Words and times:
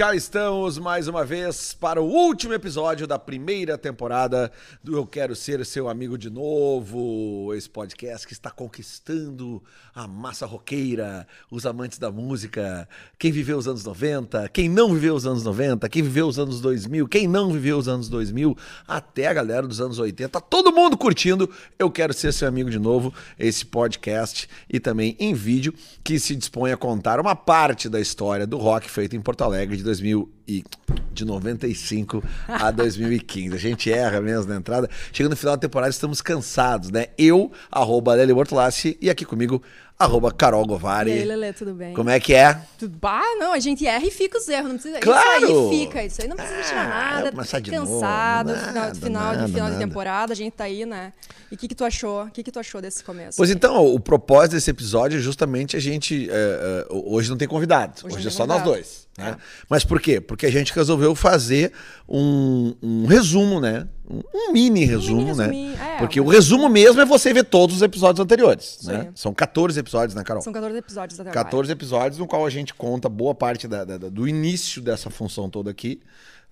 Cá 0.00 0.14
estamos 0.14 0.78
mais 0.78 1.08
uma 1.08 1.26
vez 1.26 1.74
para 1.74 2.00
o 2.00 2.06
último 2.06 2.54
episódio 2.54 3.06
da 3.06 3.18
primeira 3.18 3.76
temporada 3.76 4.50
do 4.82 4.96
Eu 4.96 5.06
Quero 5.06 5.36
Ser 5.36 5.62
Seu 5.66 5.90
Amigo 5.90 6.16
de 6.16 6.30
Novo, 6.30 7.52
esse 7.54 7.68
podcast 7.68 8.26
que 8.26 8.32
está 8.32 8.50
conquistando 8.50 9.62
a 9.94 10.08
massa 10.08 10.46
roqueira, 10.46 11.26
os 11.50 11.66
amantes 11.66 11.98
da 11.98 12.10
música, 12.10 12.88
quem 13.18 13.30
viveu 13.30 13.58
os 13.58 13.68
anos 13.68 13.84
90, 13.84 14.48
quem 14.48 14.70
não 14.70 14.94
viveu 14.94 15.14
os 15.14 15.26
anos 15.26 15.44
90, 15.44 15.86
quem 15.90 16.02
viveu 16.02 16.28
os 16.28 16.38
anos 16.38 16.62
2000, 16.62 17.06
quem 17.06 17.28
não 17.28 17.52
viveu 17.52 17.76
os 17.76 17.86
anos 17.86 18.08
2000, 18.08 18.56
até 18.88 19.26
a 19.26 19.34
galera 19.34 19.66
dos 19.66 19.82
anos 19.82 19.98
80, 19.98 20.40
todo 20.40 20.72
mundo 20.72 20.96
curtindo 20.96 21.50
Eu 21.78 21.90
Quero 21.90 22.14
Ser 22.14 22.32
Seu 22.32 22.48
Amigo 22.48 22.70
de 22.70 22.78
Novo, 22.78 23.12
esse 23.38 23.66
podcast 23.66 24.48
e 24.66 24.80
também 24.80 25.14
em 25.20 25.34
vídeo 25.34 25.74
que 26.02 26.18
se 26.18 26.34
dispõe 26.34 26.72
a 26.72 26.76
contar 26.78 27.20
uma 27.20 27.36
parte 27.36 27.86
da 27.86 28.00
história 28.00 28.46
do 28.46 28.56
rock 28.56 28.90
feito 28.90 29.14
em 29.14 29.20
Porto 29.20 29.44
Alegre 29.44 29.76
de 29.76 29.89
2000 29.90 30.30
e 30.46 30.64
de 31.12 31.24
95 31.24 32.22
a 32.48 32.70
2015. 32.70 33.54
A 33.54 33.58
gente 33.58 33.92
erra 33.92 34.20
mesmo 34.20 34.48
na 34.50 34.56
entrada. 34.56 34.88
Chegando 35.12 35.30
no 35.32 35.36
final 35.36 35.56
da 35.56 35.60
temporada, 35.60 35.90
estamos 35.90 36.22
cansados, 36.22 36.90
né? 36.90 37.06
Eu, 37.18 37.50
arroba 37.70 38.14
Lely 38.14 38.32
Bortolassi, 38.32 38.96
e 39.00 39.10
aqui 39.10 39.24
comigo, 39.24 39.62
arroba 39.98 40.32
Carol 40.32 40.64
Govari. 40.66 41.10
E 41.10 41.14
aí, 41.14 41.24
Lelê, 41.24 41.52
tudo 41.52 41.74
bem? 41.74 41.92
Como 41.94 42.08
é 42.08 42.18
que 42.18 42.32
é? 42.34 42.58
Tudo... 42.78 42.96
Bah, 42.98 43.20
não, 43.38 43.52
a 43.52 43.58
gente 43.58 43.86
erra 43.86 44.04
e 44.04 44.10
fica 44.10 44.38
os 44.38 44.48
erros, 44.48 44.68
não 44.68 44.74
precisa. 44.74 44.98
Claro! 45.00 45.44
Isso 45.44 45.70
aí 45.70 45.78
fica, 45.80 46.04
isso 46.04 46.22
aí 46.22 46.28
não 46.28 46.36
precisa 46.36 46.62
tirar 46.62 46.84
Ah, 46.86 47.14
nada. 47.16 47.30
começar 47.32 47.60
de 47.60 47.70
cansado, 47.70 48.48
novo, 48.52 48.60
final, 48.60 48.74
nada, 48.74 48.94
final, 48.94 49.22
nada, 49.24 49.44
de, 49.46 49.52
final 49.52 49.68
nada. 49.68 49.78
de 49.78 49.84
temporada, 49.84 50.32
a 50.32 50.36
gente 50.36 50.52
tá 50.54 50.64
aí, 50.64 50.86
né? 50.86 51.12
E 51.50 51.54
o 51.54 51.58
que, 51.58 51.68
que 51.68 51.74
tu 51.74 51.84
achou? 51.84 52.24
O 52.24 52.30
que, 52.30 52.42
que 52.42 52.50
tu 52.52 52.58
achou 52.60 52.80
desse 52.80 53.02
começo? 53.04 53.36
Pois 53.36 53.50
então, 53.50 53.84
o 53.84 53.98
propósito 54.00 54.52
desse 54.52 54.70
episódio 54.70 55.18
é 55.18 55.20
justamente 55.20 55.76
a 55.76 55.80
gente. 55.80 56.28
é, 56.30 56.32
é, 56.32 56.86
hoje 56.90 57.28
não 57.28 57.36
tem 57.36 57.48
convidado, 57.48 57.94
hoje, 58.04 58.16
Hoje 58.16 58.28
é 58.28 58.30
só 58.30 58.46
nós 58.46 58.58
convidado. 58.62 58.70
dois. 58.70 59.09
Né? 59.18 59.36
Mas 59.68 59.84
por 59.84 60.00
quê? 60.00 60.20
Porque 60.20 60.46
a 60.46 60.50
gente 60.50 60.72
resolveu 60.72 61.14
fazer 61.14 61.72
um, 62.08 62.74
um 62.82 63.06
resumo, 63.06 63.60
né? 63.60 63.86
Um, 64.08 64.22
um 64.34 64.52
mini 64.52 64.84
resumo, 64.84 65.34
né? 65.36 65.44
resuminho, 65.46 65.76
é, 65.78 65.98
Porque 65.98 66.20
um 66.20 66.24
o 66.24 66.28
resumo 66.28 66.68
mesmo 66.68 67.00
é 67.00 67.04
você 67.04 67.32
ver 67.32 67.44
todos 67.44 67.76
os 67.76 67.82
episódios 67.82 68.22
anteriores. 68.22 68.78
Né? 68.84 69.10
São 69.14 69.34
14 69.34 69.78
episódios, 69.78 70.14
né, 70.14 70.24
Carol? 70.24 70.42
São 70.42 70.52
14 70.52 70.76
episódios 70.78 71.20
até 71.20 71.30
agora. 71.30 71.44
14 71.44 71.70
episódios 71.72 72.18
no 72.18 72.26
qual 72.26 72.46
a 72.46 72.50
gente 72.50 72.72
conta 72.72 73.08
boa 73.08 73.34
parte 73.34 73.68
da- 73.68 73.84
da- 73.84 73.98
do 73.98 74.26
início 74.26 74.80
dessa 74.80 75.10
função 75.10 75.50
toda 75.50 75.70
aqui. 75.70 76.00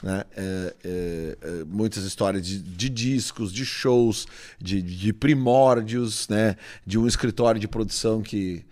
Né? 0.03 0.23
É, 0.37 0.75
é, 0.85 1.39
é, 1.41 1.65
muitas 1.65 2.05
histórias 2.05 2.47
de, 2.47 2.59
de 2.61 2.89
discos, 2.89 3.53
de 3.53 3.65
shows, 3.65 4.27
de, 4.61 4.81
de 4.83 5.13
primórdios, 5.13 6.29
né? 6.29 6.55
de 6.87 6.99
um 6.99 7.07
escritório 7.07 7.61
de 7.61 7.67
produção 7.67 8.21
que 8.23 8.65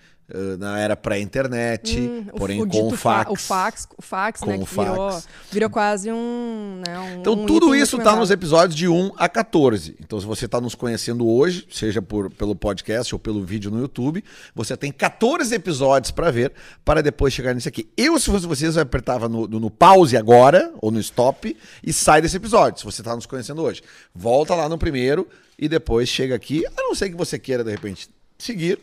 na 0.59 0.79
era 0.79 0.97
pré-internet, 0.97 2.01
Hum, 2.01 2.25
porém 2.37 2.67
com 2.67 2.89
o 2.89 2.91
fa- 2.91 3.25
fax. 3.25 3.31
O 3.33 3.37
fax, 3.37 3.89
o 3.97 4.03
fax 4.03 4.41
Com 4.41 4.51
né? 4.51 4.57
o 4.57 4.67
Que 4.67 4.75
virou, 4.75 5.11
fax. 5.13 5.29
virou 5.53 5.71
quase 5.71 6.11
um. 6.11 6.83
Né, 6.87 6.99
um 6.99 7.21
Então, 7.21 7.33
um 7.35 7.47
tudo 7.47 7.75
isso 7.75 7.97
está 7.99 8.17
nos 8.17 8.31
episódios 8.31 8.75
de 8.77 8.89
1 8.89 9.13
a 9.17 9.29
14. 9.29 9.97
Então, 10.01 10.19
se 10.21 10.27
você 10.27 10.47
está 10.47 10.61
nos 10.61 10.75
conhecendo 10.75 11.27
hoje, 11.29 11.67
seja 11.71 12.03
por, 12.03 12.29
pelo 12.31 12.57
podcast 12.57 13.15
ou 13.15 13.19
pelo 13.19 13.45
vídeo 13.45 13.71
no 13.71 13.81
YouTube, 13.81 14.25
você 14.55 14.77
tem 14.77 14.91
14 14.91 15.55
episódios 15.55 16.11
para 16.11 16.31
ver, 16.31 16.53
para 16.85 17.03
depois 17.03 17.33
chegar 17.33 17.55
nesse 17.55 17.69
aqui. 17.69 17.89
Eu, 17.97 18.19
se 18.19 18.27
fosse 18.31 18.47
vocês, 18.47 18.75
eu 18.77 18.83
apertava 18.83 19.29
no, 19.29 19.47
no- 19.47 19.61
no 19.61 19.71
pause 19.71 20.17
agora, 20.17 20.73
ou 20.83 20.91
no 20.91 20.99
stop, 21.01 21.57
e 21.85 21.93
sai 21.93 22.21
desse 22.21 22.37
episódio, 22.37 22.81
se 22.81 22.85
você 22.85 23.01
está 23.01 23.15
nos 23.15 23.27
conhecendo 23.27 23.63
hoje. 23.63 23.81
Volta 24.15 24.55
lá 24.55 24.69
no 24.69 24.77
primeiro 24.77 25.29
e 25.59 25.69
depois 25.69 26.09
chega 26.09 26.35
aqui, 26.35 26.65
a 26.67 26.83
não 26.83 26.95
ser 26.95 27.11
que 27.11 27.17
você 27.17 27.39
queira, 27.39 27.63
de 27.63 27.71
repente, 27.71 28.09
seguir, 28.39 28.79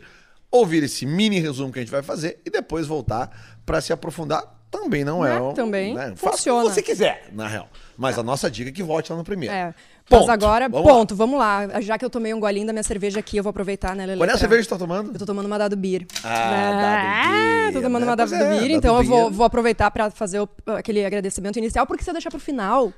ouvir 0.54 0.84
esse 0.84 1.06
mini 1.06 1.40
resumo 1.40 1.72
que 1.74 1.80
a 1.80 1.82
gente 1.82 1.92
vai 1.92 2.04
fazer 2.04 2.40
e 2.46 2.50
depois 2.50 2.86
voltar 2.86 3.30
para 3.66 3.82
se 3.82 3.92
aprofundar. 3.92 4.62
Também 4.70 5.04
não 5.04 5.24
é. 5.24 5.36
Né? 5.36 5.40
um- 5.42 5.54
Também 5.54 5.96
Faça 5.96 6.10
o 6.12 6.14
que 6.16 6.20
funciona. 6.20 6.64
você 6.70 6.82
quiser, 6.82 7.28
na 7.32 7.48
real. 7.48 7.68
Mas 7.96 8.18
a 8.18 8.24
nossa 8.24 8.50
dica 8.50 8.70
é 8.70 8.74
que 8.74 8.82
volte 8.82 9.12
lá 9.12 9.18
no 9.18 9.24
primeiro. 9.24 9.54
É. 9.54 9.74
Ponto. 10.10 10.22
Mas 10.22 10.30
agora, 10.30 10.68
Vamos 10.68 10.88
lá. 10.88 10.94
ponto, 10.94 11.16
vamos 11.16 11.40
lá. 11.40 11.80
Já 11.82 11.98
que 11.98 12.04
eu 12.04 12.10
tomei 12.10 12.34
um 12.34 12.40
golinho 12.40 12.66
da 12.68 12.74
minha 12.74 12.84
cerveja 12.84 13.20
aqui, 13.20 13.38
eu 13.38 13.44
vou 13.44 13.52
aproveitar, 13.52 13.96
né, 13.96 14.06
Lelê? 14.06 14.18
Qual 14.18 14.30
é 14.30 14.34
a 14.34 14.38
cerveja 14.38 14.64
que 14.64 14.66
você 14.66 14.70
tá 14.72 14.78
tomando? 14.78 15.14
Eu 15.14 15.20
tô 15.20 15.26
tomando 15.28 15.46
uma 15.46 15.58
Dado 15.60 15.78
Beer. 15.78 16.06
Ah, 16.24 16.72
Dado 16.72 17.34
Beer, 17.34 17.74
tô 17.74 17.82
tomando 17.82 18.02
né? 18.04 18.10
uma 18.10 18.16
Dado 18.16 18.34
é, 18.34 18.38
Beer, 18.38 18.62
Dado 18.62 18.72
então 18.72 18.98
eu 18.98 19.04
vou, 19.04 19.32
vou 19.32 19.46
aproveitar 19.46 19.90
pra 19.92 20.10
fazer 20.10 20.40
o- 20.40 20.50
aquele 20.76 21.06
agradecimento 21.06 21.58
inicial, 21.58 21.86
porque 21.88 22.04
se 22.04 22.10
eu 22.10 22.14
deixar 22.14 22.32
pro 22.32 22.40
final, 22.40 22.92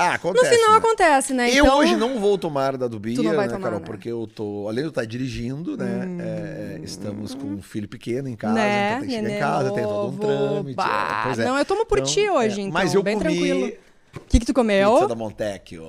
Ah, 0.00 0.08
no 0.08 0.14
acontece. 0.14 0.54
final 0.54 0.70
né? 0.70 0.78
acontece, 0.78 1.34
né? 1.34 1.50
Eu 1.50 1.66
então, 1.66 1.78
hoje 1.78 1.94
não 1.94 2.18
vou 2.18 2.38
tomar 2.38 2.78
da 2.78 2.88
não 2.88 3.36
vai 3.36 3.46
né, 3.46 3.52
tomar, 3.52 3.64
Carol? 3.64 3.80
né? 3.80 3.86
Porque 3.86 4.08
eu 4.08 4.26
tô. 4.26 4.66
Além 4.66 4.80
de 4.80 4.86
eu 4.86 4.88
estar 4.88 5.04
dirigindo, 5.04 5.76
né? 5.76 6.08
é, 6.18 6.80
estamos 6.82 7.34
com 7.34 7.46
um 7.46 7.60
filho 7.60 7.86
pequeno 7.86 8.26
em 8.26 8.34
casa, 8.34 8.54
né? 8.54 8.86
então 8.86 9.00
tem 9.00 9.08
que 9.08 9.14
chegar 9.14 9.30
em 9.30 9.38
casa, 9.38 9.72
tem 9.72 9.84
todo 9.84 10.08
um 10.08 10.16
trâmite. 10.16 10.80
é, 10.80 11.38
é. 11.38 11.44
Não, 11.44 11.58
eu 11.58 11.64
tomo 11.66 11.84
por 11.84 11.98
Então, 11.98 12.10
ti 12.10 12.30
hoje, 12.30 12.60
é, 12.60 12.64
então, 12.64 12.72
Mas 12.72 12.94
eu 12.94 13.02
bem 13.02 13.18
comi 13.18 13.36
tranquilo. 13.36 13.72
O 14.16 14.20
que 14.20 14.40
que 14.40 14.46
tu 14.46 14.54
comeu? 14.54 14.94
pizza 14.94 15.08
da 15.08 15.14
Montecchio. 15.14 15.84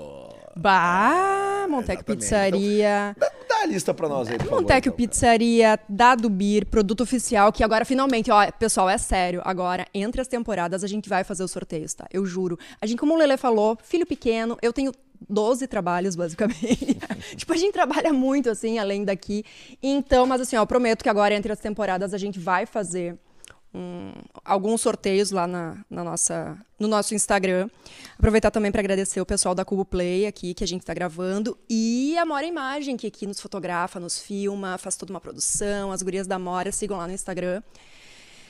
Bah, 0.56 1.66
Montec 1.70 2.00
Exatamente. 2.00 2.20
Pizzaria. 2.20 3.16
Dá, 3.18 3.32
dá 3.48 3.62
a 3.62 3.66
lista 3.66 3.94
pra 3.94 4.10
nós 4.10 4.30
aí, 4.30 4.38
por 4.38 4.46
favor. 4.46 4.62
Montec 4.62 4.88
então. 4.88 4.98
Pizzaria, 4.98 5.80
Dado 5.88 6.30
Beer, 6.30 6.66
produto 6.66 7.02
oficial, 7.02 7.52
que 7.52 7.64
agora 7.64 7.86
finalmente, 7.86 8.30
ó, 8.32 8.52
pessoal, 8.52 8.90
é 8.90 8.98
sério, 8.98 9.42
agora, 9.46 9.86
entre 9.94 10.22
as 10.22 10.28
temporadas, 10.28 10.84
a 10.84 10.88
gente 10.88 11.08
vai 11.08 11.24
fazer 11.24 11.44
os 11.44 11.52
sorteios, 11.52 11.94
tá? 11.94 12.06
Eu 12.12 12.26
juro. 12.26 12.58
A 12.82 12.86
gente, 12.86 13.00
como 13.00 13.14
o 13.14 13.18
Lele 13.18 13.38
falou, 13.38 13.78
filho 13.82 14.06
pequeno, 14.06 14.58
eu 14.62 14.74
tenho 14.74 14.92
12 15.30 15.68
trabalhos, 15.68 16.16
basicamente. 16.18 16.98
tipo, 17.36 17.54
a 17.54 17.58
gente 17.58 17.74
trabalha 17.74 18.12
muito, 18.12 18.50
assim, 18.50 18.80
além 18.80 19.04
daqui. 19.04 19.44
Então, 19.82 20.26
mas 20.26 20.42
assim, 20.42 20.56
ó, 20.56 20.62
eu 20.62 20.68
prometo 20.68 21.04
que 21.04 21.10
agora, 21.10 21.34
entre 21.34 21.52
as 21.52 21.60
temporadas, 21.60 22.14
a 22.14 22.18
gente 22.18 22.40
vai 22.40 22.66
fazer 22.66 23.18
um- 23.74 24.12
alguns 24.44 24.82
sorteios 24.82 25.32
lá 25.32 25.48
na, 25.48 25.78
na 25.90 26.04
nossa, 26.04 26.58
no 26.80 26.88
nosso 26.88 27.14
Instagram. 27.16 27.70
Aproveitar 28.18 28.52
também 28.52 28.72
para 28.72 28.82
agradecer 28.82 29.22
o 29.22 29.26
pessoal 29.26 29.56
da 29.56 29.64
Cubo 29.66 29.86
Play 29.86 30.26
aqui, 30.28 30.54
que 30.54 30.64
a 30.64 30.68
gente 30.68 30.82
está 30.82 30.94
gravando, 30.94 31.58
e 31.70 32.18
a 32.18 32.26
Mora 32.26 32.46
Imagem, 32.46 32.98
que 32.98 33.08
aqui 33.08 33.26
nos 33.26 33.40
fotografa, 33.40 34.00
nos 34.00 34.20
filma, 34.20 34.78
faz 34.78 34.96
toda 34.96 35.12
uma 35.14 35.22
produção. 35.22 35.92
As 35.92 36.02
gurias 36.02 36.28
da 36.28 36.38
Mora, 36.38 36.72
sigam 36.72 36.98
lá 36.98 37.08
no 37.08 37.14
Instagram. 37.14 37.62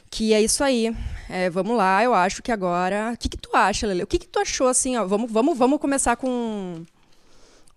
Que 0.10 0.34
é 0.34 0.42
isso 0.42 0.62
aí. 0.62 0.94
É, 1.30 1.50
vamos 1.50 1.78
lá, 1.78 2.04
eu 2.04 2.14
acho 2.14 2.44
que 2.44 2.52
agora. 2.52 3.12
O 3.14 3.18
que, 3.18 3.30
que 3.30 3.38
tu 3.38 3.50
acha, 3.56 3.88
Lele? 3.88 4.04
O 4.04 4.08
que, 4.08 4.20
que 4.20 4.28
tu 4.28 4.40
achou 4.40 4.68
assim? 4.68 4.98
Ó, 4.98 5.06
vamos, 5.08 5.32
vamos, 5.32 5.58
vamos 5.58 5.80
começar 5.80 6.18
com. 6.18 6.84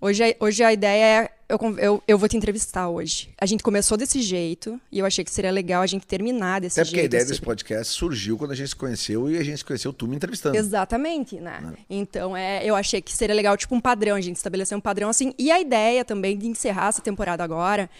Hoje, 0.00 0.36
hoje 0.40 0.64
a 0.64 0.72
ideia 0.72 1.04
é. 1.22 1.33
Eu, 1.48 1.58
eu, 1.78 2.02
eu 2.08 2.18
vou 2.18 2.28
te 2.28 2.36
entrevistar 2.36 2.88
hoje. 2.88 3.28
A 3.38 3.44
gente 3.44 3.62
começou 3.62 3.98
desse 3.98 4.22
jeito 4.22 4.80
e 4.90 4.98
eu 4.98 5.06
achei 5.06 5.22
que 5.24 5.30
seria 5.30 5.50
legal 5.50 5.82
a 5.82 5.86
gente 5.86 6.06
terminar 6.06 6.60
desse 6.60 6.80
Até 6.80 6.88
porque 6.88 7.00
a 7.00 7.02
jeito. 7.02 7.10
ideia 7.10 7.22
assim. 7.22 7.32
desse 7.32 7.42
podcast 7.42 7.92
surgiu 7.92 8.38
quando 8.38 8.52
a 8.52 8.54
gente 8.54 8.68
se 8.68 8.76
conheceu 8.76 9.30
e 9.30 9.36
a 9.36 9.44
gente 9.44 9.58
se 9.58 9.64
conheceu 9.64 9.92
tu 9.92 10.08
me 10.08 10.16
entrevistando. 10.16 10.56
Exatamente, 10.56 11.38
né? 11.40 11.74
Então, 11.88 12.36
é, 12.36 12.64
eu 12.64 12.74
achei 12.74 13.02
que 13.02 13.12
seria 13.12 13.34
legal, 13.34 13.56
tipo, 13.56 13.74
um 13.74 13.80
padrão, 13.80 14.16
a 14.16 14.20
gente 14.20 14.36
estabelecer 14.36 14.76
um 14.76 14.80
padrão 14.80 15.10
assim. 15.10 15.34
E 15.38 15.50
a 15.50 15.60
ideia 15.60 16.04
também 16.04 16.36
de 16.36 16.46
encerrar 16.46 16.88
essa 16.88 17.02
temporada 17.02 17.44
agora, 17.44 17.90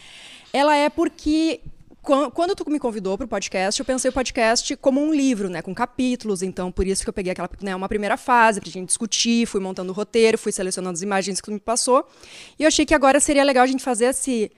ela 0.52 0.74
é 0.76 0.88
porque 0.88 1.60
quando 2.04 2.54
tu 2.54 2.68
me 2.70 2.78
convidou 2.78 3.16
para 3.16 3.24
o 3.24 3.28
podcast, 3.28 3.80
eu 3.80 3.84
pensei 3.86 4.08
o 4.10 4.12
podcast 4.12 4.76
como 4.76 5.00
um 5.02 5.12
livro, 5.12 5.48
né, 5.48 5.62
com 5.62 5.74
capítulos. 5.74 6.42
Então, 6.42 6.70
por 6.70 6.86
isso 6.86 7.02
que 7.02 7.08
eu 7.08 7.12
peguei 7.12 7.32
aquela, 7.32 7.48
né, 7.62 7.74
uma 7.74 7.88
primeira 7.88 8.16
fase 8.16 8.60
para 8.60 8.68
a 8.68 8.72
gente 8.72 8.86
discutir, 8.88 9.46
fui 9.46 9.60
montando 9.60 9.90
o 9.90 9.94
roteiro, 9.94 10.36
fui 10.38 10.52
selecionando 10.52 10.94
as 10.94 11.02
imagens 11.02 11.40
que 11.40 11.46
tu 11.46 11.52
me 11.52 11.60
passou. 11.60 12.06
E 12.58 12.62
eu 12.62 12.68
achei 12.68 12.84
que 12.86 12.94
agora 12.94 13.18
seria 13.20 13.42
legal 13.42 13.64
a 13.64 13.66
gente 13.66 13.82
fazer 13.82 14.06
esse 14.06 14.52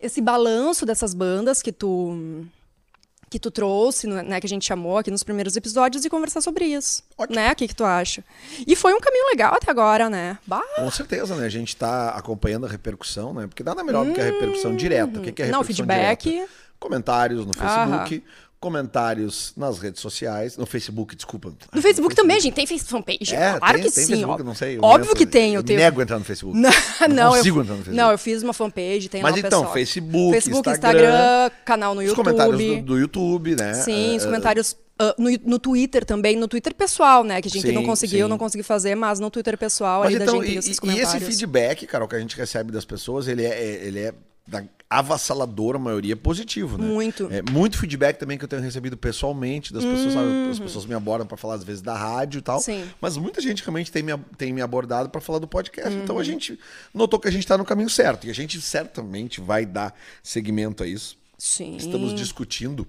esse 0.00 0.20
balanço 0.20 0.84
dessas 0.84 1.14
bandas 1.14 1.62
que 1.62 1.70
tu 1.70 2.44
que 3.30 3.38
tu 3.38 3.50
trouxe, 3.50 4.06
né, 4.06 4.38
que 4.40 4.46
a 4.46 4.48
gente 4.48 4.66
chamou 4.66 4.98
aqui 4.98 5.10
nos 5.10 5.22
primeiros 5.22 5.56
episódios 5.56 6.04
e 6.04 6.10
conversar 6.10 6.42
sobre 6.42 6.66
isso. 6.66 7.02
Ótimo. 7.16 7.36
Né? 7.36 7.50
O 7.50 7.56
que, 7.56 7.66
que 7.66 7.74
tu 7.74 7.82
acha? 7.82 8.22
E 8.66 8.76
foi 8.76 8.92
um 8.92 9.00
caminho 9.00 9.24
legal 9.30 9.54
até 9.54 9.70
agora, 9.70 10.10
né? 10.10 10.36
Bah, 10.46 10.60
Com 10.76 10.90
certeza, 10.90 11.34
né? 11.34 11.46
A 11.46 11.48
gente 11.48 11.74
tá 11.74 12.10
acompanhando 12.10 12.66
a 12.66 12.68
repercussão, 12.68 13.32
né? 13.32 13.46
Porque 13.46 13.62
nada 13.62 13.82
melhor 13.82 14.04
do 14.04 14.12
que 14.12 14.20
a 14.20 14.24
repercussão 14.24 14.76
direta. 14.76 15.18
O 15.18 15.22
que 15.22 15.32
que 15.32 15.40
é 15.40 15.46
a 15.46 15.48
Hum. 15.48 15.52
não, 15.52 15.60
repercussão 15.60 15.86
feedback. 15.86 16.24
direta? 16.24 16.52
Comentários 16.82 17.46
no 17.46 17.52
Aham. 17.60 17.88
Facebook, 18.06 18.24
comentários 18.58 19.52
nas 19.56 19.78
redes 19.78 20.00
sociais, 20.00 20.56
no 20.56 20.64
Facebook, 20.66 21.14
desculpa. 21.16 21.52
No 21.72 21.82
Facebook 21.82 22.14
também, 22.14 22.36
a 22.36 22.40
gente 22.40 22.54
tem 22.54 22.66
fanpage. 22.66 23.34
É, 23.34 23.58
claro 23.58 23.74
tem, 23.78 23.82
que 23.88 23.90
tem 23.94 24.04
sim. 24.04 24.12
Facebook, 24.14 24.42
ó. 24.42 24.44
não 24.44 24.54
sei. 24.54 24.78
Óbvio 24.80 25.04
entro- 25.04 25.16
que 25.16 25.26
tem. 25.26 25.54
Eu, 25.54 25.60
Eu 25.60 25.64
tenho... 25.64 25.78
nego 25.78 26.00
entrar 26.02 26.18
no 26.18 26.24
Facebook. 26.24 26.58
Não, 26.58 26.70
não, 27.08 27.32
consigo 27.34 27.58
eu, 27.58 27.62
entrar 27.62 27.74
no 27.74 27.78
Facebook. 27.84 27.96
não, 27.96 28.10
eu 28.12 28.18
fiz 28.18 28.42
uma 28.42 28.52
fanpage, 28.52 29.08
tem 29.08 29.22
Mas 29.22 29.32
lá 29.32 29.38
então, 29.38 29.50
pessoal. 29.60 29.72
Facebook, 29.72 30.32
Facebook, 30.32 30.70
Instagram, 30.70 31.00
Instagram, 31.02 31.50
canal 31.64 31.94
no 31.94 32.00
Os 32.00 32.06
YouTube. 32.08 32.24
comentários 32.24 32.58
do, 32.58 32.82
do 32.82 32.98
YouTube, 32.98 33.56
né? 33.56 33.74
Sim, 33.74 34.16
os 34.16 34.22
Eh, 34.22 34.26
comentários 34.26 34.76
ah, 34.98 35.14
no, 35.18 35.30
no 35.44 35.58
Twitter 35.58 36.04
também, 36.04 36.36
no 36.36 36.46
Twitter 36.48 36.74
pessoal, 36.74 37.24
né? 37.24 37.40
Que 37.42 37.48
a 37.48 37.50
gente 37.50 37.66
Sim, 37.66 37.72
não 37.72 37.84
conseguiu, 37.84 38.26
sim. 38.26 38.30
não 38.30 38.38
consegui 38.38 38.62
fazer, 38.62 38.94
mas 38.94 39.18
no 39.18 39.30
Twitter 39.30 39.58
pessoal 39.58 40.00
Mas 40.00 40.14
ali 40.14 40.22
então, 40.22 40.38
da 40.38 40.44
gente 40.44 40.52
e, 40.52 40.54
nesses 40.56 40.68
e 40.68 40.72
esse 40.72 40.80
comentários. 40.80 41.24
feedback, 41.28 41.86
Carol, 41.86 42.06
que 42.06 42.14
a 42.16 42.20
gente 42.20 42.36
recebe 42.36 42.70
das 42.70 42.84
pessoas, 42.84 43.26
ele 43.26 43.44
é, 43.44 43.48
é- 43.60 43.86
ele 43.86 43.98
é 44.00 44.14
da 44.46 44.64
avassaladora 44.90 45.78
maioria 45.78 46.14
positivo, 46.14 46.76
né? 46.76 46.86
Muito. 46.86 47.26
É, 47.32 47.40
muito 47.50 47.78
feedback 47.78 48.18
também 48.18 48.36
que 48.36 48.44
eu 48.44 48.48
tenho 48.48 48.60
recebido 48.60 48.96
pessoalmente 48.96 49.72
das 49.72 49.82
pessoas, 49.84 50.12
sabe? 50.12 50.50
As 50.50 50.58
Uhum. 50.58 50.64
pessoas 50.64 50.84
me 50.84 50.94
abordam 50.94 51.26
para 51.26 51.36
falar 51.38 51.54
às 51.54 51.64
vezes 51.64 51.80
da 51.80 51.96
rádio 51.96 52.38
e 52.38 52.42
tal. 52.42 52.60
Sim. 52.60 52.84
Mas 53.00 53.16
muita 53.16 53.40
gente 53.40 53.62
realmente 53.62 53.90
tem 53.90 54.02
me, 54.02 54.16
tem 54.36 54.52
me 54.52 54.60
abordado 54.60 55.08
para 55.08 55.20
falar 55.20 55.38
do 55.38 55.48
podcast. 55.48 55.94
Então 55.94 56.16
Uhum. 56.16 56.20
a 56.20 56.24
gente 56.24 56.58
notou 56.92 57.18
que 57.18 57.26
a 57.28 57.30
gente 57.30 57.42
está 57.44 57.56
no 57.56 57.64
caminho 57.64 57.88
certo 57.88 58.26
e 58.26 58.30
a 58.30 58.34
gente 58.34 58.60
certamente 58.60 59.40
vai 59.40 59.64
dar 59.64 59.94
seguimento 60.22 60.82
a 60.82 60.86
isso. 60.86 61.16
Sim. 61.38 61.76
Estamos 61.76 62.14
discutindo 62.14 62.86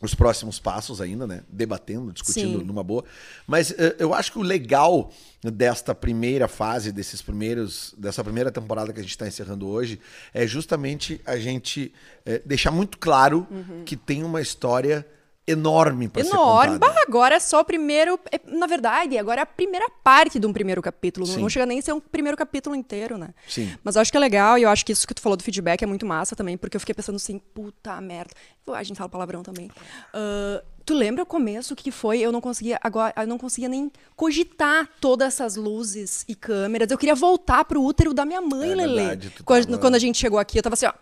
os 0.00 0.14
próximos 0.14 0.58
passos 0.58 1.00
ainda, 1.00 1.26
né? 1.26 1.42
Debatendo, 1.48 2.12
discutindo 2.12 2.60
Sim. 2.60 2.64
numa 2.64 2.82
boa. 2.82 3.04
Mas 3.46 3.70
eh, 3.70 3.96
eu 3.98 4.12
acho 4.12 4.32
que 4.32 4.38
o 4.38 4.42
legal 4.42 5.10
desta 5.42 5.94
primeira 5.94 6.46
fase, 6.48 6.92
desses 6.92 7.22
primeiros, 7.22 7.94
dessa 7.96 8.22
primeira 8.22 8.50
temporada 8.50 8.92
que 8.92 9.00
a 9.00 9.02
gente 9.02 9.12
está 9.12 9.26
encerrando 9.26 9.66
hoje, 9.66 9.98
é 10.34 10.46
justamente 10.46 11.20
a 11.24 11.36
gente 11.38 11.92
eh, 12.26 12.42
deixar 12.44 12.70
muito 12.70 12.98
claro 12.98 13.46
que 13.84 13.96
tem 13.96 14.22
uma 14.22 14.40
história 14.40 15.06
enorme 15.46 16.08
para 16.08 16.24
ser 16.24 16.30
Enorme. 16.30 16.78
Bah, 16.78 16.94
agora 17.06 17.36
é 17.36 17.40
só 17.40 17.60
o 17.60 17.64
primeiro. 17.64 18.18
é, 18.32 18.40
na 18.46 18.66
verdade, 18.66 19.16
agora 19.16 19.40
é 19.40 19.42
a 19.42 19.46
primeira 19.46 19.88
parte 20.02 20.38
de 20.38 20.46
um 20.46 20.52
primeiro 20.52 20.82
capítulo. 20.82 21.26
Não- 21.26 21.34
Sim. 21.34 21.40
Não 21.42 21.48
chega 21.48 21.66
nem 21.66 21.78
a 21.78 21.82
ser 21.82 21.92
um 21.92 22.00
primeiro 22.00 22.36
capítulo 22.36 22.74
inteiro, 22.74 23.16
né? 23.16 23.28
Sim. 23.48 23.72
Mas 23.84 23.94
eu 23.96 24.02
acho 24.02 24.10
que 24.10 24.16
é 24.16 24.20
legal 24.20 24.58
e 24.58 24.62
eu 24.64 24.68
acho 24.68 24.84
que 24.84 24.92
isso 24.92 25.06
que 25.06 25.14
tu 25.14 25.20
falou 25.20 25.36
do 25.36 25.44
feedback 25.44 25.82
é 25.82 25.86
muito 25.86 26.04
massa 26.04 26.34
também, 26.34 26.56
porque 26.56 26.76
eu 26.76 26.80
fiquei 26.80 26.94
pensando 26.94 27.16
assim, 27.16 27.38
puta 27.54 28.00
merda. 28.00 28.32
A 28.72 28.82
gente 28.82 28.96
fala 28.96 29.08
palavrão 29.08 29.42
também. 29.44 29.70
Ah, 30.12 30.62
tu 30.84 30.94
lembra 30.94 31.22
o 31.22 31.26
começo 31.26 31.74
o 31.74 31.76
que 31.76 31.92
foi? 31.92 32.18
Eu 32.18 32.32
não 32.32 32.40
conseguia 32.40 32.78
agora, 32.82 33.12
eu 33.16 33.26
não 33.26 33.38
conseguia 33.38 33.68
nem 33.68 33.90
cogitar 34.16 34.88
todas 35.00 35.28
essas 35.34 35.54
luzes 35.54 36.24
e 36.26 36.34
câmeras. 36.34 36.90
Eu 36.90 36.98
queria 36.98 37.14
voltar 37.14 37.64
pro 37.64 37.80
útero 37.82 38.12
da 38.12 38.24
minha 38.24 38.40
mãe, 38.40 38.72
É 38.72 38.74
Lelê. 38.74 38.94
verdade, 38.96 39.32
Quando, 39.44 39.66
tava- 39.66 39.78
quando 39.78 39.94
a 39.94 39.98
gente 40.00 40.18
chegou 40.18 40.38
aqui, 40.40 40.58
eu 40.58 40.62
tava 40.62 40.74
assim, 40.74 40.86
ó. 40.86 40.92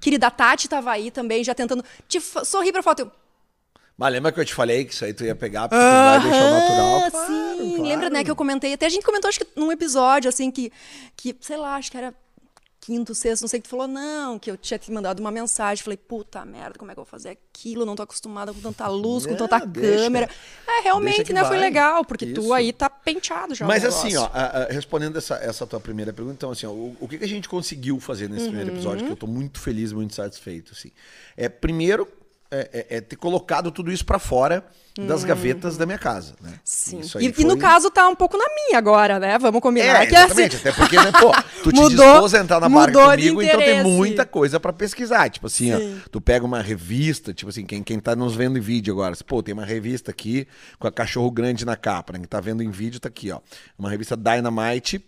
Querida 0.00 0.28
Tati 0.32 0.68
tava 0.68 0.90
aí 0.90 1.12
também, 1.12 1.44
já 1.44 1.54
tentando 1.54 1.84
te 2.08 2.20
sorrir 2.20 2.72
pra 2.72 2.82
foto. 2.82 3.00
Eu, 3.02 3.12
Mas 3.96 4.12
lembra 4.12 4.32
que 4.32 4.40
eu 4.40 4.44
te 4.44 4.54
falei 4.54 4.84
que 4.84 4.92
isso 4.94 5.04
aí 5.04 5.12
tu 5.14 5.24
ia 5.24 5.34
pegar 5.34 5.68
porque 5.68 5.82
tu 5.84 6.04
vai 6.04 6.20
deixar 6.22 6.44
o 6.46 6.50
natural? 6.50 6.96
Ah, 7.04 7.10
Claro, 7.10 7.26
sim, 7.26 7.68
claro. 7.76 7.82
lembra, 7.82 8.10
né, 8.10 8.24
que 8.24 8.30
eu 8.30 8.36
comentei. 8.36 8.72
Até 8.72 8.86
a 8.86 8.88
gente 8.88 9.04
comentou, 9.04 9.28
acho 9.28 9.40
que 9.40 9.46
num 9.54 9.70
episódio, 9.70 10.28
assim, 10.28 10.50
que, 10.50 10.72
que 11.16 11.36
sei 11.40 11.56
lá, 11.56 11.76
acho 11.76 11.90
que 11.90 11.96
era 11.96 12.12
quinto, 12.80 13.14
sexto, 13.14 13.42
não 13.42 13.48
sei, 13.48 13.60
que 13.60 13.68
tu 13.68 13.70
falou, 13.70 13.86
não, 13.86 14.40
que 14.40 14.50
eu 14.50 14.56
tinha 14.56 14.76
te 14.76 14.90
mandado 14.90 15.20
uma 15.20 15.30
mensagem. 15.30 15.84
Falei, 15.84 15.96
puta 15.96 16.44
merda, 16.44 16.76
como 16.80 16.90
é 16.90 16.94
que 16.94 16.98
eu 16.98 17.04
vou 17.04 17.08
fazer 17.10 17.28
aquilo? 17.28 17.86
Não 17.86 17.94
tô 17.94 18.02
acostumada 18.02 18.52
com 18.52 18.60
tanta 18.60 18.88
luz, 18.88 19.24
com 19.24 19.36
tanta 19.36 19.64
deixa. 19.64 20.02
câmera. 20.02 20.24
É, 20.26 20.66
Deixa 20.66 20.82
realmente, 20.82 21.22
que 21.22 21.32
né, 21.32 21.42
foi 21.42 21.50
vai. 21.58 21.60
legal, 21.60 22.04
porque 22.04 22.24
Isso. 22.24 22.34
tu 22.42 22.52
aí 22.52 22.72
tá 22.72 22.90
penteado 22.90 23.54
já. 23.54 23.64
Mas 23.66 23.84
assim, 23.84 24.16
ó, 24.16 24.24
a- 24.32 24.62
a- 24.62 24.66
respondendo 24.72 25.16
essa, 25.16 25.36
essa 25.36 25.64
tua 25.64 25.78
primeira 25.78 26.12
pergunta, 26.12 26.34
então 26.38 26.50
assim, 26.50 26.66
ó, 26.66 26.70
o, 26.70 26.96
o 26.98 27.06
que, 27.06 27.18
que 27.18 27.24
a 27.24 27.28
gente 27.28 27.48
conseguiu 27.48 28.00
fazer 28.00 28.28
nesse 28.28 28.46
primeiro 28.46 28.70
Uhum. 28.70 28.76
episódio, 28.76 29.06
que 29.06 29.12
eu 29.12 29.16
tô 29.16 29.28
muito 29.28 29.60
feliz, 29.60 29.92
muito 29.92 30.14
satisfeito, 30.14 30.72
assim. 30.72 30.90
É, 31.36 31.48
primeiro, 31.48 32.08
é, 32.52 32.86
é- 32.90 32.96
é 32.98 33.00
ter 33.00 33.16
colocado 33.16 33.70
tudo 33.72 33.90
isso 33.90 34.04
pra 34.04 34.18
fora 34.18 34.64
das 35.06 35.24
gavetas 35.24 35.78
da 35.78 35.86
minha 35.86 35.96
casa, 35.96 36.34
né? 36.42 36.52
Sim. 36.62 37.00
Isso 37.00 37.16
aí 37.16 37.24
E, 37.26 37.40
e 37.40 37.44
no 37.44 37.52
foi- 37.52 37.58
caso 37.60 37.90
tá 37.90 38.06
um 38.08 38.14
pouco 38.14 38.36
na 38.36 38.44
minha 38.54 38.76
agora, 38.76 39.18
né? 39.18 39.38
Vamos 39.38 39.62
combinar. 39.62 40.02
É, 40.02 40.06
que 40.06 40.14
assim, 40.14 40.42
exatamente. 40.42 40.56
Até 40.56 40.72
porque, 40.72 40.96
né, 40.96 41.10
pô, 41.18 41.32
tu 41.64 41.72
te 41.72 41.80
Mudou- 41.80 42.06
dispôs 42.12 42.34
a 42.34 42.38
entrar 42.40 42.60
na 42.60 42.68
barca 42.68 42.92
comigo, 43.02 43.40
então 43.42 43.58
tem 43.58 43.82
muita 43.82 44.26
coisa 44.26 44.60
pra 44.60 44.70
pesquisar. 44.70 45.30
Tipo 45.30 45.46
assim, 45.46 45.74
Sim. 45.74 45.98
ó, 46.04 46.08
tu 46.10 46.20
pega 46.20 46.44
uma 46.44 46.60
revista, 46.60 47.32
tipo 47.32 47.48
assim, 47.48 47.64
quem, 47.64 47.82
quem 47.82 47.98
tá 47.98 48.14
nos 48.14 48.34
vendo 48.34 48.58
em 48.58 48.60
vídeo 48.60 48.92
agora, 48.92 49.12
assim, 49.12 49.24
pô, 49.24 49.42
tem 49.42 49.54
uma 49.54 49.64
revista 49.64 50.10
aqui 50.10 50.46
com 50.78 50.86
a 50.86 50.92
cachorro 50.92 51.30
grande 51.30 51.64
na 51.64 51.74
capa, 51.74 52.12
né? 52.12 52.18
Quem 52.18 52.28
tá 52.28 52.38
vendo 52.40 52.62
em 52.62 52.70
vídeo 52.70 53.00
tá 53.00 53.08
aqui, 53.08 53.30
ó. 53.30 53.40
Uma 53.78 53.88
revista 53.88 54.14
Dynamite. 54.14 55.02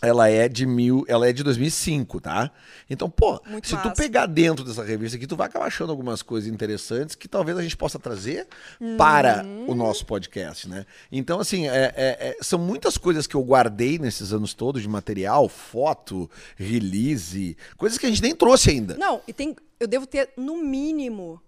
Ela 0.00 0.28
é 0.28 0.48
de 0.48 0.64
mil, 0.64 1.04
ela 1.08 1.28
é 1.28 1.32
de 1.32 1.42
2005, 1.42 2.20
tá? 2.20 2.50
Então, 2.88 3.10
pô, 3.10 3.40
Muito 3.46 3.66
se 3.66 3.76
tu 3.76 3.88
massa. 3.88 4.00
pegar 4.00 4.26
dentro 4.26 4.64
dessa 4.64 4.84
revista 4.84 5.16
aqui, 5.16 5.26
tu 5.26 5.34
vai 5.36 5.48
acabar 5.48 5.66
achando 5.66 5.90
algumas 5.90 6.22
coisas 6.22 6.48
interessantes 6.48 7.16
que 7.16 7.26
talvez 7.26 7.58
a 7.58 7.62
gente 7.62 7.76
possa 7.76 7.98
trazer 7.98 8.46
para 8.96 9.44
o 9.66 9.74
nosso 9.74 10.06
podcast, 10.06 10.68
né? 10.68 10.86
Então, 11.10 11.40
assim, 11.40 11.66
é- 11.68 11.92
é- 11.96 12.28
é- 12.30 12.36
são 12.40 12.58
muitas 12.60 12.96
coisas 12.96 13.26
que 13.26 13.34
eu 13.34 13.42
guardei 13.42 13.98
nesses 13.98 14.32
anos 14.32 14.54
todos 14.54 14.82
de 14.82 14.88
material, 14.88 15.48
foto, 15.48 16.30
release, 16.56 17.56
coisas 17.76 17.98
que 17.98 18.06
a 18.06 18.08
gente 18.08 18.22
nem 18.22 18.34
trouxe 18.34 18.70
ainda. 18.70 18.96
Não, 18.96 19.20
e 19.26 19.32
tem. 19.32 19.56
Eu 19.80 19.86
devo 19.86 20.06
ter, 20.06 20.30
no 20.36 20.56
mínimo, 20.62 21.40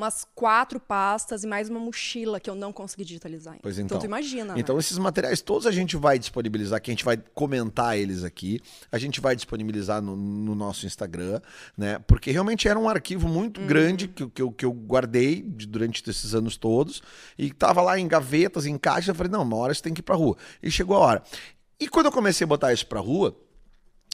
umas 0.00 0.26
quatro 0.34 0.80
pastas 0.80 1.44
e 1.44 1.46
mais 1.46 1.68
uma 1.68 1.78
mochila 1.78 2.40
que 2.40 2.48
eu 2.48 2.54
não 2.54 2.72
consegui 2.72 3.04
digitalizar 3.04 3.52
ainda. 3.52 3.62
Pois 3.62 3.78
então. 3.78 3.98
tu 3.98 4.04
imagina. 4.06 4.54
né? 4.54 4.60
Então, 4.60 4.78
esses 4.78 4.96
materiais 4.98 5.40
todos 5.42 5.66
a 5.66 5.70
gente 5.70 5.96
vai 5.96 6.18
disponibilizar, 6.18 6.80
que 6.80 6.90
a 6.90 6.94
gente 6.94 7.04
vai 7.04 7.16
comentar 7.34 7.98
eles 7.98 8.24
aqui. 8.24 8.60
A 8.90 8.98
gente 8.98 9.20
vai 9.20 9.36
disponibilizar 9.36 10.00
no, 10.00 10.16
no 10.16 10.54
nosso 10.54 10.86
Instagram, 10.86 11.40
né? 11.76 11.98
Porque 12.06 12.30
realmente 12.30 12.66
era 12.66 12.78
um 12.78 12.88
arquivo 12.88 13.28
muito 13.28 13.60
grande 13.60 14.08
que, 14.08 14.22
eu- 14.22 14.30
que, 14.30 14.42
eu, 14.42 14.50
que 14.52 14.64
eu 14.64 14.72
guardei 14.72 15.42
de- 15.42 15.66
durante 15.66 16.08
esses 16.08 16.34
anos 16.34 16.56
todos. 16.56 17.02
E 17.38 17.52
tava 17.52 17.82
lá 17.82 17.98
em 17.98 18.08
gavetas, 18.08 18.64
em 18.66 18.78
caixas. 18.78 19.08
Eu 19.08 19.14
falei, 19.14 19.30
não, 19.30 19.42
uma 19.42 19.56
hora 19.56 19.74
você 19.74 19.82
tem 19.82 19.92
que 19.92 20.00
ir 20.00 20.02
pra 20.02 20.16
rua. 20.16 20.36
E 20.62 20.70
chegou 20.70 20.96
a 20.96 21.00
hora. 21.00 21.22
E 21.78 21.88
quando 21.88 22.06
eu 22.06 22.12
comecei 22.12 22.44
a 22.44 22.48
botar 22.48 22.72
isso 22.72 22.86
pra 22.86 23.00
rua, 23.00 23.36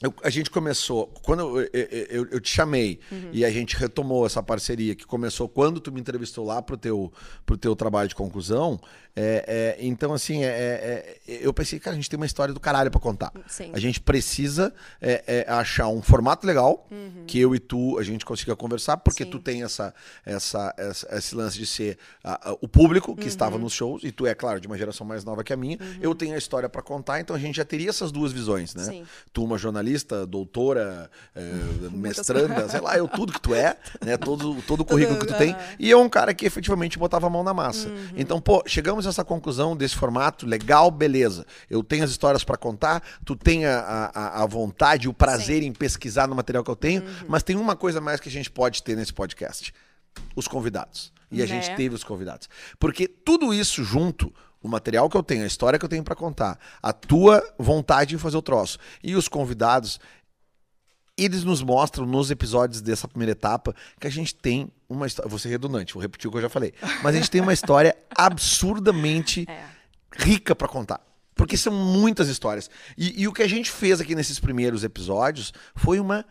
eu- 0.02 0.14
a 0.22 0.28
gente 0.30 0.50
começou, 0.50 1.06
quando 1.22 1.60
eu, 1.60 1.68
eu, 1.72 2.26
eu- 2.32 2.40
te 2.40 2.50
chamei 2.50 3.00
e 3.32 3.44
a 3.44 3.50
gente 3.50 3.76
retomou 3.76 4.26
essa 4.26 4.42
parceria 4.42 4.94
que 4.94 5.06
começou 5.06 5.48
quando 5.48 5.80
tu 5.80 5.90
me 5.90 6.00
entrevistou 6.00 6.44
lá 6.44 6.60
pro 6.60 6.76
teu, 6.76 7.12
pro 7.46 7.56
teu 7.56 7.74
trabalho 7.74 8.08
de 8.08 8.14
conclusão, 8.14 8.78
é, 9.18 9.76
é, 9.78 9.86
então 9.86 10.12
assim, 10.12 10.44
é, 10.44 10.48
é, 10.48 11.18
é, 11.26 11.38
eu 11.46 11.52
pensei, 11.54 11.80
cara, 11.80 11.94
a 11.94 11.96
gente 11.96 12.10
tem 12.10 12.18
uma 12.18 12.26
história 12.26 12.52
do 12.52 12.60
caralho 12.60 12.90
pra 12.90 13.00
contar. 13.00 13.32
Sim. 13.48 13.70
A 13.72 13.78
gente 13.78 13.98
precisa 13.98 14.74
é, 15.00 15.46
achar 15.48 15.88
um 15.88 16.02
formato 16.02 16.46
legal 16.46 16.86
que 17.26 17.38
eu 17.40 17.54
e 17.54 17.58
tu 17.58 17.98
a 17.98 18.02
gente 18.02 18.26
consiga 18.26 18.54
conversar, 18.54 18.98
porque 18.98 19.24
Sim. 19.24 19.30
tu 19.30 19.38
tem 19.38 19.62
essa, 19.62 19.94
essa, 20.26 20.74
essa- 20.76 21.16
esse 21.16 21.34
lance 21.34 21.56
de 21.58 21.64
ser 21.64 21.96
ah, 22.22 22.50
ah, 22.50 22.56
o 22.60 22.68
público 22.68 23.16
que 23.16 23.26
estava 23.28 23.56
nos 23.56 23.72
shows, 23.72 24.04
e 24.04 24.12
tu 24.12 24.26
é, 24.26 24.34
claro, 24.34 24.60
de 24.60 24.66
uma 24.66 24.76
geração 24.76 25.06
mais 25.06 25.24
nova 25.24 25.42
que 25.42 25.52
a 25.52 25.56
minha, 25.56 25.78
eu 26.02 26.14
tenho 26.14 26.34
a 26.34 26.38
história 26.38 26.68
pra 26.68 26.82
contar, 26.82 27.18
então 27.18 27.34
a 27.34 27.38
gente 27.38 27.56
já 27.56 27.64
teria 27.64 27.88
essas 27.88 28.12
duas 28.12 28.32
visões, 28.32 28.74
né? 28.74 28.84
Sim. 28.84 29.06
Tu 29.32 29.42
uma 29.42 29.56
jornalista, 29.56 29.85
doutora, 30.26 31.10
eh, 31.34 31.52
mestranda, 31.92 32.68
sei 32.68 32.80
lá, 32.80 32.96
eu 32.96 33.06
tudo 33.08 33.32
que 33.32 33.40
tu 33.40 33.54
é, 33.54 33.76
né? 34.04 34.16
Todo, 34.16 34.60
todo 34.62 34.80
o 34.80 34.84
currículo 34.84 35.18
que 35.18 35.26
tu 35.26 35.34
tem. 35.36 35.52
aham. 35.52 35.60
E 35.78 35.90
eu 35.90 36.00
um 36.00 36.08
cara 36.08 36.32
que 36.34 36.44
efetivamente 36.46 36.98
botava 36.98 37.26
a 37.26 37.30
mão 37.30 37.42
na 37.42 37.52
massa. 37.54 37.90
Então, 38.16 38.40
pô, 38.40 38.62
chegamos 38.66 39.06
a 39.06 39.10
essa 39.10 39.24
conclusão 39.24 39.76
desse 39.76 39.96
formato, 39.96 40.46
legal, 40.46 40.90
beleza. 40.90 41.46
Eu 41.70 41.82
tenho 41.82 42.04
as 42.04 42.10
histórias 42.10 42.44
pra 42.44 42.56
contar, 42.56 43.02
tu 43.24 43.34
tem 43.36 43.66
a, 43.66 44.10
a, 44.14 44.42
a 44.42 44.46
vontade, 44.46 45.08
o 45.08 45.12
prazer 45.14 45.62
em 45.62 45.72
pesquisar 45.72 46.26
no 46.28 46.34
material 46.34 46.62
que 46.64 46.70
eu 46.70 46.76
tenho, 46.76 47.02
mas 47.28 47.42
tem 47.42 47.56
uma 47.56 47.76
coisa 47.76 48.00
mais 48.00 48.20
que 48.20 48.28
a 48.28 48.32
gente 48.32 48.50
pode 48.50 48.82
ter 48.82 48.96
nesse 48.96 49.12
podcast: 49.12 49.72
os 50.34 50.46
convidados. 50.48 51.12
E 51.30 51.42
a 51.42 51.46
Né? 51.46 51.60
gente 51.60 51.74
teve 51.76 51.92
os 51.94 52.04
convidados. 52.04 52.48
Porque 52.78 53.08
tudo 53.08 53.52
isso 53.52 53.82
junto, 53.82 54.32
o 54.62 54.68
material 54.68 55.08
que 55.08 55.16
eu 55.16 55.22
tenho, 55.22 55.44
a 55.44 55.46
história 55.46 55.78
que 55.78 55.84
eu 55.84 55.88
tenho 55.88 56.02
pra 56.02 56.14
contar, 56.14 56.58
a 56.82 56.92
tua 56.92 57.42
vontade 57.58 58.14
em 58.14 58.18
fazer 58.18 58.36
o 58.36 58.42
troço 58.42 58.78
e 59.02 59.14
os 59.14 59.28
convidados, 59.28 60.00
eles 61.16 61.44
nos 61.44 61.62
mostram 61.62 62.04
nos 62.04 62.30
episódios 62.30 62.80
dessa 62.80 63.06
primeira 63.08 63.32
etapa 63.32 63.74
que 64.00 64.06
a 64.06 64.10
gente 64.10 64.34
tem 64.34 64.70
uma 64.88 65.06
história. 65.06 65.28
Vou 65.28 65.38
ser 65.38 65.48
redundante, 65.48 65.94
vou 65.94 66.02
repetir 66.02 66.28
o 66.28 66.30
que 66.30 66.36
eu 66.38 66.42
já 66.42 66.48
falei. 66.50 66.74
Mas 67.02 67.14
a 67.14 67.18
gente 67.18 67.30
tem 67.30 67.40
uma 67.40 67.52
história 67.52 67.96
absurdamente 68.16 69.46
É. 69.48 69.64
rica 70.16 70.54
pra 70.54 70.68
contar. 70.68 71.00
Porque 71.34 71.56
são 71.56 71.72
muitas 71.72 72.28
histórias. 72.28 72.68
E, 72.96 73.22
e 73.22 73.28
o 73.28 73.32
que 73.32 73.42
a 73.42 73.48
gente 73.48 73.70
fez 73.70 74.00
aqui 74.00 74.14
nesses 74.14 74.38
primeiros 74.40 74.84
episódios 74.84 75.52
foi 75.74 76.00
uma 76.00 76.24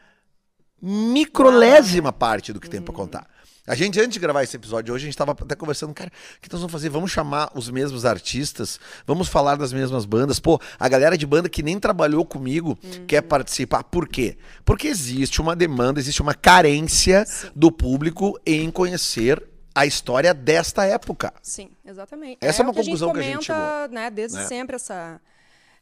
microlésima 0.81 2.11
parte 2.11 2.51
do 2.53 2.59
que 2.59 2.69
tem 2.69 2.81
pra 2.81 2.93
contar. 2.93 3.27
A 3.67 3.73
gente, 3.73 3.99
antes 3.99 4.13
de 4.13 4.19
gravar 4.19 4.43
esse 4.43 4.55
episódio 4.55 4.93
hoje, 4.93 5.05
a 5.05 5.07
gente 5.07 5.17
tava 5.17 5.31
até 5.31 5.55
conversando, 5.55 5.91
cara, 5.91 6.11
o 6.37 6.41
que 6.41 6.51
nós 6.51 6.61
vamos 6.61 6.71
fazer? 6.71 6.89
Vamos 6.89 7.11
chamar 7.11 7.51
os 7.55 7.67
mesmos 7.69 8.05
artistas, 8.05 8.79
vamos 9.07 9.27
falar 9.27 9.55
das 9.55 9.73
mesmas 9.73 10.05
bandas. 10.05 10.39
Pô, 10.39 10.59
a 10.79 10.87
galera 10.87 11.17
de 11.17 11.25
banda 11.25 11.49
que 11.49 11.63
nem 11.63 11.79
trabalhou 11.79 12.23
comigo 12.23 12.77
quer 13.07 13.23
participar. 13.23 13.83
Por 13.83 14.07
quê? 14.07 14.37
Porque 14.63 14.87
existe 14.87 15.41
uma 15.41 15.55
demanda, 15.55 15.99
existe 15.99 16.21
uma 16.21 16.35
carência 16.35 17.25
do 17.55 17.71
público 17.71 18.39
em 18.45 18.69
conhecer 18.69 19.43
a 19.73 19.85
história 19.85 20.31
desta 20.31 20.85
época. 20.85 21.33
Sim, 21.41 21.71
exatamente. 21.83 22.37
Essa 22.41 22.61
é 22.61 22.63
uma 22.63 22.71
o 22.71 22.75
que 22.75 22.81
conclusão 22.81 23.09
a 23.09 23.13
que 23.13 23.19
a 23.19 23.23
gente 23.23 23.47
comenta, 23.47 23.87
né, 23.87 24.11
desde 24.11 24.37
né? 24.37 24.45
sempre 24.45 24.75
essa 24.75 25.19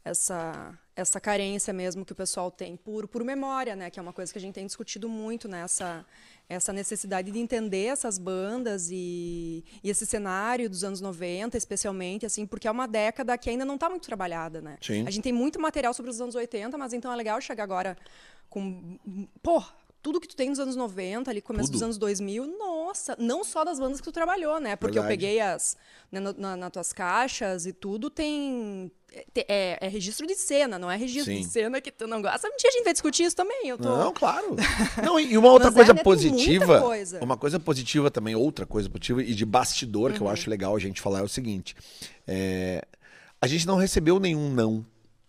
essa 0.06 0.74
essa 0.96 1.20
carência 1.20 1.74
mesmo 1.74 2.06
que 2.06 2.12
o 2.12 2.16
pessoal 2.16 2.52
tem 2.52 2.76
por, 2.76 3.08
por 3.08 3.24
memória, 3.24 3.76
né, 3.76 3.90
que 3.90 4.00
é 4.00 4.02
uma 4.02 4.14
coisa 4.14 4.32
que 4.32 4.38
a 4.38 4.42
gente 4.42 4.54
tem 4.54 4.66
discutido 4.66 5.10
muito 5.10 5.48
nessa 5.48 6.06
essa 6.50 6.72
necessidade 6.74 7.32
de 7.32 7.40
entender 7.40 7.86
essas 7.86 8.18
bandas 8.18 8.90
e, 8.92 9.64
e 9.84 9.90
esse 9.90 10.06
cenário 10.06 10.70
dos 10.70 10.84
anos 10.84 11.02
90, 11.02 11.58
especialmente 11.58 12.26
assim, 12.26 12.46
porque 12.46 12.68
é 12.68 12.72
uma 12.72 12.88
década 12.88 13.38
que 13.38 13.50
ainda 13.50 13.66
não 13.66 13.76
está 13.76 13.90
muito 13.90 14.06
trabalhada, 14.06 14.62
né? 14.62 14.78
Sim. 14.82 15.08
A 15.08 15.12
gente 15.12 15.24
tem 15.24 15.34
muito 15.34 15.60
material 15.60 15.94
sobre 15.94 16.12
os 16.12 16.20
anos 16.22 16.36
80, 16.36 16.78
mas 16.78 16.94
então 16.94 17.12
é 17.12 17.16
legal 17.16 17.40
chegar 17.42 17.64
agora 17.64 17.98
com 18.50 19.00
pô, 19.42 19.64
tudo 20.02 20.20
que 20.20 20.28
tu 20.28 20.36
tem 20.36 20.50
nos 20.50 20.60
anos 20.60 20.76
90, 20.76 21.32
ali 21.32 21.42
começo 21.42 21.68
Tudo. 21.70 21.74
dos 21.74 21.84
anos 21.84 21.98
2000, 21.98 22.46
nossa, 22.60 23.16
não 23.18 23.44
só 23.44 23.64
das 23.64 23.80
bandas 23.80 24.00
que 24.00 24.04
tu 24.06 24.12
trabalhou, 24.12 24.60
né? 24.60 24.76
Porque 24.76 24.98
eu 25.00 25.04
Verdade. 25.04 25.22
peguei 25.22 25.40
as 25.40 25.78
né, 26.12 26.20
no- 26.20 26.34
na, 26.34 26.58
nas 26.58 26.72
tuas 26.72 26.92
caixas 26.92 27.66
e 27.66 27.72
tudo 27.74 28.10
tem 28.10 28.92
é, 29.14 29.26
é- 29.48 29.78
é 29.82 29.88
registro 29.88 30.26
de 30.26 30.36
cena, 30.36 30.78
não 30.80 30.90
é 30.90 30.96
registro 30.98 31.34
Sim. 31.34 31.42
de 31.42 31.48
cena 31.48 31.80
que 31.80 31.92
tu 31.92 32.08
não 32.08 32.22
gosta. 32.22 32.48
A 32.48 32.52
gente 32.72 32.84
vai 32.84 32.94
discutir 32.94 33.24
isso 33.24 33.36
também. 33.36 33.68
Eu 33.68 33.78
tô... 33.78 33.90
Não, 33.96 34.14
claro. 34.14 34.56
Não, 35.04 35.20
e 35.20 35.38
uma 35.38 35.52
outra 35.52 35.70
é, 35.70 35.72
coisa 35.72 35.94
muita 35.94 36.04
positiva, 36.04 36.82
coisa. 36.82 37.24
uma 37.24 37.38
coisa 37.38 37.60
positiva 37.60 38.10
também, 38.12 38.36
outra 38.36 38.66
coisa 38.66 38.90
positiva 38.90 39.22
e 39.22 39.34
de 39.34 39.46
bastidor 39.46 40.14
que 40.14 40.20
eu 40.22 40.26
Uhum. 40.28 40.32
acho 40.34 40.50
legal 40.50 40.76
a 40.76 40.80
gente 40.80 41.00
falar 41.02 41.20
é 41.20 41.24
o 41.24 41.28
seguinte: 41.28 41.76
é, 42.28 42.84
a 43.42 43.48
gente 43.48 43.68
não 43.68 43.76
recebeu 43.78 44.20
nenhum 44.20 44.50
não 44.50 44.86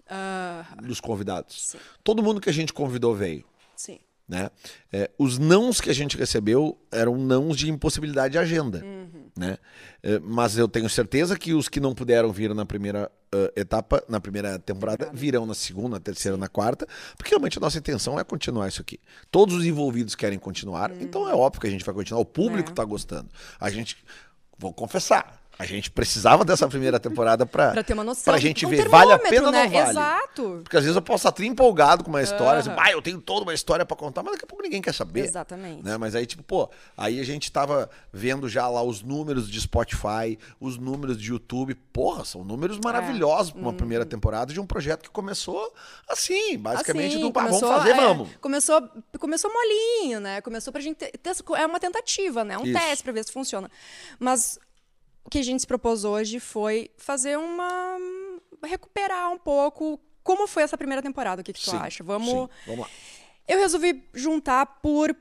Ah, 0.09 0.65
dos 0.83 1.01
convidados. 1.01 1.71
Sim. 1.71 1.79
Todo 2.03 2.23
mundo 2.23 2.41
que 2.41 2.49
a 2.51 2.53
gente 2.53 2.73
convidou 2.73 3.15
veio. 3.15 3.45
sim. 3.77 3.99
Né? 4.29 4.51
É, 4.93 5.11
os 5.19 5.39
nãos 5.39 5.81
que 5.81 5.91
a 5.91 5.93
gente 5.95 6.17
recebeu 6.17 6.79
eram 6.91 7.17
nãos 7.17 7.57
de 7.57 7.71
impossibilidade 7.71 8.33
de 8.33 8.39
agenda, 8.39 8.83
Uhum. 8.85 9.27
né? 9.37 9.59
É, 10.03 10.19
mas 10.19 10.57
eu 10.57 10.67
tenho 10.69 10.89
certeza 10.89 11.39
que 11.39 11.53
os 11.53 11.69
que 11.69 11.79
não 11.81 11.95
puderam 11.95 12.33
vir 12.33 12.55
na 12.55 12.65
primeira 12.65 13.11
uh, 13.35 13.53
etapa, 13.59 14.03
na 14.09 14.21
primeira 14.21 14.59
temporada, 14.59 15.11
virão 15.13 15.45
na 15.45 15.55
segunda, 15.55 15.91
na 15.97 16.01
terceira, 16.01 16.37
na 16.39 16.49
quarta, 16.49 16.87
porque 17.17 17.31
realmente 17.31 17.59
a 17.59 17.61
nossa 17.61 17.79
intenção 17.79 18.19
é 18.19 18.25
continuar 18.25 18.69
isso 18.69 18.81
aqui. 18.81 18.99
Todos 19.31 19.55
os 19.57 19.65
envolvidos 19.65 20.15
querem 20.15 20.39
continuar, 20.39 20.91
então 21.03 21.29
é 21.29 21.35
óbvio 21.35 21.61
que 21.61 21.67
a 21.67 21.71
gente 21.71 21.85
vai 21.85 21.95
continuar. 21.95 22.21
O 22.21 22.25
público 22.27 22.71
É. 22.71 22.73
está 22.73 22.85
gostando. 22.85 23.29
A 23.61 23.69
gente, 23.71 23.97
vou 24.59 24.73
confessar, 24.73 25.43
a 25.59 25.65
gente 25.65 25.91
precisava 25.91 26.45
dessa 26.45 26.67
primeira 26.69 26.99
temporada 26.99 27.47
para 27.47 27.71
Pra 27.73 27.83
ter 27.85 27.93
uma 27.93 28.03
noção. 28.05 28.25
pra 28.25 28.39
gente 28.39 28.67
Um 28.67 28.69
ver, 28.69 28.89
vale 28.89 29.13
a 29.13 29.19
pena 29.19 29.47
ou 29.47 29.53
né? 29.53 29.65
não 29.65 29.71
vale? 29.71 29.91
Exato. 29.91 30.61
Porque 30.65 30.77
às 30.77 30.83
vezes 30.83 30.97
eu 30.97 31.03
posso 31.03 31.29
estar 31.29 31.45
empolgado 31.45 32.03
com 32.03 32.11
uma 32.11 32.23
história, 32.23 32.61
assim, 32.61 32.71
Aham. 32.71 32.79
ah, 32.83 32.91
eu 32.91 33.01
tenho 33.01 33.21
toda 33.21 33.43
uma 33.43 33.55
história 33.55 33.85
pra 33.87 33.97
contar, 33.97 34.23
mas 34.23 34.33
daqui 34.33 34.45
a 34.45 34.49
pouco 34.49 34.63
ninguém 34.63 34.83
quer 34.83 34.93
saber. 34.93 35.25
Exatamente. 35.25 35.85
Né? 35.85 35.97
Mas 35.97 36.15
aí, 36.15 36.27
tipo, 36.27 36.43
pô, 36.43 36.69
aí 36.97 37.21
a 37.21 37.25
gente 37.25 37.51
tava 37.53 37.89
vendo 38.13 38.49
já 38.49 38.67
lá 38.69 38.83
os 38.83 39.03
números 39.03 39.49
de 39.49 39.61
Spotify, 39.61 40.39
os 40.61 40.77
números 40.77 41.17
de 41.21 41.31
YouTube. 41.31 41.75
Porra, 41.93 42.25
são 42.25 42.43
números 42.45 42.79
maravilhosos 42.79 43.53
pra 43.53 43.61
uma 43.61 43.73
primeira 43.73 44.05
temporada 44.05 44.53
de 44.53 44.61
um 44.61 44.67
projeto 44.67 45.03
que 45.03 45.11
começou 45.11 45.73
assim, 46.09 46.59
basicamente, 46.59 47.13
Assim, 47.17 47.21
do 47.21 47.29
ah, 47.29 47.43
vamos 47.43 47.61
começou, 47.61 47.69
fazer, 47.79 47.91
é, 47.91 47.95
vamos. 47.95 48.29
Começou, 48.41 48.89
começou 49.21 49.51
molinho, 49.53 50.21
né? 50.21 50.41
Começou 50.41 50.73
pra 50.73 50.83
gente 50.83 50.97
ter, 50.97 51.13
ter- 51.17 51.33
é 51.57 51.67
uma 51.67 51.79
tentativa, 51.81 52.45
né? 52.45 52.59
Um 52.59 52.65
Isso. 52.65 52.79
teste 52.79 53.05
pra 53.05 53.13
ver 53.13 53.25
se 53.25 53.33
funciona. 53.33 53.71
Mas 54.19 54.59
que 55.31 55.39
a 55.39 55.43
gente 55.43 55.61
se 55.61 55.67
propôs 55.67 56.05
hoje 56.05 56.39
foi 56.41 56.91
fazer 56.97 57.39
uma 57.39 57.97
recuperar 58.65 59.31
um 59.31 59.39
pouco 59.39 60.01
como 60.23 60.47
foi 60.47 60.63
essa 60.63 60.77
primeira 60.79 61.03
temporada. 61.03 61.43
O 61.43 61.45
que, 61.45 61.53
que 61.53 61.61
tu 61.61 61.71
Sim, 61.71 61.77
acha? 61.77 62.03
Vamos 62.03 62.29
sim, 62.29 62.49
vamos 62.67 62.81
lá. 62.81 62.91
Eu 63.47 63.59
resolvi 63.59 64.09
juntar 64.15 64.65
por 64.67 65.15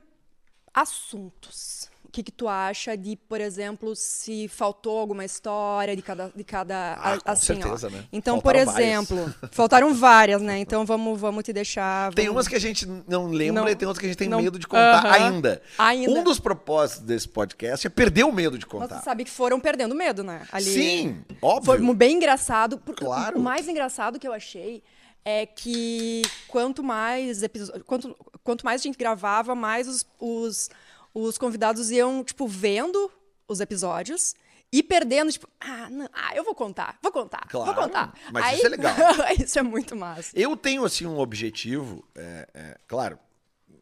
assuntos. 0.72 1.90
O 2.14 2.16
que, 2.16 2.22
que 2.22 2.30
tu 2.30 2.46
acha 2.46 2.96
de, 2.96 3.16
por 3.16 3.40
exemplo, 3.40 3.96
se 3.96 4.46
faltou 4.46 5.00
alguma 5.00 5.24
história 5.24 5.96
de 5.96 6.00
cada. 6.02 6.30
De 6.32 6.44
cada 6.44 6.94
Ah, 6.94 7.14
a- 7.14 7.20
com 7.20 7.28
assim, 7.32 7.54
ó. 7.54 7.56
certeza, 7.62 7.90
né? 7.90 8.04
Então, 8.12 8.38
por 8.38 8.54
Faltaram 8.54 8.72
várias. 8.72 8.88
exemplo, 8.88 9.34
faltaram 9.50 9.94
várias, 9.94 10.40
né? 10.40 10.58
Então 10.60 10.86
vamos, 10.86 11.20
vamos 11.20 11.42
te 11.42 11.52
deixar. 11.52 12.14
Tem 12.14 12.26
vamos- 12.26 12.36
umas 12.36 12.46
que 12.46 12.54
a 12.54 12.60
gente 12.60 12.86
não 13.08 13.26
lembra 13.26 13.62
Não- 13.62 13.68
e 13.68 13.74
tem 13.74 13.88
outras 13.88 13.98
que 14.00 14.06
a 14.06 14.08
gente 14.10 14.18
tem 14.18 14.28
não- 14.28 14.40
medo 14.40 14.60
de 14.60 14.66
contar 14.68 15.04
ainda. 15.12 15.60
Ainda. 15.76 16.12
Um 16.12 16.22
dos 16.22 16.38
propósitos 16.38 17.04
desse 17.04 17.28
podcast 17.28 17.84
é 17.84 17.90
perder 17.90 18.22
o 18.22 18.30
medo 18.32 18.56
de 18.56 18.64
Mas 18.64 18.70
contar. 18.72 19.00
tu 19.00 19.04
sabe 19.04 19.24
que 19.24 19.30
foram 19.32 19.58
perdendo 19.58 19.92
medo, 19.92 20.22
né? 20.22 20.46
Ali. 20.52 20.66
Sim, 20.66 21.24
óbvio. 21.42 21.64
Foi 21.84 21.94
bem 21.96 22.16
engraçado. 22.18 22.78
porque 22.78 23.04
Claro. 23.04 23.38
O 23.38 23.42
mais 23.42 23.66
engraçado 23.66 24.20
que 24.20 24.28
eu 24.28 24.32
achei 24.32 24.84
é 25.24 25.46
que 25.46 26.22
quanto 26.46 26.80
mais 26.80 27.42
episódios. 27.42 27.82
Quanto, 27.84 28.16
quanto 28.44 28.64
mais 28.64 28.80
a 28.80 28.84
gente 28.84 28.96
gravava, 28.96 29.52
mais 29.56 29.88
os, 29.88 30.06
os, 30.20 30.70
os 31.14 31.38
convidados 31.38 31.90
iam, 31.90 32.24
tipo, 32.24 32.46
vendo 32.48 33.10
os 33.46 33.60
episódios. 33.60 34.34
E 34.72 34.82
perdendo, 34.82 35.30
tipo, 35.30 35.48
ah, 35.60 35.88
não, 35.88 36.08
ah, 36.12 36.34
eu 36.34 36.42
vou 36.42 36.52
contar, 36.54 36.98
vou 37.00 37.12
contar, 37.12 37.46
Claro, 37.48 37.72
vou 37.72 37.84
contar. 37.84 38.12
mas 38.32 38.56
isso 38.56 38.66
é 38.66 38.68
legal. 38.68 38.96
isso 39.38 39.58
é 39.58 39.62
muito 39.62 39.94
massa. 39.94 40.32
Eu 40.34 40.56
tenho, 40.56 40.84
assim, 40.84 41.06
um 41.06 41.20
objetivo, 41.20 42.04
é, 42.12 42.48
é, 42.52 42.78
claro, 42.88 43.16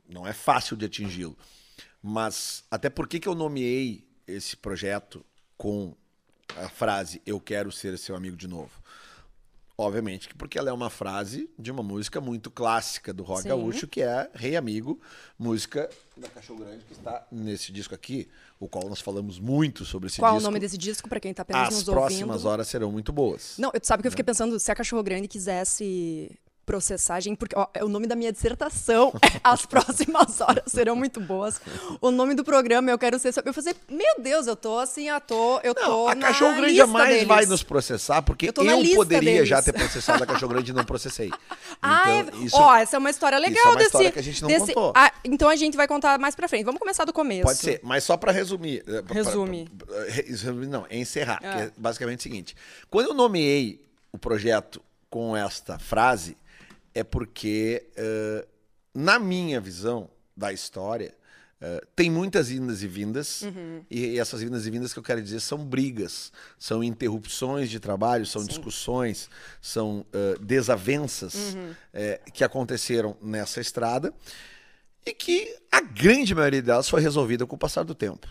não 0.07 0.27
é 0.27 0.35
fácil 0.35 0.77
de 0.77 0.85
atingi-lo, 0.85 1.35
mas 2.03 2.63
até 2.71 2.91
por 2.91 3.09
que 3.09 3.19
que 3.19 3.27
eu 3.27 3.35
nomeei 3.35 4.07
esse 4.27 4.55
projeto 4.55 5.25
com 5.57 5.95
a 6.57 6.69
frase 6.69 7.23
Eu 7.25 7.41
quero 7.41 7.73
ser 7.73 7.97
seu 7.99 8.15
amigo 8.15 8.37
de 8.37 8.47
novo? 8.47 8.82
Obviamente 9.83 10.29
que 10.29 10.35
porque 10.35 10.59
ela 10.59 10.71
é 10.71 10.73
uma 10.73 10.89
frase 10.91 11.51
de 11.59 11.71
uma 11.71 11.83
música 11.83 12.21
muito 12.21 12.51
clássica 12.51 13.13
do 13.13 13.23
rock 13.23 13.43
Sim. 13.43 13.49
gaúcho, 13.49 13.87
que 13.87 14.01
é 14.01 14.31
Rei 14.33 14.57
Amigo, 14.57 15.01
música 15.39 15.91
da 16.17 16.29
Cachorro 16.29 16.61
Grande, 16.61 16.85
que 16.85 16.93
está 16.93 17.27
nesse 17.33 17.73
disco 17.73 17.95
aqui, 17.95 18.29
o 18.61 18.69
qual 18.69 18.89
nós 18.89 19.01
falamos 19.01 19.39
muito 19.39 19.85
sobre 19.85 20.07
esse 20.09 20.19
Qual 20.21 20.35
disco. 20.35 20.47
o 20.47 20.51
nome 20.51 20.61
desse 20.61 20.79
disco, 20.79 21.09
pra 21.09 21.19
quem 21.19 21.35
tá 21.35 21.43
apenas 21.43 21.69
As 21.69 21.75
nos 21.75 21.85
próximas 21.85 22.37
ouvindo? 22.37 22.49
horas 22.49 22.69
serão 22.69 22.93
muito 22.93 23.13
boas. 23.13 23.55
Não, 23.59 23.71
tu 23.73 23.87
sabe 23.87 24.03
que 24.03 24.07
eu 24.07 24.13
fiquei 24.13 24.25
pensando, 24.25 24.59
se 24.61 24.71
a 24.71 24.75
Cachorro 24.75 25.03
Grande 25.03 25.27
quisesse 25.27 26.31
processagem, 26.65 27.35
porque 27.35 27.57
ó, 27.57 27.67
é 27.75 27.85
o 27.85 27.89
nome 27.89 28.07
da 28.07 28.15
minha 28.15 28.33
dissertação, 28.33 29.13
as 29.43 29.67
próximas 29.67 30.41
horas 30.41 30.65
serão 30.67 30.95
muito 30.97 31.21
boas. 31.21 31.61
O 32.01 32.11
nome 32.11 32.35
do 32.35 32.45
programa, 32.45 32.91
eu 32.91 32.99
quero 32.99 33.19
ser... 33.19 33.33
Eu 33.45 33.53
falei, 33.53 33.75
meu 33.89 34.15
Deus, 34.23 34.47
eu 34.47 34.55
tô 34.57 34.79
assim, 34.79 35.09
eu 35.09 35.21
tô, 35.21 35.59
eu 35.61 35.75
Não, 35.75 35.85
tô 35.85 36.09
a 36.09 36.15
na 36.15 36.29
Cachorro 36.29 36.55
Grande 36.57 36.75
jamais 36.77 37.09
deles. 37.09 37.27
vai 37.29 37.47
nos 37.47 37.63
processar, 37.63 38.23
porque 38.23 38.47
Eu 38.55 38.65
eu, 38.65 38.95
poderia 38.95 39.33
deles. 39.35 39.49
já 39.49 39.61
ter 39.63 39.73
processado 39.73 40.23
a 40.23 40.27
Cachorro 40.27 40.53
Grande 40.55 40.71
e 40.71 40.75
não 40.75 40.85
processei. 40.85 41.31
Ah, 41.85 42.05
Então, 42.21 42.41
é... 42.41 42.45
isso 42.45 42.57
ó, 42.57 42.77
essa 42.77 42.97
é 42.97 42.99
uma 42.99 43.11
história 43.11 43.37
legal 43.39 43.65
é 43.65 43.69
uma 43.71 43.75
desse... 43.77 43.87
história 43.89 44.13
que 44.13 44.19
a 44.19 44.23
gente 44.23 44.41
não 44.43 44.49
desse... 44.49 44.67
contou. 44.73 44.93
Ah, 44.95 45.13
então 45.25 45.49
a 45.49 45.57
gente 45.57 45.77
vai 45.77 45.89
contar 45.89 46.17
mais 46.19 46.35
pra 46.37 46.47
frente. 46.47 46.65
Vamos 46.65 46.79
começar 46.79 47.05
do 47.05 47.13
começo. 47.13 47.43
pode 47.43 47.59
ser, 47.59 47.81
mas 47.83 48.05
só 48.05 48.17
para 48.17 48.31
resumir. 48.31 48.85
eh, 48.87 49.03
pra- 49.03 49.15
Resume. 49.15 49.69
pra- 49.77 49.87
pra- 49.89 50.05
re- 50.05 50.23
resumir, 50.29 50.67
não, 50.69 50.87
é 50.89 50.97
encerrar. 50.97 51.41
Ah. 51.43 51.53
que 51.57 51.63
é 51.63 51.73
basicamente 51.77 52.21
o 52.21 52.23
seguinte: 52.23 52.55
quando 52.89 53.09
eu 53.09 53.15
nomeei 53.15 53.85
o 54.13 54.19
projeto 54.19 54.81
com 55.11 55.37
esta 55.37 55.77
frase, 55.79 56.37
é 56.95 57.03
porque, 57.05 57.89
eh, 57.97 58.47
na 58.95 59.19
minha 59.19 59.61
visão 59.61 60.09
da 60.37 60.53
história, 60.53 61.15
eh, 61.61 61.81
tem 61.95 62.11
muitas 62.11 62.51
indas 62.51 62.83
e 62.83 62.87
vindas, 62.89 63.43
Uhum. 63.43 63.85
e 63.91 64.19
essas 64.19 64.43
indas 64.43 64.67
e 64.67 64.71
vindas 64.71 64.93
que 64.93 64.99
eu 64.99 65.03
quero 65.03 65.23
dizer 65.23 65.41
são 65.41 65.65
brigas, 65.65 66.33
são 66.59 66.83
interrupções 66.83 67.71
de 67.71 67.79
trabalho, 67.81 68.27
são 68.27 68.45
discussões, 68.45 69.31
são 69.61 70.05
eh, 70.13 70.37
desavenças 70.41 71.55
Uhum. 71.55 71.75
que 72.33 72.43
aconteceram 72.45 73.17
nessa 73.23 73.61
estrada 73.61 74.13
e 75.05 75.13
que 75.13 75.57
a 75.71 75.81
grande 75.81 76.35
maioria 76.35 76.63
delas 76.63 76.89
foi 76.89 77.01
resolvida 77.01 77.45
com 77.47 77.57
o 77.57 77.59
passar 77.59 77.83
do 77.85 77.95
tempo. 77.95 78.27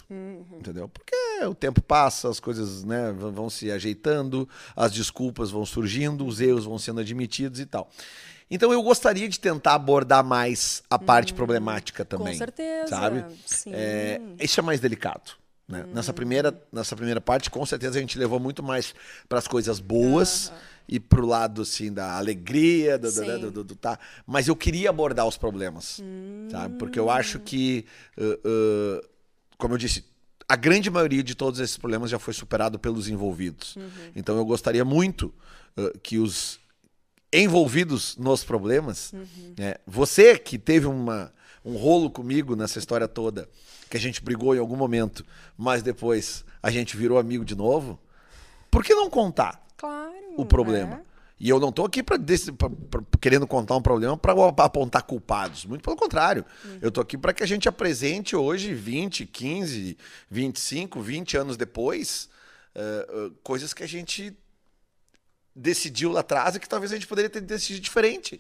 Entendeu? 0.58 0.88
Porque 0.88 1.15
o 1.46 1.56
tempo 1.56 1.82
passa, 1.82 2.30
as 2.30 2.39
coisas 2.39 2.84
né, 2.84 3.12
vão 3.13 3.50
se 3.50 3.72
ajeitando, 3.72 4.48
as 4.75 4.91
desculpas 4.94 5.50
vão 5.51 5.65
surgindo, 5.65 6.25
os 6.25 6.39
erros 6.39 6.65
vão 6.65 6.77
sendo 6.77 7.00
admitidos 7.01 7.60
e 7.60 7.65
tal. 7.65 7.89
Então 8.51 8.72
eu 8.74 8.84
gostaria 8.84 9.29
de 9.29 9.39
tentar 9.39 9.75
abordar 9.75 10.24
mais 10.24 10.84
a 10.89 11.00
parte 11.00 11.34
problemática 11.34 12.03
também. 12.03 12.36
certeza, 12.36 12.88
Sabe? 12.89 13.25
sim. 13.46 13.72
É, 13.74 14.20
isso 14.41 14.60
é 14.60 14.63
mais 14.63 14.79
delicado. 14.81 15.31
Né? 15.67 15.86
Nessa, 15.93 16.12
primeira, 16.12 16.53
nessa 16.72 16.96
primeira 16.98 17.22
parte, 17.22 17.50
com 17.50 17.65
certeza, 17.65 17.98
a 17.98 18.01
gente 18.01 18.20
levou 18.20 18.41
muito 18.41 18.62
mais 18.62 18.93
para 19.29 19.39
as 19.39 19.48
coisas 19.48 19.79
boas 19.79 20.51
e 20.86 21.00
pro 21.00 21.25
lado 21.25 21.62
assim 21.62 21.93
da 21.93 22.17
alegria, 22.17 22.98
do, 22.98 23.08
do- 23.10 23.12
Sim. 23.12 23.39
do- 23.51 23.63
do- 23.63 23.75
tá. 23.77 23.98
Mas 24.27 24.50
eu 24.50 24.55
queria 24.55 24.89
abordar 24.89 25.25
os 25.25 25.38
problemas, 25.38 26.01
sabe? 26.51 26.75
Porque 26.77 27.00
eu 27.00 27.10
acho 27.10 27.39
que, 27.39 27.86
uh, 28.17 29.00
uh, 29.01 29.08
como 29.58 29.75
eu 29.75 29.77
disse, 29.77 30.03
a 30.46 30.58
grande 30.58 30.89
maioria 30.89 31.24
de 31.24 31.34
todos 31.36 31.62
esses 31.62 31.77
problemas 31.77 32.10
já 32.12 32.20
foi 32.20 32.34
superado 32.34 32.77
pelos 32.77 33.08
envolvidos. 33.08 33.77
Então 34.13 34.36
eu 34.36 34.43
gostaria 34.43 34.84
muito 34.84 35.34
uh, 35.77 35.98
que 36.00 36.17
os 36.17 36.60
envolvidos 37.33 38.17
nos 38.17 38.43
problemas, 38.43 39.13
né? 39.57 39.75
você 39.88 40.38
que 40.38 40.57
teve 40.57 40.85
uma, 40.85 41.33
um 41.63 41.75
rolo 41.77 42.09
comigo 42.09 42.55
nessa 42.55 42.77
história 42.79 43.07
toda, 43.07 43.47
que 43.89 43.97
a 43.97 44.00
gente 44.00 44.21
brigou 44.21 44.55
em 44.55 44.59
algum 44.59 44.75
momento, 44.75 45.25
mas 45.57 45.81
depois 45.81 46.43
a 46.61 46.69
gente 46.71 46.95
virou 46.97 47.17
amigo 47.17 47.43
de 47.45 47.55
novo, 47.55 48.00
por 48.69 48.83
que 48.83 48.93
não 48.93 49.09
contar? 49.09 49.65
Claro. 49.77 50.11
o 50.38 50.45
problema. 50.45 50.97
né? 50.97 51.01
E 51.39 51.50
eu 51.50 51.59
não 51.59 51.71
tô 51.71 51.83
aqui 51.85 52.03
pra- 52.03 52.19
querendo 53.19 53.47
contar 53.47 53.75
um 53.75 53.81
problema 53.81 54.15
para 54.15 54.33
apontar 54.63 55.01
culpados. 55.01 55.65
Muito 55.65 55.81
pelo 55.81 55.95
contrário. 55.95 56.45
Eu 56.79 56.91
tô 56.91 57.01
aqui 57.01 57.17
para 57.17 57.33
que 57.33 57.41
a 57.41 57.47
gente 57.47 57.67
apresente 57.67 58.35
hoje, 58.35 58.75
20, 58.75 59.25
15, 59.25 59.97
25, 60.29 61.01
20 61.01 61.38
anos 61.38 61.57
depois, 61.57 62.29
eh, 62.75 63.07
eh, 63.09 63.31
coisas 63.41 63.73
que 63.73 63.81
a 63.81 63.88
gente 63.88 64.38
decidiu 65.55 66.12
lá 66.12 66.22
atrás 66.22 66.55
e 66.55 66.60
que 66.60 66.67
talvez 66.70 66.91
a 66.91 66.96
gente 66.96 67.08
poderia 67.08 67.29
ter 67.29 67.41
decidido 67.41 67.81
diferente. 67.81 68.39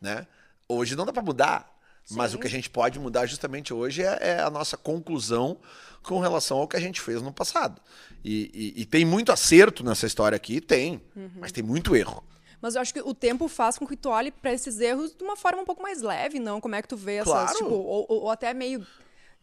Né? 0.00 0.26
Hoje 0.68 0.94
não 0.96 1.04
dá 1.04 1.12
para 1.12 1.22
mudar. 1.22 1.70
Mas 2.10 2.32
Sim. 2.32 2.36
o 2.36 2.40
que 2.40 2.46
a 2.48 2.50
gente 2.50 2.68
pode 2.68 2.98
mudar 2.98 3.26
justamente 3.26 3.72
hoje 3.72 4.02
é, 4.02 4.18
é 4.20 4.40
a 4.40 4.50
nossa 4.50 4.76
conclusão 4.76 5.56
com 6.02 6.18
relação 6.18 6.58
ao 6.58 6.66
que 6.66 6.76
a 6.76 6.80
gente 6.80 7.00
fez 7.00 7.22
no 7.22 7.32
passado. 7.32 7.80
E, 8.24 8.50
e- 8.76 8.82
e 8.82 8.84
tem 8.84 9.04
muito 9.04 9.30
acerto 9.30 9.84
nessa 9.84 10.04
história 10.06 10.34
aqui? 10.34 10.60
Tem. 10.60 11.00
Mas 11.38 11.52
tem 11.52 11.62
muito 11.62 11.94
erro. 11.94 12.24
Mas 12.60 12.74
eu 12.74 12.80
acho 12.80 12.92
que 12.92 13.00
o 13.00 13.14
tempo 13.14 13.46
faz 13.48 13.78
com 13.78 13.86
que 13.86 13.96
tu 13.96 14.08
olhe 14.08 14.30
pra 14.32 14.52
esses 14.52 14.80
erros 14.80 15.14
de 15.16 15.22
uma 15.22 15.36
forma 15.36 15.62
um 15.62 15.64
pouco 15.64 15.80
mais 15.82 16.02
leve, 16.02 16.38
não? 16.40 16.60
Como 16.60 16.74
é 16.74 16.82
que 16.82 16.88
tu 16.88 16.96
vê 16.96 17.14
essas, 17.16 17.32
Claro. 17.32 17.56
tipo, 17.56 17.70
ou, 17.70 18.06
ou- 18.08 18.22
ou 18.24 18.30
até 18.30 18.52
meio 18.52 18.84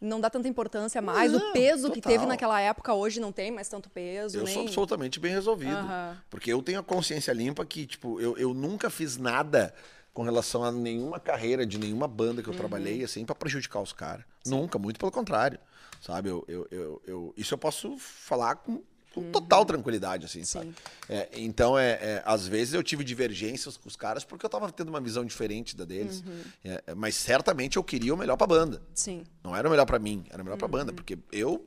não 0.01 0.19
dá 0.21 0.29
tanta 0.29 0.47
importância 0.47 1.01
mais. 1.01 1.31
Não, 1.31 1.49
o 1.49 1.53
peso 1.53 1.89
que 1.91 2.01
total. 2.01 2.11
teve 2.11 2.25
naquela 2.25 2.59
época 2.61 2.93
hoje 2.93 3.19
não 3.19 3.31
tem 3.31 3.51
mais 3.51 3.67
tanto 3.67 3.89
peso, 3.89 4.37
Eu 4.37 4.43
nem. 4.43 4.53
sou 4.53 4.63
absolutamente 4.63 5.19
bem 5.19 5.31
resolvido. 5.33 5.71
Aham. 5.75 6.17
Porque 6.29 6.51
eu 6.51 6.61
tenho 6.61 6.79
a 6.79 6.83
consciência 6.83 7.31
limpa 7.33 7.65
que, 7.65 7.85
tipo, 7.85 8.19
eu, 8.21 8.37
eu 8.37 8.53
nunca 8.53 8.89
fiz 8.89 9.17
nada 9.17 9.73
com 10.13 10.23
relação 10.23 10.63
a 10.63 10.71
nenhuma 10.71 11.19
carreira 11.19 11.65
de 11.65 11.77
nenhuma 11.77 12.07
banda 12.07 12.41
que 12.41 12.49
eu 12.49 12.53
trabalhei, 12.55 13.03
assim, 13.03 13.25
pra 13.25 13.35
prejudicar 13.35 13.81
os 13.81 13.93
caras. 13.93 14.25
Nunca, 14.45 14.77
muito 14.79 14.99
pelo 14.99 15.11
contrário. 15.11 15.59
Sabe? 16.01 16.29
Eu, 16.29 16.45
eu, 16.47 16.67
eu, 16.71 17.01
eu- 17.05 17.33
isso 17.35 17.53
eu 17.53 17.57
posso 17.57 17.97
falar 17.97 18.55
com 18.55 18.81
com 19.13 19.31
total 19.31 19.65
tranquilidade, 19.65 20.25
assim, 20.25 20.43
sabe? 20.43 20.73
É, 21.07 21.29
então, 21.33 21.77
é, 21.77 21.91
é, 21.91 22.23
às 22.25 22.47
vezes 22.47 22.73
eu 22.73 22.83
tive 22.83 23.03
divergências 23.03 23.75
com 23.75 23.87
os 23.87 23.95
caras 23.95 24.23
porque 24.23 24.45
eu 24.45 24.49
tava 24.49 24.71
tendo 24.71 24.89
uma 24.89 25.01
visão 25.01 25.25
diferente 25.25 25.75
da 25.75 25.85
deles. 25.85 26.23
É, 26.63 26.93
mas 26.95 27.15
certamente 27.15 27.77
eu 27.77 27.83
queria 27.83 28.13
o 28.13 28.17
melhor 28.17 28.37
pra 28.37 28.47
banda. 28.47 28.81
Sim. 28.93 29.23
Não 29.43 29.55
era 29.55 29.67
o 29.67 29.71
melhor 29.71 29.85
pra 29.85 29.99
mim, 29.99 30.25
era 30.29 30.41
o 30.41 30.45
melhor 30.45 30.57
pra 30.57 30.67
banda, 30.67 30.93
porque 30.93 31.17
eu 31.31 31.65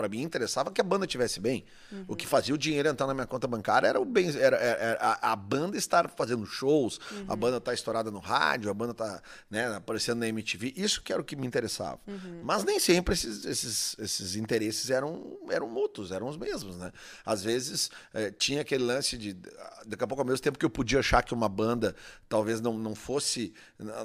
para 0.00 0.08
mim 0.08 0.22
interessava 0.22 0.70
que 0.70 0.80
a 0.80 0.84
banda 0.84 1.06
tivesse 1.06 1.38
bem. 1.40 1.62
Uhum. 1.92 2.04
O 2.08 2.16
que 2.16 2.26
fazia 2.26 2.54
o 2.54 2.58
dinheiro 2.58 2.88
entrar 2.88 3.06
na 3.06 3.12
minha 3.12 3.26
conta 3.26 3.46
bancária 3.46 3.86
era 3.86 4.00
o 4.00 4.04
bem, 4.04 4.34
era, 4.34 4.56
era, 4.56 4.98
a, 4.98 5.32
a, 5.32 5.36
banda 5.36 5.76
estar 5.76 6.08
fazendo 6.08 6.46
shows, 6.46 6.98
uhum. 7.12 7.26
a 7.28 7.36
banda 7.36 7.58
estar 7.58 7.70
tá 7.70 7.74
estourada 7.74 8.10
no 8.10 8.18
rádio, 8.18 8.70
a 8.70 8.74
banda 8.74 8.94
tá 8.94 9.22
né, 9.50 9.66
aparecendo 9.76 10.20
na 10.20 10.28
MTV. 10.28 10.72
Isso 10.74 11.02
que 11.02 11.12
era 11.12 11.20
o 11.20 11.24
que 11.24 11.36
me 11.36 11.46
interessava. 11.46 12.00
Uhum. 12.06 12.40
Mas 12.42 12.64
nem 12.64 12.80
sempre 12.80 13.12
esses, 13.12 13.44
esses, 13.44 13.96
esses 13.98 14.36
interesses 14.36 14.88
eram, 14.88 15.38
eram 15.50 15.68
mútuos, 15.68 16.10
eram 16.10 16.26
os 16.26 16.38
mesmos, 16.38 16.78
né? 16.78 16.90
Às 17.22 17.44
vezes 17.44 17.90
eh, 18.14 18.30
tinha 18.30 18.62
aquele 18.62 18.84
lance 18.84 19.18
de 19.18 19.36
daqui 19.86 20.04
a 20.04 20.06
pouco 20.06 20.22
ao 20.22 20.26
mesmo 20.26 20.42
tempo 20.42 20.58
que 20.58 20.64
eu 20.64 20.70
podia 20.70 21.00
achar 21.00 21.22
que 21.22 21.34
uma 21.34 21.48
banda 21.48 21.94
talvez 22.28 22.60
não, 22.60 22.78
não 22.78 22.94
fosse 22.94 23.52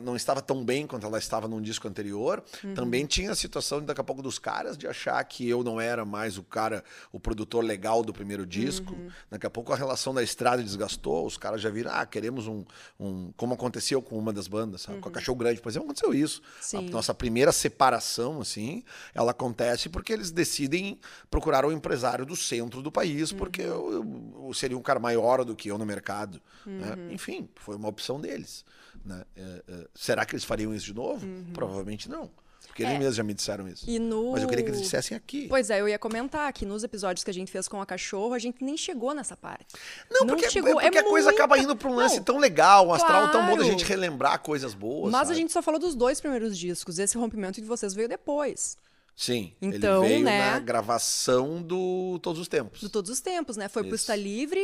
não 0.02 0.16
estava 0.16 0.42
tão 0.42 0.64
bem 0.64 0.88
quanto 0.88 1.06
ela 1.06 1.18
estava 1.18 1.48
num 1.48 1.62
disco 1.62 1.88
anterior, 1.88 2.44
uhum. 2.64 2.74
também 2.74 3.06
tinha 3.06 3.32
a 3.32 3.36
situação 3.36 3.82
daqui 3.82 4.02
a 4.02 4.04
pouco 4.04 4.22
dos 4.22 4.40
caras 4.40 4.78
de 4.78 4.88
achar 4.88 5.24
que 5.24 5.48
eu 5.48 5.64
não 5.64 5.80
era 5.80 5.85
mais 6.06 6.38
o 6.38 6.44
cara, 6.44 6.84
o 7.12 7.20
produtor 7.20 7.63
legal 7.63 8.04
do 8.04 8.13
primeiro 8.13 8.46
disco. 8.46 8.94
Uhum. 8.94 9.10
Daqui 9.30 9.46
a 9.46 9.50
pouco 9.50 9.74
a 9.74 9.75
relação 9.75 10.13
da 10.13 10.24
estrada 10.24 10.63
desgastou, 10.63 11.25
os 11.25 11.38
caras 11.38 11.62
já 11.62 11.70
viram, 11.70 11.92
ah, 11.94 12.06
queremos 12.06 12.48
um. 12.48 12.63
um 13.00 13.32
como 13.38 13.54
aconteceu 13.54 14.01
com 14.01 14.18
uma 14.18 14.34
das 14.34 14.48
bandas, 14.48 14.82
sabe? 14.82 14.96
Uhum. 14.96 15.01
Com 15.01 15.10
a 15.10 15.12
uhum. 15.12 15.13
Cachorro 15.13 15.38
Grande, 15.38 15.62
por 15.62 15.70
exemplo, 15.70 15.86
aconteceu 15.86 16.13
isso. 16.13 16.42
Sim. 16.60 16.77
A 16.77 16.82
nossa 16.82 17.13
primeira 17.13 17.51
separação, 17.51 18.42
assim, 18.42 18.84
ela 19.13 19.32
acontece 19.32 19.89
porque 19.89 20.12
eles 20.13 20.32
decidem 20.32 21.00
procurar 21.30 21.65
um 21.65 21.72
empresário 21.72 22.25
do 22.25 22.36
centro 22.36 22.82
do 22.82 22.92
país, 22.92 23.32
uhum. 23.32 23.38
porque 23.38 23.62
eu, 23.62 23.92
eu, 23.92 24.46
eu, 24.48 24.54
seria 24.54 24.77
um 24.77 24.82
cara 24.82 25.00
maior 25.00 25.44
do 25.44 25.56
que 25.56 25.70
eu 25.70 25.77
no 25.77 25.86
mercado. 25.86 26.42
Né? 26.65 26.94
Uhum. 26.96 27.12
Enfim, 27.12 27.50
foi 27.56 27.75
uma 27.75 27.88
opção 27.88 28.20
deles. 28.20 28.65
Né? 29.04 29.24
É, 29.36 29.63
é, 29.68 29.88
será 29.94 30.25
que 30.25 30.34
eles 30.34 30.44
fariam 30.44 30.74
isso 30.74 30.86
de 30.86 30.94
novo? 30.94 31.25
Uhum. 31.25 31.51
Provavelmente 31.54 32.10
não. 32.10 32.30
Porque 32.75 32.84
é. 32.84 32.88
eles 32.88 33.00
mesmos 33.00 33.15
já 33.15 33.24
me 33.24 33.34
disseram 33.34 33.70
isso. 33.70 33.89
No... 34.01 34.34
Mas 34.34 34.44
eu 34.44 34.50
queria 34.50 34.62
que 34.62 34.70
eles 34.70 34.82
dissessem 34.82 35.15
aqui. 35.15 35.48
Pois 35.48 35.70
é, 35.70 35.79
eu 35.79 35.88
ia 35.88 35.98
comentar 35.98 36.51
que 36.51 36.65
nos 36.65 36.84
episódios 36.84 37.24
que 37.24 37.32
a 37.32 37.34
gente 37.34 37.50
fez 37.50 37.70
com 37.70 37.79
a 37.79 37.86
cachorro, 37.86 38.34
a 38.34 38.39
gente 38.39 38.62
nem 38.62 38.75
chegou 38.75 39.13
nessa 39.13 39.38
parte. 39.38 39.65
Não, 40.12 40.27
porque, 40.27 40.50
chegou. 40.50 40.82
É 40.82 40.84
porque 40.84 40.98
é 40.98 41.01
a 41.01 41.03
coisa 41.05 41.29
muita... 41.29 41.41
acaba 41.41 41.58
indo 41.58 41.74
para 41.74 41.89
um 41.89 41.96
lance 41.96 42.17
não, 42.17 42.24
tão 42.25 42.38
legal, 42.38 42.88
um 42.88 42.94
astral 42.94 43.29
claro. 43.29 43.32
tão 43.32 43.48
bom 43.48 43.58
da 43.58 43.63
gente 43.63 43.86
relembrar 43.86 44.41
coisas 44.41 44.74
boas. 44.74 45.10
Mas 45.10 45.29
sabe? 45.29 45.32
a 45.32 45.41
gente 45.41 45.53
só 45.53 45.62
falou 45.62 45.79
dos 45.79 45.96
dois 45.96 46.20
primeiros 46.20 46.58
discos. 46.58 47.00
Esse 47.00 47.17
rompimento 47.17 47.62
de 47.62 47.65
vocês 47.65 47.94
veio 47.94 48.10
depois. 48.10 48.77
Sim, 49.15 49.53
então, 49.62 50.03
ele 50.03 50.15
veio 50.15 50.25
né, 50.25 50.51
na 50.51 50.60
gravação 50.60 51.62
do 51.62 52.20
Todos 52.22 52.41
os 52.41 52.50
Tempos. 52.50 52.82
Do 52.82 52.89
Todos 52.89 53.10
os 53.10 53.22
Tempos, 53.22 53.55
né? 53.55 53.70
Foi 53.70 53.84
Isso. 53.84 53.88
pro 53.89 53.96
Está 53.96 54.17
Livre, 54.17 54.62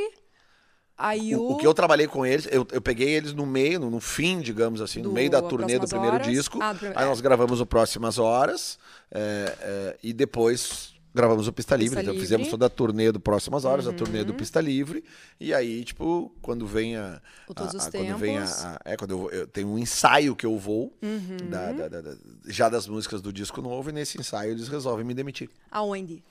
Aí 1.02 1.36
o... 1.36 1.52
o, 1.52 1.58
que 1.58 1.66
eu 1.66 1.74
trabalhei 1.74 2.08
com 2.08 2.24
eles, 2.24 2.48
eu, 2.52 2.66
eu 2.72 2.82
peguei 2.82 3.10
eles 3.10 3.34
no 3.34 3.46
meio, 3.46 3.80
no, 3.80 3.90
no 3.90 4.00
fim, 4.00 4.40
digamos 4.40 4.82
assim, 4.82 5.02
do, 5.02 5.10
no 5.10 5.16
meio 5.16 5.32
da 5.32 5.42
turnê 5.42 5.80
do 5.80 5.88
primeiro 5.88 6.16
horas. 6.16 6.28
disco. 6.28 6.60
Ah, 6.62 6.74
do... 6.74 6.86
Aí 6.96 7.06
nós 7.06 7.20
gravamos 7.22 7.60
o 7.60 7.66
Próximas 7.66 8.20
Horas 8.20 8.78
é, 9.12 9.58
é, 9.62 9.98
e 10.04 10.14
depois 10.14 10.94
gravamos 11.14 11.48
o 11.48 11.54
Pista, 11.54 11.76
Pista 11.76 11.96
Livre. 11.98 12.02
Então 12.02 12.22
fizemos 12.22 12.48
toda 12.48 12.68
a 12.68 12.70
turnê 12.70 13.12
do 13.12 13.20
Próximas 13.20 13.66
Horas, 13.66 13.86
uhum. 13.86 13.94
a 13.94 13.96
turnê 13.96 14.24
do 14.24 14.34
Pista 14.34 14.62
Livre. 14.62 15.04
E 15.40 15.54
aí, 15.54 15.84
tipo, 15.84 16.32
quando 16.42 16.66
vem 16.66 16.96
a. 16.96 17.22
O 17.48 17.54
Todos 17.54 17.74
a, 17.74 17.78
os 17.78 17.88
a, 17.88 17.92
Tempos. 17.92 18.08
Quando 18.08 18.20
vem 18.20 18.38
a, 18.38 18.44
a, 18.46 18.80
é, 18.86 18.98
quando 18.98 19.12
eu, 19.12 19.30
eu, 19.32 19.48
tenho 19.48 19.70
um 19.70 19.78
ensaio 19.78 20.36
que 20.36 20.46
eu 20.46 20.58
vou, 20.58 20.94
uhum. 21.02 21.50
da, 21.50 21.72
da, 21.72 22.02
da, 22.02 22.16
já 22.46 22.70
das 22.70 22.88
músicas 22.88 23.22
do 23.22 23.34
disco 23.34 23.62
novo, 23.62 23.90
e 23.90 23.94
nesse 23.94 24.20
ensaio 24.20 24.52
eles 24.52 24.68
resolvem 24.68 25.06
me 25.06 25.14
demitir. 25.14 25.50
Aonde? 25.70 26.24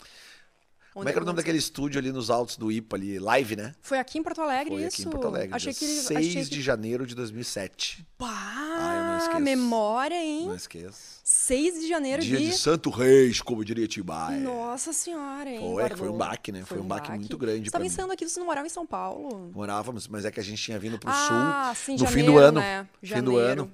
Como 0.93 1.09
é 1.09 1.13
que 1.13 1.19
era 1.19 1.23
o 1.23 1.27
nome 1.27 1.37
daquele 1.37 1.59
estúdio 1.59 2.01
ali 2.01 2.11
nos 2.11 2.31
altos 2.31 2.57
do 2.57 2.71
IPA 2.71 2.97
ali? 2.97 3.19
Live, 3.19 3.57
né? 3.57 3.75
Foi 3.81 3.99
aqui 3.99 4.19
em 4.19 4.23
Porto 4.23 4.41
Alegre 4.41 4.75
Foi 4.75 4.85
isso? 4.85 5.01
aqui 5.01 5.03
em 5.03 5.11
Porto 5.11 5.27
Alegre. 5.29 5.55
Achei 5.55 5.73
que 5.73 5.87
6 5.87 6.11
achei 6.11 6.45
que... 6.45 6.51
de 6.51 6.61
janeiro 6.61 7.07
de 7.07 7.15
2007. 7.15 8.07
Pá, 8.19 8.27
ah, 8.29 9.41
memória, 9.41 10.17
hein? 10.17 10.47
Não 10.47 10.55
esqueço. 10.55 11.21
6 11.23 11.81
de 11.81 11.89
janeiro 11.89 12.23
Dia 12.23 12.39
de... 12.39 12.47
de 12.47 12.59
Santo 12.59 12.91
Reis, 12.91 13.41
como 13.41 13.65
diria 13.65 13.87
Tibai. 13.87 14.41
Nossa 14.41 14.93
senhora, 14.93 15.49
hein? 15.49 15.61
Foi, 15.61 15.89
foi 15.91 16.09
um 16.09 16.17
baque, 16.17 16.51
né? 16.51 16.65
Foi, 16.65 16.77
foi 16.77 16.85
um 16.85 16.89
baque, 16.89 17.11
muito 17.11 17.39
grande 17.39 17.61
Você 17.61 17.69
estava 17.69 17.85
pensando 17.85 18.13
aqui, 18.13 18.29
você 18.29 18.41
não 18.41 18.47
morava 18.47 18.67
em 18.67 18.71
São 18.71 18.85
Paulo? 18.85 19.51
Morávamos, 19.55 20.09
mas 20.09 20.25
é 20.25 20.31
que 20.31 20.41
a 20.41 20.43
gente 20.43 20.61
tinha 20.61 20.79
vindo 20.79 20.99
pro 20.99 21.09
ah, 21.09 21.73
sul 21.75 21.85
sim, 21.85 21.93
no 21.93 21.99
janeiro, 21.99 22.21
fim 22.21 22.33
do 22.33 22.39
ano. 22.39 22.61
Né? 22.61 22.89
Fim 23.03 23.23
do 23.23 23.37
ano. 23.37 23.73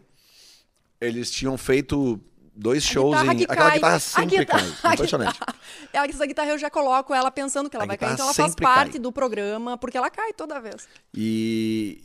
Eles 1.01 1.31
tinham 1.31 1.57
feito 1.57 2.21
dois 2.57 2.83
shows 2.83 3.17
em. 3.23 3.45
Aquela 3.45 3.71
guitarra 3.71 3.99
sempre 3.99 4.39
guitarra, 4.39 4.77
cai. 4.83 4.93
Impressionante. 4.95 5.39
Ela, 5.93 6.07
essa 6.07 6.27
guitarra 6.27 6.51
eu 6.51 6.59
já 6.59 6.71
coloco 6.71 7.15
ela 7.15 7.31
pensando 7.31 7.71
que 7.71 7.77
ela 7.77 7.85
a 7.85 7.89
vai 7.89 7.97
cair, 7.97 8.13
então 8.13 8.27
ela 8.27 8.35
faz 8.35 8.55
parte 8.55 8.93
cai. 8.93 9.01
do 9.01 9.11
programa, 9.11 9.79
porque 9.79 9.97
ela 9.97 10.11
cai 10.11 10.33
toda 10.33 10.61
vez. 10.61 10.89
E, 11.15 12.03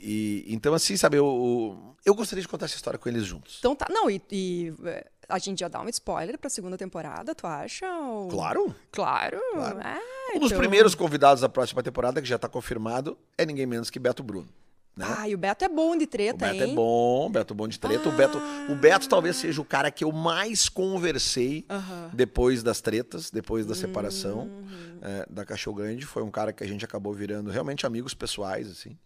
e 0.48 0.54
então, 0.54 0.74
assim, 0.74 0.96
sabe, 0.96 1.18
eu, 1.18 1.96
eu 2.06 2.16
gostaria 2.16 2.42
de 2.42 2.48
contar 2.48 2.66
essa 2.66 2.76
história 2.76 2.98
com 2.98 3.10
eles 3.10 3.26
juntos. 3.26 3.58
Então 3.60 3.76
tá. 3.76 3.88
Não, 3.90 4.10
e, 4.10 4.22
e 4.32 4.74
é, 4.86 5.06
a 5.28 5.40
gente 5.40 5.60
já 5.60 5.68
dá 5.68 5.82
um 5.82 5.90
spoiler 5.90 6.38
pra 6.38 6.50
segunda 6.50 6.78
temporada, 6.78 7.34
tu 7.36 7.48
acha? 7.48 7.88
Ou... 7.90 8.30
Claro. 8.30 8.76
Claro. 8.92 9.42
claro. 9.54 9.80
É, 9.80 10.36
um 10.36 10.40
dos 10.40 10.48
então... 10.48 10.60
primeiros 10.60 10.96
convidados 10.96 11.42
da 11.42 11.50
próxima 11.50 11.82
temporada, 11.84 12.22
que 12.22 12.28
já 12.28 12.38
tá 12.38 12.48
confirmado, 12.48 13.18
é 13.38 13.46
ninguém 13.46 13.66
menos 13.66 13.90
que 13.90 14.00
Beto 14.00 14.24
Bruno. 14.24 14.48
Né? 14.96 15.06
Ah, 15.08 15.30
e 15.30 15.34
o 15.34 15.38
Beto 15.38 15.64
é 15.64 15.70
bom 15.70 15.96
de 15.96 16.06
treta, 16.06 16.36
o 16.36 16.38
Beto 16.38 16.64
é 16.64 16.66
hein? 16.66 16.72
é 16.74 16.76
bom, 16.76 17.28
o 17.28 17.30
Beto 17.30 17.54
é 17.54 17.56
bom 17.56 17.68
de 17.68 17.80
treta. 17.80 18.10
Ah. 18.10 18.10
O, 18.10 18.16
Beto, 18.16 18.42
o 18.70 18.76
Beto 18.76 19.08
talvez 19.08 19.38
seja 19.38 19.62
o 19.62 19.66
cara 19.66 19.90
que 19.90 20.04
eu 20.04 20.12
mais 20.12 20.68
conversei 20.68 21.66
depois 22.14 22.62
das 22.62 22.82
tretas, 22.82 23.32
depois 23.32 23.66
da 23.66 23.74
separação 23.74 24.40
uhum. 24.40 25.00
é, 25.02 25.26
da 25.30 25.46
Cachorro 25.46 25.78
Grande. 25.78 26.06
Foi 26.06 26.24
um 26.24 26.32
cara 26.32 26.52
que 26.52 26.64
a 26.64 26.68
gente 26.68 26.84
acabou 26.84 27.14
virando 27.14 27.50
realmente 27.50 27.86
amigos 27.86 28.14
pessoais, 28.14 28.70
assim. 28.70 28.98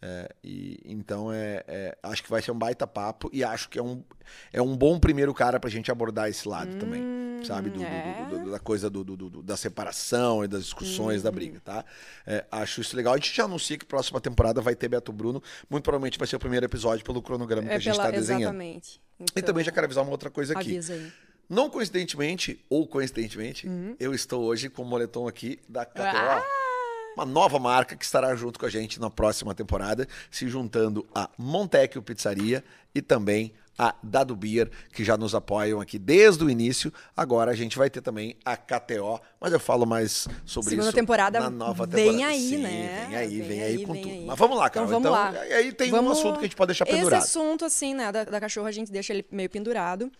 É, 0.00 0.32
e, 0.44 0.80
então, 0.84 1.32
é, 1.32 1.64
é, 1.66 1.98
acho 2.02 2.22
que 2.22 2.30
vai 2.30 2.40
ser 2.40 2.52
um 2.52 2.58
baita 2.58 2.86
papo 2.86 3.28
e 3.32 3.42
acho 3.42 3.68
que 3.68 3.78
é 3.78 3.82
um, 3.82 4.02
é 4.52 4.62
um 4.62 4.76
bom 4.76 4.98
primeiro 4.98 5.34
cara 5.34 5.58
pra 5.58 5.68
gente 5.68 5.90
abordar 5.90 6.28
esse 6.28 6.48
lado 6.48 6.76
hum, 6.76 6.78
também, 6.78 7.02
sabe? 7.44 7.70
Do, 7.70 7.82
é. 7.82 8.26
do, 8.30 8.38
do, 8.44 8.50
da 8.50 8.58
coisa 8.58 8.88
do, 8.90 9.04
da 9.42 9.56
separação 9.56 10.44
e 10.44 10.48
das 10.48 10.64
discussões, 10.64 11.20
hum. 11.20 11.24
da 11.24 11.30
briga, 11.30 11.60
tá? 11.64 11.84
É, 12.26 12.44
acho 12.50 12.80
isso 12.80 12.96
legal. 12.96 13.14
A 13.14 13.16
gente 13.16 13.34
já 13.34 13.44
anuncia 13.44 13.76
que 13.76 13.84
a 13.84 13.88
próxima 13.88 14.20
temporada 14.20 14.60
vai 14.60 14.74
ter 14.74 14.88
Beto 14.88 15.12
Bruno. 15.12 15.42
Muito 15.68 15.84
provavelmente 15.84 16.18
vai 16.18 16.28
ser 16.28 16.36
o 16.36 16.38
primeiro 16.38 16.66
episódio 16.66 17.04
pelo 17.04 17.22
cronograma 17.22 17.68
que 17.68 17.74
a 17.74 17.78
gente 17.78 17.92
está 17.92 18.10
desenhando. 18.10 18.42
Exatamente. 18.42 19.00
Então, 19.20 19.34
e 19.36 19.42
também 19.42 19.64
já 19.64 19.72
quero 19.72 19.84
avisar 19.86 20.04
uma 20.04 20.12
outra 20.12 20.30
coisa 20.30 20.52
aqui. 20.52 20.70
Avisa 20.70 20.94
aí. 20.94 21.12
Não 21.48 21.70
coincidentemente, 21.70 22.62
ou 22.68 22.86
coincidentemente, 22.86 23.66
uhum. 23.66 23.96
eu 23.98 24.12
estou 24.14 24.44
hoje 24.44 24.68
com 24.68 24.82
o 24.82 24.84
moletom 24.84 25.26
aqui 25.26 25.58
da 25.68 25.84
KTO. 25.84 26.02
Ah! 26.02 26.44
uma 27.18 27.26
nova 27.26 27.58
marca 27.58 27.96
que 27.96 28.04
estará 28.04 28.34
junto 28.36 28.60
com 28.60 28.66
a 28.66 28.70
gente 28.70 29.00
na 29.00 29.10
próxima 29.10 29.52
temporada, 29.52 30.06
se 30.30 30.48
juntando 30.48 31.04
a 31.12 31.28
Montecchio 31.36 32.00
Pizzaria 32.00 32.62
e 32.94 33.02
também 33.02 33.52
a 33.78 33.94
Dado 34.02 34.34
Beer, 34.34 34.68
que 34.92 35.04
já 35.04 35.16
nos 35.16 35.34
apoiam 35.34 35.80
aqui 35.80 35.98
desde 35.98 36.44
o 36.44 36.50
início. 36.50 36.92
Agora 37.16 37.52
a 37.52 37.54
gente 37.54 37.78
vai 37.78 37.88
ter 37.88 38.00
também 38.00 38.36
a 38.44 38.56
KTO, 38.56 39.20
mas 39.40 39.52
eu 39.52 39.60
falo 39.60 39.86
mais 39.86 40.26
sobre 40.44 40.70
Segunda 40.70 40.88
isso 40.88 40.96
temporada 40.96 41.38
na 41.38 41.48
nova 41.48 41.86
temporada. 41.86 42.10
Vem 42.10 42.24
aí, 42.24 42.50
Sim, 42.50 42.56
né? 42.58 43.06
Vem 43.08 43.16
aí, 43.16 43.28
vem, 43.28 43.48
vem 43.48 43.62
aí, 43.62 43.86
com 43.86 43.92
vem 43.92 44.02
tudo. 44.02 44.12
Aí. 44.14 44.24
Mas 44.26 44.38
vamos 44.38 44.58
lá, 44.58 44.70
cara. 44.70 44.86
Então, 44.86 45.00
vamos 45.00 45.18
então, 45.18 45.40
lá. 45.40 45.56
aí 45.56 45.72
tem 45.72 45.90
vamos... 45.90 46.10
um 46.10 46.20
assunto 46.20 46.34
que 46.34 46.40
a 46.40 46.48
gente 46.48 46.56
pode 46.56 46.68
deixar 46.68 46.86
pendurado. 46.86 47.22
Esse 47.22 47.38
assunto, 47.38 47.64
assim, 47.64 47.94
né, 47.94 48.10
da, 48.10 48.24
da 48.24 48.40
cachorra, 48.40 48.68
a 48.68 48.72
gente 48.72 48.90
deixa 48.90 49.12
ele 49.12 49.24
meio 49.30 49.48
pendurado. 49.48 50.10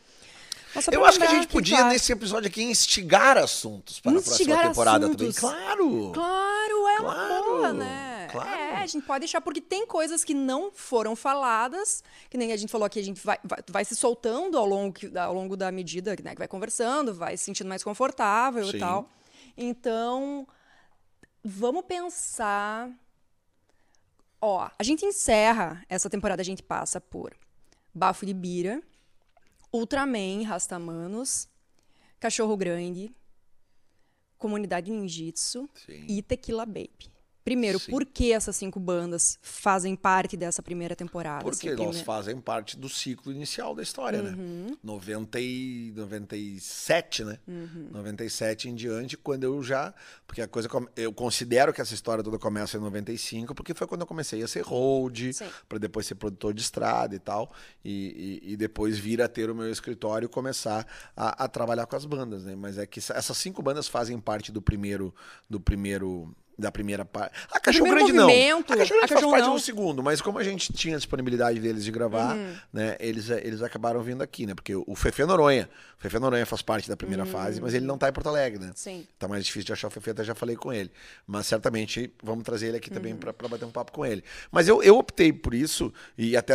Eu 0.92 1.04
acho 1.04 1.18
que 1.18 1.24
a 1.24 1.30
gente 1.30 1.48
podia, 1.48 1.78
tá... 1.78 1.88
nesse 1.88 2.12
episódio 2.12 2.46
aqui, 2.46 2.62
instigar 2.62 3.38
assuntos 3.38 4.00
para 4.00 4.12
instigar 4.12 4.58
a 4.58 4.60
próxima 4.60 4.68
temporada 4.70 5.06
assuntos. 5.06 5.36
também. 5.36 5.64
Claro! 5.66 6.12
Claro, 6.12 6.88
é 6.88 6.96
claro, 6.98 7.02
uma 7.02 7.42
boa, 7.42 7.72
né? 7.72 8.17
Claro. 8.30 8.48
É, 8.48 8.76
a 8.76 8.86
gente 8.86 9.06
pode 9.06 9.20
deixar, 9.20 9.40
porque 9.40 9.60
tem 9.60 9.86
coisas 9.86 10.24
que 10.24 10.34
não 10.34 10.70
foram 10.72 11.16
faladas, 11.16 12.02
que 12.28 12.36
nem 12.36 12.52
a 12.52 12.56
gente 12.56 12.70
falou 12.70 12.86
aqui, 12.86 13.00
a 13.00 13.04
gente 13.04 13.24
vai, 13.24 13.38
vai, 13.42 13.58
vai 13.68 13.84
se 13.84 13.96
soltando 13.96 14.56
ao 14.58 14.66
longo, 14.66 14.94
ao 15.18 15.34
longo 15.34 15.56
da 15.56 15.70
medida, 15.72 16.16
né? 16.22 16.32
Que 16.32 16.38
vai 16.38 16.48
conversando, 16.48 17.14
vai 17.14 17.36
se 17.36 17.44
sentindo 17.44 17.68
mais 17.68 17.82
confortável 17.82 18.64
Sim. 18.64 18.76
e 18.76 18.80
tal. 18.80 19.08
Então, 19.56 20.46
vamos 21.42 21.84
pensar. 21.84 22.90
Ó, 24.40 24.68
a 24.78 24.82
gente 24.82 25.04
encerra 25.04 25.84
essa 25.88 26.08
temporada, 26.08 26.40
a 26.40 26.44
gente 26.44 26.62
passa 26.62 27.00
por 27.00 27.34
Bafo 27.92 28.24
de 28.24 28.32
Bira 28.32 28.80
Ultraman, 29.72 30.44
Rastamanos, 30.44 31.46
Cachorro 32.18 32.56
Grande, 32.56 33.14
Comunidade 34.38 34.90
Ninjitsu 34.90 35.68
Sim. 35.74 36.06
e 36.08 36.22
Tequila 36.22 36.64
Baby. 36.64 37.10
Primeiro, 37.48 37.78
Sim. 37.78 37.90
por 37.90 38.04
que 38.04 38.30
essas 38.32 38.54
cinco 38.56 38.78
bandas 38.78 39.38
fazem 39.40 39.96
parte 39.96 40.36
dessa 40.36 40.62
primeira 40.62 40.94
temporada? 40.94 41.42
Porque 41.42 41.68
assim, 41.70 41.80
elas 41.82 41.88
prime- 41.96 42.04
fazem 42.04 42.40
parte 42.40 42.76
do 42.76 42.88
ciclo 42.90 43.32
inicial 43.32 43.74
da 43.74 43.82
história, 43.82 44.20
Uhum. 44.22 44.66
né? 44.70 44.76
90 44.84 45.40
e 45.40 45.92
97, 45.96 47.24
né? 47.24 47.38
Uhum. 47.46 47.88
97 47.92 48.68
em 48.68 48.74
diante, 48.74 49.16
quando 49.16 49.44
eu 49.44 49.62
já. 49.62 49.94
Porque 50.26 50.42
a 50.42 50.48
coisa. 50.48 50.68
Eu 50.96 51.12
considero 51.12 51.72
que 51.72 51.80
essa 51.80 51.94
história 51.94 52.22
toda 52.22 52.38
começa 52.38 52.76
em 52.76 52.80
95, 52.80 53.54
porque 53.54 53.72
foi 53.74 53.86
quando 53.86 54.02
eu 54.02 54.06
comecei 54.06 54.42
a 54.42 54.48
ser 54.48 54.62
hold, 54.62 55.18
para 55.68 55.78
depois 55.78 56.06
ser 56.06 56.16
produtor 56.16 56.52
de 56.52 56.60
estrada 56.60 57.14
e 57.14 57.18
tal. 57.18 57.50
E, 57.84 58.40
e- 58.44 58.52
e 58.52 58.56
depois 58.56 58.98
vir 58.98 59.22
a 59.22 59.28
ter 59.28 59.48
o 59.50 59.54
meu 59.54 59.70
escritório 59.70 60.26
e 60.26 60.28
começar 60.28 60.86
a, 61.16 61.44
a 61.44 61.48
trabalhar 61.48 61.86
com 61.86 61.96
as 61.96 62.04
bandas, 62.04 62.44
né? 62.44 62.54
Mas 62.54 62.76
é 62.78 62.86
que 62.86 62.98
essa- 62.98 63.14
essas 63.14 63.36
cinco 63.38 63.62
bandas 63.62 63.88
fazem 63.88 64.18
parte 64.20 64.52
do 64.52 64.60
primeiro. 64.60 65.14
Do 65.48 65.58
primeiro 65.58 66.34
da 66.58 66.72
primeira 66.72 67.04
parte. 67.04 67.32
A 67.52 67.60
Cachorro 67.60 67.90
Grande 67.90 68.12
não. 68.12 68.28
A 68.28 68.32
Cachorro 68.64 68.98
Grande 68.98 69.12
faz 69.14 69.24
parte 69.26 69.46
não. 69.46 69.54
do 69.54 69.60
segundo, 69.60 70.02
mas 70.02 70.20
como 70.20 70.38
a 70.38 70.42
gente 70.44 70.72
tinha 70.72 70.96
a 70.96 70.98
disponibilidade 70.98 71.60
deles 71.60 71.84
de 71.84 71.90
gravar, 71.92 72.34
Uhum. 72.36 72.54
né, 72.72 72.96
eles, 72.98 73.30
eles 73.30 73.62
acabaram 73.62 74.02
vindo 74.02 74.22
aqui, 74.22 74.44
né? 74.44 74.54
Porque 74.54 74.74
o 74.74 74.94
Fefe 74.96 75.24
Noronha, 75.24 75.68
o 75.96 76.02
Fefe 76.02 76.18
Noronha 76.18 76.44
faz 76.44 76.60
parte 76.62 76.88
da 76.88 76.96
primeira 76.96 77.24
Uhum. 77.24 77.30
fase, 77.30 77.60
mas 77.60 77.74
ele 77.74 77.86
não 77.86 77.96
tá 77.96 78.08
em 78.08 78.12
Porto 78.12 78.28
Alegre, 78.28 78.58
né? 78.58 78.72
Sim. 78.74 79.06
Tá 79.18 79.28
mais 79.28 79.44
difícil 79.44 79.66
de 79.66 79.72
achar 79.72 79.86
o 79.88 79.90
Fefe, 79.90 80.10
até 80.10 80.24
já 80.24 80.34
falei 80.34 80.56
com 80.56 80.72
ele. 80.72 80.90
Mas 81.26 81.46
certamente 81.46 82.12
vamos 82.22 82.42
trazer 82.44 82.68
ele 82.68 82.78
aqui 82.78 82.90
também 82.90 83.12
Uhum. 83.12 83.18
pra 83.20 83.32
para 83.32 83.46
bater 83.48 83.64
um 83.64 83.70
papo 83.70 83.92
com 83.92 84.04
ele. 84.04 84.24
Mas 84.50 84.66
eu, 84.66 84.82
eu 84.82 84.98
optei 84.98 85.32
por 85.32 85.54
isso, 85.54 85.92
e 86.16 86.36
até 86.36 86.54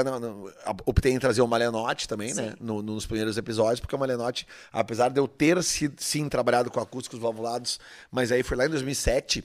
optei 0.85 1.13
em 1.13 1.19
trazer 1.19 1.41
o 1.41 1.47
Malenote 1.47 2.07
também, 2.07 2.33
né? 2.33 2.49
Sim. 2.51 2.55
No- 2.59 2.81
nos 2.81 3.05
primeiros 3.05 3.37
episódios, 3.37 3.79
porque 3.79 3.95
o 3.95 3.99
Malenote, 3.99 4.45
apesar 4.71 5.09
de 5.09 5.19
eu 5.19 5.27
ter 5.27 5.61
sido, 5.63 5.95
sim 6.01 6.27
trabalhado 6.27 6.69
com 6.69 6.79
acústicos 6.79 7.19
valvulados, 7.19 7.79
mas 8.11 8.31
aí 8.31 8.43
foi 8.43 8.57
lá 8.57 8.65
em 8.65 8.69
2007. 8.69 9.43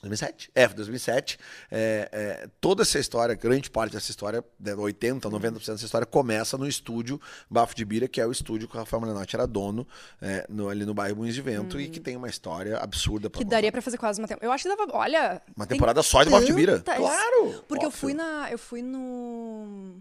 2007? 0.00 0.50
É, 0.54 0.66
foi 0.68 0.76
2007. 0.76 1.38
É, 1.70 2.08
é, 2.12 2.48
toda 2.60 2.82
essa 2.82 2.98
história, 2.98 3.34
grande 3.34 3.70
parte 3.70 3.92
dessa 3.92 4.10
história, 4.10 4.44
de 4.58 4.70
80%, 4.72 5.20
90% 5.22 5.66
dessa 5.72 5.84
história, 5.84 6.06
começa 6.06 6.56
no 6.56 6.66
estúdio 6.68 7.20
Bafo 7.50 7.74
de 7.74 7.84
Bira, 7.84 8.06
que 8.08 8.20
é 8.20 8.26
o 8.26 8.30
estúdio 8.32 8.68
que 8.68 8.74
o 8.76 8.78
Rafael 8.78 9.00
Malenotti 9.00 9.34
era 9.36 9.46
dono, 9.46 9.86
é, 10.20 10.46
no- 10.48 10.68
ali 10.68 10.84
no 10.84 10.94
bairro 10.94 11.16
Moinhos 11.16 11.34
de 11.34 11.42
Vento, 11.42 11.80
e 11.80 11.88
que 11.88 11.98
tem 12.00 12.16
uma 12.16 12.28
história 12.28 12.78
absurda 12.78 13.28
pra 13.28 13.38
Que 13.38 13.44
contar. 13.44 13.56
daria 13.56 13.72
pra 13.72 13.82
fazer 13.82 13.98
quase 13.98 14.20
uma 14.20 14.28
temporada. 14.28 14.46
Eu 14.46 14.52
acho 14.52 14.62
que 14.68 14.76
dava. 14.76 14.88
Olha. 14.96 15.42
Uma 15.56 15.66
tem 15.66 15.76
temporada 15.76 16.02
só 16.02 16.22
de 16.22 16.30
Bafo 16.30 16.46
de 16.46 16.52
Bira. 16.52 16.80
Claro! 16.80 17.64
Porque 17.66 17.84
eu 17.84 17.88
óbvio. 17.88 18.00
fui 18.00 18.14
na. 18.14 18.50
Eu 18.50 18.58
fui 18.58 18.82
no. 18.82 19.96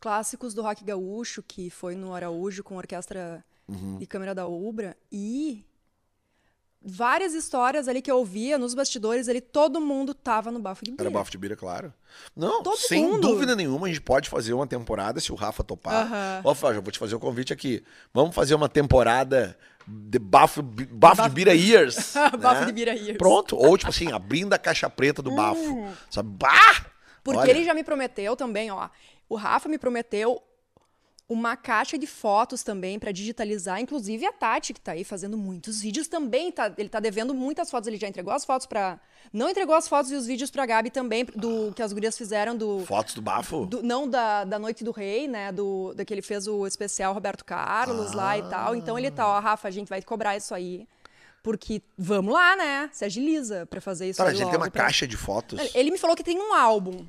Clássicos 0.00 0.52
do 0.52 0.62
Rock 0.62 0.84
Gaúcho, 0.84 1.42
que 1.42 1.70
foi 1.70 1.94
no 1.94 2.12
Araújo 2.12 2.64
com 2.64 2.76
orquestra 2.76 3.44
Uhum. 3.68 3.98
e 4.00 4.06
câmera 4.06 4.34
da 4.34 4.46
Ubra. 4.48 4.96
E 5.12 5.64
várias 6.84 7.34
histórias 7.34 7.88
ali 7.88 8.02
que 8.02 8.10
eu 8.10 8.18
ouvia 8.18 8.58
nos 8.58 8.74
bastidores 8.74 9.28
ali, 9.28 9.40
todo 9.40 9.80
mundo 9.80 10.12
tava 10.14 10.50
no 10.50 10.58
bafo 10.58 10.84
de 10.84 10.90
Era 10.90 10.96
bira. 10.96 11.10
Bafo 11.10 11.30
de 11.30 11.38
Bira, 11.38 11.56
claro. 11.56 11.92
Não, 12.36 12.62
Todo 12.62 12.76
sem 12.76 13.04
mundo. 13.06 13.20
dúvida 13.20 13.54
nenhuma, 13.56 13.86
a 13.86 13.88
gente 13.88 14.00
pode 14.00 14.28
fazer 14.28 14.52
uma 14.52 14.66
temporada, 14.66 15.20
se 15.20 15.32
o 15.32 15.34
Rafa 15.34 15.62
topar. 15.64 16.42
Ó, 16.44 16.54
Flávio, 16.54 16.78
eu 16.78 16.82
vou 16.82 16.92
te 16.92 16.98
fazer 16.98 17.14
o 17.14 17.20
convite 17.20 17.52
aqui. 17.52 17.82
Vamos 18.12 18.34
fazer 18.34 18.54
uma 18.54 18.68
temporada 18.68 19.56
de 19.86 20.18
Bafo, 20.18 20.62
bafo 20.62 21.22
de 21.22 21.28
Bira 21.30 21.54
Years. 21.54 22.14
Bafo 22.38 22.60
né? 22.60 22.66
de 22.66 22.72
Bira 22.72 22.94
Years. 22.94 23.18
Pronto. 23.18 23.56
Ou, 23.56 23.76
tipo 23.76 23.90
assim, 23.90 24.12
abrindo 24.12 24.52
a 24.52 24.58
caixa 24.58 24.88
preta 24.88 25.22
do 25.22 25.34
bafo. 25.34 25.88
Sabe? 26.10 26.28
Bah! 26.30 26.86
Porque 27.24 27.40
Olha, 27.40 27.50
ele 27.50 27.64
já 27.64 27.72
me 27.74 27.84
prometeu 27.84 28.36
também, 28.36 28.70
ó. 28.70 28.88
O 29.28 29.36
Rafa 29.36 29.68
me 29.68 29.78
prometeu 29.78 30.42
uma 31.28 31.56
caixa 31.56 31.96
de 31.96 32.06
fotos 32.06 32.62
também 32.62 32.98
pra 32.98 33.10
digitalizar, 33.10 33.80
inclusive 33.80 34.26
a 34.26 34.32
Tati 34.32 34.74
que 34.74 34.80
tá 34.80 34.92
aí 34.92 35.02
fazendo 35.02 35.38
muitos 35.38 35.80
vídeos 35.80 36.06
também, 36.06 36.52
tá, 36.52 36.70
ele 36.76 36.88
tá 36.90 37.00
devendo 37.00 37.32
muitas 37.32 37.70
fotos, 37.70 37.86
ele 37.86 37.96
já 37.96 38.06
entregou 38.06 38.32
as 38.34 38.44
fotos 38.44 38.66
pra. 38.66 39.00
não 39.32 39.48
entregou 39.48 39.74
as 39.74 39.88
fotos 39.88 40.10
e 40.12 40.14
os 40.14 40.26
vídeos 40.26 40.50
pra 40.50 40.66
Gabi 40.66 40.90
também 40.90 41.24
do 41.24 41.72
que 41.74 41.82
as 41.82 41.92
gurias 41.92 42.18
fizeram 42.18 42.54
do, 42.56 42.80
Fotos 42.84 43.14
do 43.14 43.22
bafo? 43.22 43.64
do- 43.64 43.82
não 43.82 44.06
da, 44.08 44.44
da 44.44 44.58
Noite 44.58 44.84
do 44.84 44.90
Rei, 44.90 45.26
né, 45.26 45.50
do 45.52 45.94
da 45.94 46.04
que 46.04 46.12
ele 46.12 46.20
fez 46.22 46.46
o 46.46 46.66
especial 46.66 47.14
Roberto 47.14 47.44
Carlos 47.44 48.12
lá 48.12 48.36
e 48.36 48.42
tal. 48.42 48.74
Então 48.76 48.98
ele 48.98 49.10
tá, 49.10 49.26
ó, 49.26 49.38
Rafa, 49.40 49.68
a 49.68 49.70
gente 49.70 49.88
vai 49.88 50.02
cobrar 50.02 50.36
isso 50.36 50.54
aí. 50.54 50.86
Porque 51.42 51.82
vamos 51.98 52.32
lá, 52.34 52.54
né? 52.54 52.88
Se 52.92 53.04
agiliza 53.04 53.66
pra 53.66 53.80
fazer 53.80 54.08
isso 54.08 54.18
Tá, 54.18 54.28
aí 54.28 54.36
ele 54.36 54.44
tem 54.44 54.56
uma 54.56 54.70
pra- 54.70 54.84
caixa 54.84 55.08
de 55.08 55.16
fotos. 55.16 55.58
ele- 55.74 55.90
me 55.90 55.98
falou 55.98 56.14
que 56.14 56.22
tem 56.22 56.38
um 56.38 56.52
álbum. 56.54 57.04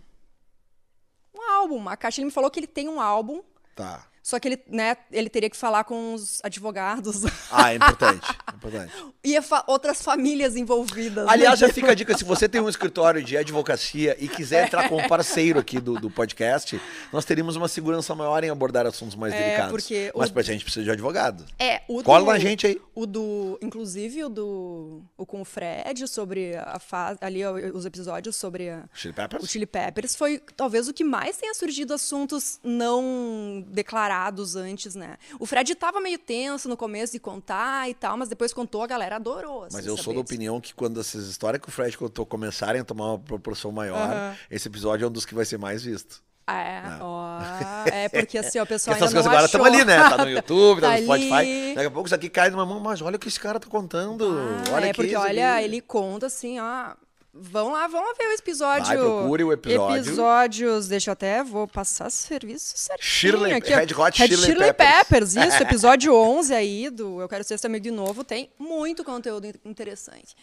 Um 1.36 1.52
álbum. 1.52 1.90
A 1.90 1.98
Caixa 1.98 2.20
ele 2.22 2.26
me 2.26 2.32
falou 2.32 2.50
que 2.50 2.60
ele 2.60 2.68
tem 2.68 2.88
um 2.90 3.00
álbum, 3.02 3.42
Tá. 3.76 4.13
Só 4.24 4.40
que 4.40 4.48
ele, 4.48 4.64
né, 4.70 4.96
ele 5.12 5.30
teria 5.30 5.50
que 5.50 5.58
falar 5.58 5.84
com 5.84 6.14
os 6.14 6.40
advogados. 6.44 7.24
Ah, 7.52 7.74
é 7.74 7.76
importante. 7.76 8.26
é 8.52 8.56
importante. 8.56 8.94
e 9.22 9.40
fa- 9.42 9.66
outras 9.68 10.02
famílias 10.02 10.56
envolvidas. 10.56 11.28
Aliás, 11.28 11.60
né? 11.60 11.68
já 11.68 11.74
fica 11.74 11.92
a 11.92 11.94
dica: 11.94 12.18
se 12.18 12.24
você 12.24 12.48
tem 12.48 12.62
um 12.62 12.70
escritório 12.70 13.22
de 13.22 13.36
advocacia 13.36 14.16
e 14.18 14.30
quiser 14.30 14.66
entrar 14.68 14.88
como 14.88 15.06
parceiro 15.10 15.60
aqui 15.60 15.78
do, 15.80 15.96
do 16.00 16.10
podcast, 16.10 16.80
nós 17.12 17.26
teríamos 17.26 17.58
uma 17.58 17.68
segurança 17.68 18.16
maior 18.16 18.42
em 18.46 18.50
abordar 18.50 18.86
assuntos 18.88 19.14
mais 19.16 19.34
É, 19.34 19.44
delicados. 19.44 19.72
porque 19.72 20.10
o- 20.16 20.20
Mas 20.20 20.32
pra 20.32 20.42
gente 20.42 20.64
precisa 20.64 20.86
de 20.86 20.92
advogado. 20.92 21.46
É, 21.60 21.82
o 21.90 21.98
do, 21.98 22.06
Cola 22.06 22.32
na 22.34 22.40
gente 22.40 22.66
aí. 22.66 22.82
O 22.96 23.06
do, 23.06 23.60
inclusive 23.62 24.24
o 24.24 24.30
do, 24.30 25.02
o 25.18 25.26
com 25.26 25.42
o 25.42 25.46
Fred 25.46 26.08
sobre 26.08 26.56
a 26.56 26.80
fase, 26.80 27.18
ali 27.20 27.46
os 27.46 27.86
episódios 27.86 28.36
sobre 28.38 28.70
a, 28.70 28.84
Chili 28.94 29.14
Peppers? 29.14 29.44
o 29.44 29.48
Chili 29.48 29.66
Peppers 29.66 30.16
foi 30.16 30.40
talvez 30.56 30.88
o 30.88 30.94
que 30.94 31.04
mais 31.04 31.36
tenha 31.36 31.54
surgido 31.54 31.94
assuntos 31.94 32.60
não 32.64 33.66
declarados 33.68 34.13
antes, 34.56 34.96
né? 34.96 35.18
O 35.40 35.46
Fred 35.46 35.74
tava 35.76 36.00
meio 36.00 36.18
tenso 36.20 36.68
no 36.70 36.78
começo 36.78 37.14
de 37.14 37.20
contar 37.20 37.90
e 37.90 37.94
tal, 37.94 38.18
mas 38.18 38.30
depois 38.30 38.54
contou, 38.54 38.82
a 38.84 38.88
galera 38.88 39.16
adorou. 39.16 39.64
assim, 39.64 39.76
Mas 39.76 39.86
eu 39.86 39.98
sou 39.98 40.14
da 40.14 40.20
opinião 40.20 40.60
que 40.62 40.74
quando 40.74 41.00
essas 41.00 41.28
histórias 41.28 41.62
que 41.62 41.70
o 41.70 41.72
Fred 41.72 41.98
contou 41.98 42.26
começarem 42.26 42.82
a 42.82 42.84
tomar 42.84 43.12
uma 43.14 43.20
proporção 43.20 43.72
maior, 43.72 43.98
Aham. 44.10 44.36
esse 44.50 44.68
episódio 44.68 45.06
é 45.06 45.08
um 45.08 45.12
dos 45.12 45.26
que 45.26 45.34
vai 45.36 45.46
ser 45.46 45.58
mais 45.58 45.84
visto. 45.84 46.22
É, 46.46 46.82
ó, 47.00 47.40
é 47.90 48.10
porque 48.10 48.38
assim, 48.38 48.60
o 48.60 48.66
pessoal 48.66 48.96
ainda 48.96 49.06
não 49.06 49.14
coisas 49.14 49.28
agora 49.32 49.46
estão 49.46 49.64
ali, 49.64 49.86
né? 49.86 49.98
Tá 49.98 50.18
no 50.18 50.28
YouTube, 50.30 50.82
tá, 50.82 50.90
Tá 50.92 50.98
no 50.98 51.04
Spotify. 51.06 51.34
ali. 51.34 51.74
Daqui 51.76 51.88
a 51.88 51.92
pouco 51.92 52.08
isso 52.08 52.16
aqui 52.16 52.30
cai 52.30 52.50
numa 52.50 52.66
mão, 52.66 52.80
mas 52.82 53.02
olha 53.02 53.16
o 53.16 53.20
que 53.20 53.30
esse 53.30 53.40
cara 53.40 53.60
tá 53.62 53.68
contando. 53.70 54.26
Ah, 54.70 54.74
olha 54.74 54.88
é 54.88 54.94
porque, 54.94 55.16
olha, 55.16 55.56
aqui. 55.56 55.64
ele 55.64 55.80
conta 55.82 56.26
assim, 56.26 56.60
ó. 56.60 56.94
Vão 57.36 57.72
lá, 57.72 57.88
vão 57.88 58.14
ver 58.16 58.28
o 58.28 58.32
episódio. 58.34 58.86
Vai, 58.86 58.98
procure 58.98 59.44
o 59.44 59.52
episódio. 59.52 59.98
Episódios, 60.06 60.88
deixa 60.88 61.10
eu 61.10 61.14
até, 61.14 61.44
vou 61.44 61.68
passar 61.68 62.12
serviço 62.12 62.74
certinho 62.78 63.10
Shirley- 63.10 63.54
aqui. 63.54 63.74
Red 63.74 63.86
Hot 63.96 64.20
Red 64.20 64.28
Shirley 64.28 64.46
Shirley 64.46 64.74
Peppers. 64.74 65.34
Peppers, 65.34 65.36
isso, 65.36 65.64
episódio 65.64 66.14
11 66.14 66.54
aí 66.54 66.90
do 66.92 67.20
Eu 67.20 67.28
Quero 67.28 67.44
Ser 67.44 67.58
Seu 67.58 67.68
Amigo 67.70 67.82
de 67.84 67.90
Novo, 67.90 68.24
tem 68.24 68.52
muito 68.60 69.04
conteúdo 69.04 69.48
in- 69.48 69.54
interessante. 69.66 70.36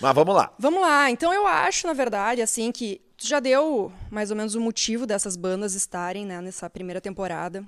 Mas 0.00 0.12
vamos 0.16 0.34
lá. 0.34 0.52
Vamos 0.58 0.80
lá, 0.80 1.08
então 1.10 1.32
eu 1.32 1.46
acho, 1.46 1.86
na 1.86 1.92
verdade, 1.92 2.42
assim, 2.42 2.72
que 2.72 3.00
tu 3.16 3.28
já 3.28 3.38
deu 3.38 3.92
mais 4.10 4.32
ou 4.32 4.36
menos 4.36 4.56
o 4.56 4.60
motivo 4.60 5.06
dessas 5.06 5.36
bandas 5.36 5.74
estarem, 5.74 6.26
né, 6.26 6.40
nessa 6.40 6.68
primeira 6.68 7.00
temporada. 7.00 7.64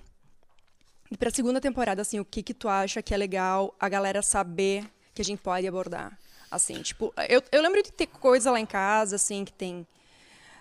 E 1.13 1.17
pra 1.17 1.31
segunda 1.31 1.61
temporada, 1.61 2.03
assim, 2.03 2.19
o 2.19 2.25
que 2.25 2.43
que 2.43 2.53
tu 2.53 2.69
acha 2.69 3.01
que 3.01 3.15
é 3.15 3.17
legal 3.17 3.73
a 3.79 3.89
galera 3.89 4.21
saber 4.21 4.85
que 5.15 5.23
a 5.23 5.25
gente 5.25 5.41
pode 5.41 5.65
abordar? 5.65 6.19
Assim, 6.55 6.81
tipo, 6.83 7.13
eu, 7.29 7.43
eu 7.53 7.63
lembro 7.63 7.83
de 7.83 7.93
ter 7.93 8.07
coisa 8.07 8.51
lá 8.51 8.61
em 8.61 8.67
casa, 8.67 9.17
assim, 9.17 9.45
que 9.45 9.53
tem... 9.53 9.87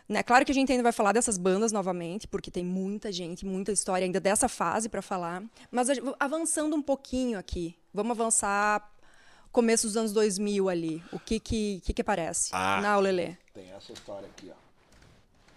Né? 0.10 0.22
Claro 0.22 0.44
que 0.46 0.52
a 0.52 0.56
gente 0.56 0.72
ainda 0.72 0.84
vai 0.84 0.92
falar 0.92 1.14
dessas 1.14 1.38
bandas 1.38 1.72
novamente, 1.72 2.28
porque 2.28 2.52
tem 2.52 2.66
muita 2.66 3.12
gente, 3.12 3.46
muita 3.46 3.72
história 3.72 4.04
ainda 4.06 4.20
dessa 4.20 4.50
fase 4.50 4.90
para 4.90 5.02
falar. 5.02 5.42
Mas 5.72 5.88
avançando 6.20 6.76
um 6.76 6.82
pouquinho 6.82 7.40
aqui, 7.40 7.76
vamos 7.94 8.12
avançar 8.12 8.92
começo 9.52 9.88
dos 9.88 9.96
anos 9.96 10.12
2000 10.12 10.68
ali. 10.68 11.02
O 11.12 11.20
que 11.20 11.40
que, 11.40 11.80
que, 11.86 11.94
que 11.94 12.02
aparece 12.02 12.50
Ah. 12.52 12.82
na 12.82 12.98
Lelê? 12.98 13.38
Tem 13.54 13.72
essa 13.72 13.94
história 13.94 14.28
aqui, 14.28 14.52
ó. 14.52 14.64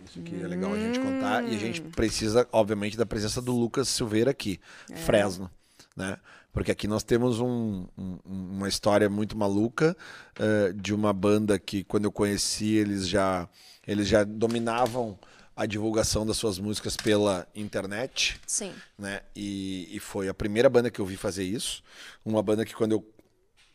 Isso 0.04 0.20
aqui 0.20 0.40
é 0.40 0.46
legal 0.46 0.72
a 0.72 0.78
gente 0.78 1.00
contar. 1.00 1.42
E 1.44 1.56
a 1.56 1.58
gente 1.58 1.80
precisa, 1.80 2.46
obviamente, 2.52 2.96
da 2.96 3.06
presença 3.06 3.40
do 3.42 3.56
Lucas 3.56 3.88
Silveira 3.88 4.30
aqui, 4.30 4.60
Fresno, 5.04 5.50
né? 5.96 6.18
Porque 6.52 6.70
aqui 6.70 6.86
nós 6.86 7.02
temos 7.02 7.40
um- 7.40 7.86
um- 7.98 8.18
uma 8.26 8.68
história 8.68 9.08
muito 9.08 9.36
maluca 9.36 9.96
eh, 10.38 10.72
de 10.74 10.94
uma 10.94 11.12
banda 11.12 11.58
que, 11.58 11.82
quando 11.84 12.04
eu 12.04 12.12
conheci, 12.12 12.74
eles 12.74 13.08
já, 13.08 13.48
eles 13.86 14.06
já 14.06 14.22
dominavam 14.24 15.18
a 15.54 15.64
divulgação 15.64 16.26
das 16.26 16.36
suas 16.36 16.58
músicas 16.58 16.96
pela 16.98 17.46
internet 17.54 18.38
Sim. 18.46 18.74
né? 18.98 19.22
E, 19.34 19.88
e 19.90 19.98
foi 19.98 20.28
a 20.28 20.34
primeira 20.34 20.68
banda 20.68 20.90
que 20.90 21.00
eu 21.00 21.06
vi 21.06 21.16
fazer 21.16 21.44
isso. 21.44 21.82
Uma 22.24 22.42
banda 22.42 22.64
que 22.64 22.74
quando 22.74 22.92
eu 22.92 23.14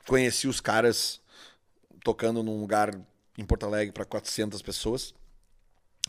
conheci 0.08 0.48
os 0.48 0.62
caras 0.62 1.20
tocando 2.04 2.44
num 2.44 2.60
lugar 2.62 2.96
em 3.38 3.44
Porto 3.46 3.66
Alegre 3.66 3.92
para 3.92 4.06
400 4.06 4.62
pessoas, 4.62 5.14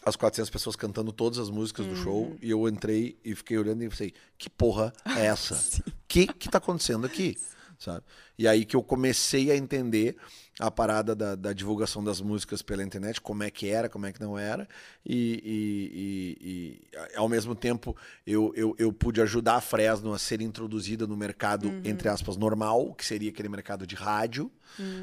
as 0.04 0.16
400 0.16 0.50
pessoas 0.50 0.74
cantando 0.76 1.12
todas 1.12 1.38
as 1.38 1.48
músicas 1.50 1.86
do 1.86 1.94
show, 1.96 2.36
e 2.42 2.50
eu 2.50 2.68
entrei 2.68 3.16
e 3.24 3.34
fiquei 3.34 3.56
olhando 3.58 3.82
e 3.84 3.88
pensei, 3.88 4.12
que 4.36 4.50
porra 4.50 4.92
é 5.16 5.26
essa? 5.26 5.82
que 6.08 6.26
que 6.26 6.48
tá 6.48 6.58
acontecendo 6.58 7.06
aqui? 7.06 7.36
Sabe? 7.78 8.04
E 8.38 8.46
aí 8.46 8.64
que 8.64 8.76
eu 8.76 8.82
comecei 8.82 9.50
a 9.50 9.56
entender 9.56 10.16
a 10.60 10.70
parada 10.70 11.16
da, 11.16 11.34
da 11.34 11.52
divulgação 11.52 12.02
das 12.04 12.20
músicas 12.20 12.62
pela 12.62 12.82
internet, 12.82 13.20
como 13.20 13.42
é 13.42 13.50
que 13.50 13.68
era, 13.68 13.88
como 13.88 14.06
é 14.06 14.12
que 14.12 14.20
não 14.20 14.38
era, 14.38 14.68
e, 15.04 15.42
e- 15.44 16.38
e- 16.44 16.88
e, 17.12 17.16
ao 17.16 17.28
mesmo 17.28 17.54
tempo 17.56 17.96
eu, 18.24 18.52
eu, 18.54 18.74
eu 18.78 18.92
pude 18.92 19.20
ajudar 19.20 19.54
a 19.56 19.60
Fresno 19.60 20.12
a 20.12 20.18
ser 20.18 20.40
introduzida 20.40 21.06
no 21.08 21.16
mercado, 21.16 21.72
entre 21.84 22.08
aspas, 22.08 22.36
normal, 22.36 22.94
que 22.94 23.04
seria 23.04 23.30
aquele 23.30 23.48
mercado 23.48 23.84
de 23.86 23.94
rádio 23.96 24.50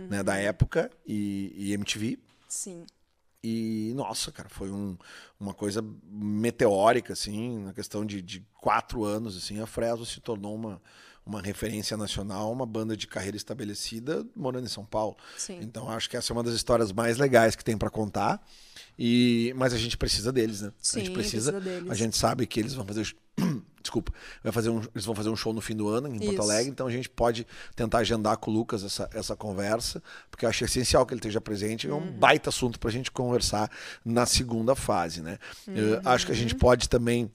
né, 0.09 0.23
da 0.23 0.37
época, 0.37 0.89
e, 1.05 1.53
e 1.57 1.73
MTV. 1.73 2.17
Sim. 2.47 2.85
E, 3.43 3.93
nossa, 3.95 4.31
cara, 4.31 4.49
foi 4.49 4.69
um, 4.69 4.97
uma 5.39 5.53
coisa 5.53 5.83
meteórica, 6.03 7.13
assim, 7.13 7.59
na 7.59 7.73
questão 7.73 8.05
de, 8.05 8.21
de 8.21 8.45
quatro 8.59 9.05
anos, 9.05 9.37
assim, 9.37 9.61
a 9.61 9.65
Fresno 9.65 10.05
se 10.05 10.19
tornou 10.19 10.53
uma, 10.53 10.81
uma 11.25 11.41
referência 11.41 11.95
nacional, 11.95 12.51
uma 12.51 12.65
banda 12.65 12.97
de 12.97 13.07
carreira 13.07 13.37
estabelecida 13.37 14.25
morando 14.35 14.65
em 14.65 14.69
São 14.69 14.83
Paulo. 14.83 15.15
Sim. 15.37 15.59
Então 15.61 15.89
acho 15.89 16.09
que 16.09 16.17
essa 16.17 16.31
é 16.31 16.35
uma 16.35 16.43
das 16.43 16.53
histórias 16.53 16.91
mais 16.91 17.17
legais 17.17 17.55
que 17.55 17.63
tem 17.63 17.77
para 17.77 17.89
contar. 17.89 18.45
E 18.97 19.53
mas 19.55 19.73
a 19.73 19.77
gente 19.77 19.95
precisa 19.95 20.31
deles, 20.31 20.61
né? 20.61 20.73
Sim, 20.81 20.99
a 20.99 21.03
gente 21.03 21.13
precisa. 21.13 21.53
precisa 21.53 21.73
deles. 21.75 21.91
A 21.91 21.93
gente 21.93 22.17
sabe 22.17 22.45
que 22.45 22.59
eles 22.59 22.73
vão 22.73 22.85
fazer 22.85 23.15
Desculpa, 23.81 24.11
vai 24.43 24.51
fazer 24.51 24.69
um, 24.69 24.81
eles 24.93 25.05
vão 25.05 25.15
fazer 25.15 25.29
um 25.29 25.35
show 25.35 25.53
no 25.53 25.61
fim 25.61 25.75
do 25.75 25.87
ano 25.87 26.07
em 26.07 26.19
Porto 26.19 26.33
Isso. 26.33 26.41
Alegre, 26.41 26.69
então 26.69 26.85
a 26.87 26.91
gente 26.91 27.09
pode 27.09 27.47
tentar 27.75 27.99
agendar 27.99 28.37
com 28.37 28.51
o 28.51 28.53
Lucas 28.53 28.83
essa, 28.83 29.09
essa 29.13 29.35
conversa, 29.35 30.03
porque 30.29 30.45
eu 30.45 30.49
acho 30.49 30.63
essencial 30.65 31.05
que 31.05 31.13
ele 31.13 31.19
esteja 31.19 31.39
presente. 31.39 31.87
É 31.87 31.93
um 31.93 31.97
Uhum. 31.99 32.11
baita 32.11 32.49
assunto 32.49 32.79
para 32.79 32.89
a 32.89 32.91
gente 32.93 33.09
conversar 33.11 33.69
na 34.03 34.25
segunda 34.25 34.75
fase, 34.75 35.21
né? 35.21 35.37
Uhum. 35.67 35.75
acho 36.05 36.25
que 36.25 36.31
a 36.31 36.35
gente 36.35 36.55
pode 36.55 36.89
também 36.89 37.31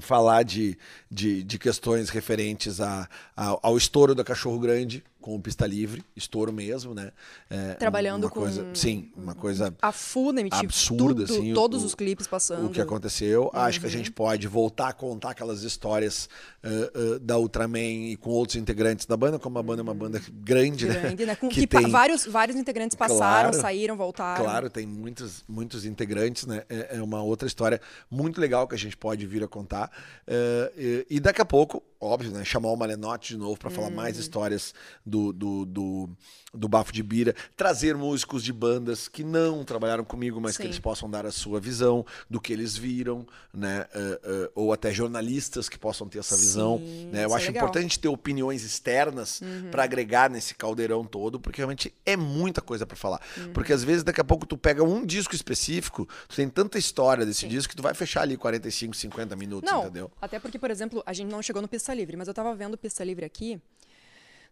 falar 0.00 0.44
de, 0.44 0.78
de, 1.10 1.42
de 1.42 1.58
questões 1.58 2.10
referentes 2.10 2.80
a, 2.80 3.08
a- 3.36 3.58
ao 3.62 3.76
estouro 3.76 4.14
da 4.14 4.22
Cachorro 4.22 4.58
Grande 4.60 5.02
com 5.20 5.34
o 5.36 5.40
Pista 5.40 5.66
Livre, 5.66 6.02
estouro 6.16 6.52
mesmo, 6.52 6.94
né? 6.94 7.12
É, 7.48 7.74
Trabalhando 7.74 8.24
uma 8.24 8.30
coisa, 8.30 8.64
com- 8.64 8.74
sim, 8.74 9.12
uma 9.16 9.34
coisa 9.34 9.74
A 9.82 9.92
full 9.92 10.32
na 10.32 10.40
MTV. 10.40 10.64
Absurda, 10.66 11.04
tudo, 11.04 11.24
assim, 11.24 11.54
Todos 11.54 11.82
o- 11.82 11.86
os 11.86 11.94
clipes 11.94 12.26
passando. 12.26 12.66
o 12.66 12.70
que 12.70 12.80
aconteceu. 12.80 13.50
Acho 13.52 13.78
Uhum. 13.78 13.80
que 13.82 13.86
a 13.86 13.90
gente 13.90 14.10
pode 14.10 14.46
voltar 14.48 14.88
a 14.88 14.92
contar 14.92 15.30
aquelas 15.30 15.62
histórias 15.62 16.28
ah, 16.62 16.68
ah, 16.68 17.18
da 17.22 17.38
Ultraman 17.38 17.78
e 18.10 18.16
com 18.16 18.30
outros 18.30 18.56
integrantes 18.56 19.06
da 19.06 19.16
banda, 19.16 19.38
como 19.38 19.58
a 19.58 19.62
banda 19.62 19.80
é 19.80 19.84
uma 19.84 19.94
banda 19.94 20.20
grande, 20.30 20.86
Grande, 20.86 21.26
né? 21.26 21.34
Com, 21.36 21.48
que 21.48 21.60
que 21.60 21.66
tem, 21.66 21.88
vários, 21.90 22.26
vários 22.26 22.56
integrantes 22.56 22.94
passaram, 22.96 23.50
Claro. 23.50 23.54
saíram, 23.60 23.96
voltaram. 23.96 24.42
Claro, 24.44 24.68
tem 24.70 24.86
muitos, 24.86 25.42
muitos 25.48 25.84
integrantes, 25.84 26.46
né? 26.46 26.62
É, 26.68 26.96
é 26.98 27.02
uma 27.02 27.22
outra 27.22 27.46
história 27.46 27.80
muito 28.10 28.40
legal 28.40 28.66
que 28.68 28.74
a 28.74 28.78
gente 28.78 28.96
pode 28.96 29.26
vir 29.26 29.42
a 29.42 29.48
contar. 29.48 29.90
Eh, 30.26 30.72
e, 31.10 31.16
e 31.16 31.20
daqui 31.20 31.40
a 31.40 31.44
pouco, 31.44 31.82
óbvio, 32.00 32.30
né? 32.30 32.44
Chamar 32.44 32.70
o 32.70 32.76
Malenotti 32.76 33.34
de 33.34 33.38
novo 33.38 33.58
para 33.58 33.70
falar 33.70 33.90
mais 33.90 34.16
Uhum. 34.16 34.20
histórias 34.22 34.74
do, 35.10 35.32
do, 35.32 35.64
do, 35.66 36.10
do 36.54 36.68
Bafo 36.68 36.92
de 36.92 37.02
Bira. 37.02 37.34
Trazer 37.56 37.96
músicos 37.96 38.44
de 38.44 38.52
bandas 38.52 39.08
que 39.08 39.24
não 39.24 39.64
trabalharam 39.64 40.04
comigo, 40.04 40.40
mas 40.40 40.56
que 40.56 40.62
Sim. 40.62 40.68
eles 40.68 40.78
possam 40.78 41.10
dar 41.10 41.26
a 41.26 41.32
sua 41.32 41.60
visão 41.60 42.06
do 42.28 42.40
que 42.40 42.52
eles 42.52 42.76
viram, 42.76 43.26
né? 43.52 43.86
Eh, 43.92 44.20
eh, 44.22 44.50
ou 44.54 44.72
até 44.72 44.92
jornalistas 44.92 45.68
que 45.68 45.78
possam 45.78 46.08
ter 46.08 46.20
essa 46.20 46.36
visão. 46.36 46.78
Sim, 46.78 47.10
né? 47.12 47.24
Eu 47.24 47.32
é 47.32 47.34
acho 47.34 47.46
legal. 47.46 47.64
importante 47.64 47.98
ter 47.98 48.08
opiniões 48.08 48.62
externas 48.62 49.42
para 49.70 49.82
agregar 49.82 50.30
nesse 50.30 50.54
caldeirão 50.54 51.04
todo, 51.04 51.40
porque 51.40 51.58
realmente 51.58 51.92
é 52.06 52.16
muita 52.16 52.60
coisa 52.60 52.86
para 52.86 52.96
falar. 52.96 53.20
Uhum. 53.36 53.52
Porque 53.52 53.72
às 53.72 53.82
vezes 53.82 54.04
daqui 54.04 54.20
a 54.20 54.24
pouco 54.24 54.46
tu 54.46 54.56
pega 54.56 54.84
um 54.84 55.04
disco 55.04 55.34
específico, 55.34 56.08
tu 56.28 56.36
tem 56.36 56.48
tanta 56.48 56.78
história 56.78 57.26
desse 57.26 57.48
disco 57.48 57.70
que 57.70 57.76
tu 57.76 57.82
vai 57.82 57.94
fechar 57.94 58.22
ali 58.22 58.36
45, 58.36 58.94
50 58.96 59.36
minutos, 59.36 59.70
Não, 59.70 59.82
entendeu? 59.82 60.10
até 60.20 60.38
porque, 60.38 60.58
por 60.58 60.70
exemplo, 60.70 61.02
a 61.04 61.12
gente 61.12 61.28
não 61.28 61.42
chegou 61.42 61.60
no 61.60 61.68
Pista 61.68 61.92
Livre, 61.92 62.16
mas 62.16 62.28
eu 62.28 62.34
tava 62.34 62.54
vendo 62.54 62.74
o 62.74 62.78
Pista 62.78 63.02
Livre 63.02 63.24
aqui. 63.24 63.60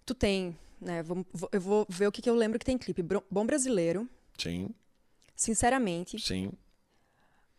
Tu 0.08 0.14
tem, 0.14 0.56
né? 0.80 1.02
vamos- 1.02 1.26
eu 1.52 1.60
vou 1.60 1.84
ver 1.86 2.06
o 2.06 2.10
que, 2.12 2.22
que 2.22 2.30
eu 2.30 2.34
lembro 2.34 2.58
que 2.58 2.64
tem 2.64 2.78
clipe. 2.78 3.04
Bom 3.30 3.44
Brasileiro, 3.44 4.08
Sim, 4.38 4.70
Sinceramente. 5.36 6.18
sim. 6.18 6.50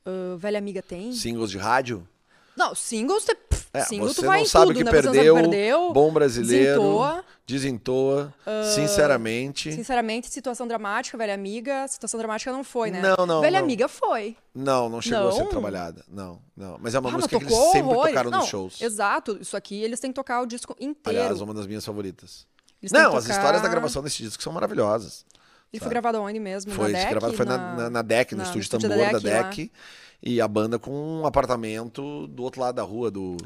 ah, 0.04 0.36
Velha 0.36 0.58
Amiga 0.58 0.82
tem. 0.82 1.14
Singles 1.14 1.52
de 1.52 1.60
rádio. 1.60 2.10
Não, 2.56 2.76
singles, 2.76 3.24
pff, 3.26 3.68
É, 3.74 3.82
single 3.86 4.08
você 4.10 4.22
tu 4.22 4.28
vai 4.28 4.40
não 4.40 4.46
sabe 4.48 4.66
tudo, 4.68 4.78
que 4.78 4.84
né? 4.84 4.92
Não 4.92 5.02
sabe 5.02 5.14
perdeu, 5.16 5.36
perdeu. 5.36 5.94
Bom 5.94 6.12
brasileiro. 6.12 6.66
Desentoa. 6.82 7.26
Desentoa. 7.48 8.34
sinceramente. 8.76 9.72
Sinceramente, 9.72 10.30
situação 10.30 10.68
dramática, 10.68 11.18
velha 11.18 11.34
amiga. 11.34 11.88
Situação 11.88 12.18
dramática 12.18 12.52
não 12.52 12.64
foi, 12.64 12.92
né? 12.92 13.02
Não, 13.02 13.26
não, 13.26 13.42
Velha 13.42 13.60
não. 13.60 13.66
amiga 13.66 13.88
foi. 13.88 14.36
Não, 14.54 14.90
não 14.90 15.02
chegou 15.02 15.30
a 15.30 15.32
ser 15.32 15.44
Não? 15.44 15.50
trabalhada. 15.50 16.04
Não, 16.08 16.40
não. 16.56 16.78
Mas 16.80 16.96
é 16.96 17.00
uma 17.00 17.10
Ah, 17.10 17.14
música 17.14 17.38
que 17.40 17.46
eles 17.46 17.56
sempre 17.72 17.80
horrores. 17.92 18.12
tocaram 18.14 18.32
não, 18.32 18.40
nos 18.40 18.48
shows. 18.50 18.82
Exato. 18.82 19.38
Isso 19.42 19.56
aqui 19.58 19.82
eles 19.82 20.00
têm 20.00 20.12
que 20.12 20.16
tocar 20.16 20.42
o 20.42 20.46
disco 20.46 20.76
inteiro. 20.80 21.20
Aliás, 21.20 21.42
uma 21.42 21.54
das 21.54 21.66
minhas 21.68 21.86
favoritas. 21.86 22.46
Eles 22.82 22.92
Não, 22.92 23.16
as 23.16 23.24
tocar- 23.26 23.38
histórias 23.38 23.62
da 23.62 23.68
gravação 23.68 24.02
desse 24.02 24.24
disco 24.24 24.42
são 24.42 24.54
maravilhosas. 24.54 25.26
Ele 25.72 25.80
foi 25.80 25.90
gravado 25.90 26.20
onde 26.22 26.40
mesmo? 26.40 26.72
Foi, 26.72 26.92
na 26.92 26.98
esse 26.98 27.08
DEC? 27.08 27.10
gravado 27.12 27.34
foi 27.38 27.46
na, 27.46 27.58
na, 27.76 27.90
na 27.90 28.02
DEC, 28.02 28.32
no 28.32 28.38
na- 28.40 28.44
estúdio 28.44 28.62
estúdio 28.64 28.90
tambor 28.90 29.12
da. 29.12 29.20
DEC. 29.20 29.72
E 30.22 30.42
a 30.42 30.48
banda 30.50 30.78
com 30.78 30.92
um 31.22 31.26
apartamento 31.26 32.28
do 32.28 32.44
outro 32.44 32.60
lado 32.60 32.76
da 32.76 32.84
rua, 32.84 33.10
do, 33.10 33.38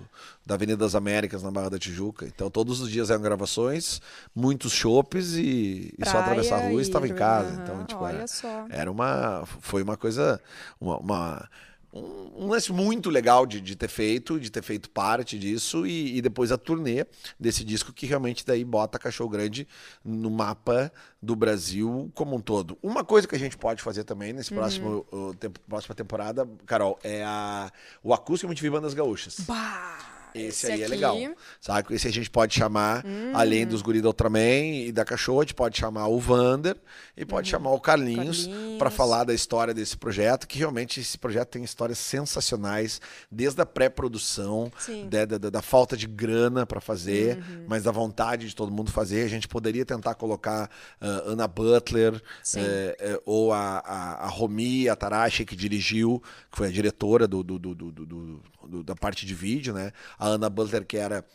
da 0.43 0.55
Avenida 0.55 0.75
das 0.77 0.95
Américas, 0.95 1.43
na 1.43 1.51
Barra 1.51 1.69
da 1.69 1.77
Tijuca. 1.77 2.25
Então 2.25 2.49
todos 2.49 2.81
os 2.81 2.89
dias 2.89 3.11
eram 3.11 3.21
gravações, 3.21 4.01
muitos 4.35 4.71
chopes 4.73 5.33
e, 5.35 5.93
e 5.95 6.05
só 6.09 6.17
atravessar 6.17 6.55
a 6.55 6.61
rua 6.69 6.73
e 6.73 6.77
e 6.77 6.81
estava 6.81 7.07
em 7.07 7.13
casa. 7.13 7.49
Aham, 7.49 7.61
Então, 7.63 7.85
tipo, 7.85 8.03
olha 8.03 8.15
era, 8.17 8.27
só. 8.27 8.65
era 8.71 8.91
uma. 8.91 9.43
Foi 9.61 9.83
uma 9.83 9.95
coisa. 9.95 10.41
Uma. 10.81 10.97
uma- 10.97 11.49
um, 11.93 12.45
um 12.45 12.47
lance 12.47 12.71
muito 12.71 13.09
legal 13.09 13.45
de, 13.45 13.61
de 13.61 13.75
ter 13.75 13.87
feito, 13.87 14.39
de 14.39 14.49
ter 14.49 14.63
feito 14.63 14.89
parte 14.89 15.37
disso, 15.37 15.85
e, 15.85 16.17
e 16.17 16.21
depois 16.21 16.51
a 16.51 16.57
turnê 16.57 17.05
desse 17.39 17.63
disco 17.63 17.93
que 17.93 18.05
realmente 18.07 18.45
daí 18.45 18.63
bota 18.65 18.97
Cachorro 18.97 19.29
Grande 19.29 19.67
no 20.03 20.29
mapa 20.31 20.91
do 21.21 21.35
Brasil 21.35 22.11
como 22.15 22.35
um 22.35 22.41
todo. 22.41 22.77
Uma 22.81 23.03
coisa 23.03 23.27
que 23.27 23.35
a 23.35 23.39
gente 23.39 23.55
pode 23.57 23.81
fazer 23.81 24.03
também 24.03 24.33
nesse 24.33 24.51
Uhum. 24.51 24.57
próximo 24.59 25.05
o 25.11 25.33
tempo- 25.35 25.59
próxima 25.69 25.93
temporada, 25.95 26.49
Carol, 26.65 26.97
é 27.03 27.23
a, 27.23 27.71
o 28.03 28.13
acústico 28.13 28.51
MTV 28.51 28.69
Bandas 28.71 28.93
Gaúchas. 28.93 29.37
Bah, 29.47 30.12
Esse, 30.35 30.47
esse 30.47 30.71
aí 30.71 30.81
é 30.81 30.85
aqui- 30.85 30.91
legal. 30.95 31.17
Sabe? 31.61 31.93
Esse 31.95 32.07
a 32.07 32.11
gente 32.11 32.29
pode 32.29 32.53
chamar, 32.55 33.03
além 33.33 33.65
dos 33.67 33.81
guri 33.81 34.01
da 34.01 34.07
Ultraman 34.07 34.39
e 34.85 34.91
da 34.91 35.05
Cachorro, 35.05 35.41
a 35.41 35.43
gente 35.43 35.53
pode 35.53 35.77
chamar 35.77 36.07
o 36.07 36.19
Vander 36.19 36.75
e 37.15 37.25
pode 37.25 37.47
chamar 37.49 37.71
o 37.71 37.79
Carlinhos 37.79 38.47
Carlinhos. 38.47 38.77
para 38.77 38.89
falar 38.89 39.23
da 39.23 39.33
história 39.33 39.73
desse 39.73 39.95
projeto, 39.97 40.47
que 40.47 40.57
realmente 40.59 40.99
esse 40.99 41.17
projeto 41.17 41.49
tem 41.49 41.63
histórias 41.63 41.97
sensacionais, 41.99 42.99
desde 43.31 43.61
a 43.61 43.65
pré-produção, 43.65 44.71
Sim. 44.77 45.07
da, 45.09 45.25
da- 45.25 45.49
da 45.49 45.61
falta 45.61 45.95
de 45.95 46.07
grana 46.07 46.65
para 46.65 46.81
fazer, 46.81 47.37
mas 47.67 47.83
da 47.83 47.91
vontade 47.91 48.47
de 48.47 48.55
todo 48.55 48.71
mundo 48.71 48.91
fazer. 48.91 49.23
A 49.23 49.27
gente 49.27 49.47
poderia 49.47 49.85
tentar 49.85 50.15
colocar 50.15 50.69
ah, 50.99 51.21
Ana 51.25 51.47
Butler 51.47 52.21
eh, 52.55 52.95
eh, 52.99 53.21
ou 53.25 53.53
a, 53.53 53.79
a, 53.79 54.25
a 54.25 54.27
Romi 54.27 54.87
Atarashi, 54.89 55.45
que 55.45 55.55
dirigiu, 55.55 56.21
que 56.51 56.57
foi 56.57 56.67
a 56.67 56.71
diretora 56.71 57.27
do, 57.27 57.43
do- 57.43 57.59
do- 57.59 57.75
do- 57.75 58.41
do- 58.67 58.83
da 58.83 58.95
parte 58.95 59.25
de 59.25 59.33
vídeo, 59.35 59.73
né? 59.73 59.91
A 60.17 60.27
Ana 60.27 60.49
Butler, 60.49 60.85
que 60.85 60.97
era 60.97 61.25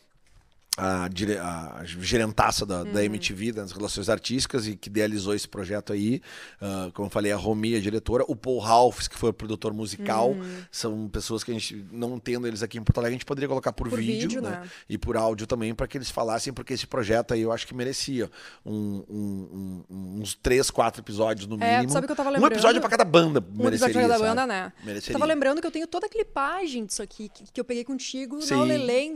a, 0.79 1.09
dire- 1.09 1.37
a 1.39 1.83
gerentaça 1.85 2.65
da, 2.65 2.85
da 2.85 3.05
MTV, 3.05 3.53
das 3.53 3.73
relações 3.73 4.09
artísticas, 4.09 4.67
e 4.67 4.77
que 4.77 4.89
idealizou 4.89 5.35
esse 5.35 5.49
projeto 5.49 5.93
aí. 5.93 6.23
Ah, 6.61 6.91
como 6.95 7.07
eu 7.07 7.11
falei, 7.11 7.33
a 7.33 7.37
Romi, 7.37 7.75
a 7.75 7.81
diretora. 7.81 8.25
O 8.29 8.37
Paul 8.37 8.59
Ralphs, 8.61 9.09
que 9.09 9.17
foi 9.19 9.31
o 9.31 9.33
produtor 9.33 9.73
musical. 9.75 10.37
São 10.71 11.09
pessoas 11.09 11.43
que 11.43 11.51
a 11.51 11.55
gente, 11.55 11.85
não 11.91 12.19
tendo 12.19 12.47
eles 12.47 12.63
aqui 12.63 12.79
em 12.79 12.83
Porto 12.83 12.99
Alegre, 12.99 13.15
a 13.15 13.19
gente 13.19 13.27
poderia 13.27 13.49
colocar 13.49 13.73
por, 13.73 13.89
Por 13.89 13.99
vídeo, 13.99 14.29
vídeo, 14.29 14.41
né? 14.43 14.51
né? 14.51 14.71
E 14.89 14.97
por 14.97 15.17
áudio 15.17 15.47
também, 15.47 15.75
para 15.75 15.87
que 15.89 15.99
eles 15.99 16.11
falassem, 16.11 16.53
porque 16.53 16.73
esse 16.75 16.87
projeto 16.87 17.35
aí 17.35 17.41
eu 17.43 17.51
acho 17.53 17.67
que 17.67 17.75
merecia 17.75 18.31
um- 18.65 19.05
um- 19.09 19.85
um- 19.91 20.21
uns 20.21 20.35
três, 20.35 20.71
quatro 20.71 21.03
episódios 21.03 21.47
no 21.47 21.57
É, 21.63 21.77
mínimo. 21.77 21.93
sabe 21.93 22.05
o 22.05 22.07
que 22.09 22.13
eu 22.13 22.17
tava 22.17 22.29
Um 22.29 22.33
lembrando? 22.35 22.53
episódio 22.53 22.81
para 22.81 22.91
cada 22.91 23.05
banda. 23.05 23.41
Um 23.41 23.65
mereceria, 23.65 23.87
episódio 23.93 24.09
da 24.09 24.15
sabe? 24.19 24.29
banda, 24.29 24.47
né? 24.47 24.73
Mereceria. 24.85 25.13
Tava 25.19 25.27
lembrando 25.27 25.61
que 25.61 25.67
eu 25.67 25.71
tenho 25.71 25.87
toda 25.87 26.07
a 26.07 26.09
clipagem 26.09 26.87
disso 26.87 27.03
aqui, 27.03 27.29
que, 27.29 27.45
que 27.53 27.61
eu 27.61 27.65
peguei 27.65 27.85
contigo 27.85 28.41
Sim, 28.43 28.55
na 28.55 28.61
Olelê, 28.61 29.13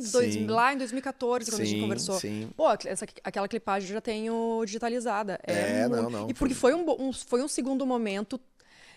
lá 0.48 0.72
em 0.72 0.78
2014, 0.78 1.50
quando 1.52 1.60
a 1.62 1.64
gente 1.64 1.76
Sim, 1.76 1.80
conversou. 1.82 2.18
sim. 2.20 2.50
Pô, 2.56 2.70
essa, 2.86 3.06
aquela 3.22 3.46
clipagem 3.48 3.88
eu 3.88 3.94
já 3.94 4.00
tenho 4.00 4.62
digitalizada. 4.64 5.38
É, 5.46 5.52
É, 5.82 5.88
muito- 5.88 6.02
não, 6.02 6.10
não, 6.10 6.30
E 6.30 6.34
porque 6.34 6.54
foi 6.54 6.74
um, 6.74 6.84
um- 7.00 7.12
foi 7.12 7.42
um 7.42 7.48
segundo 7.48 7.86
momento. 7.86 8.40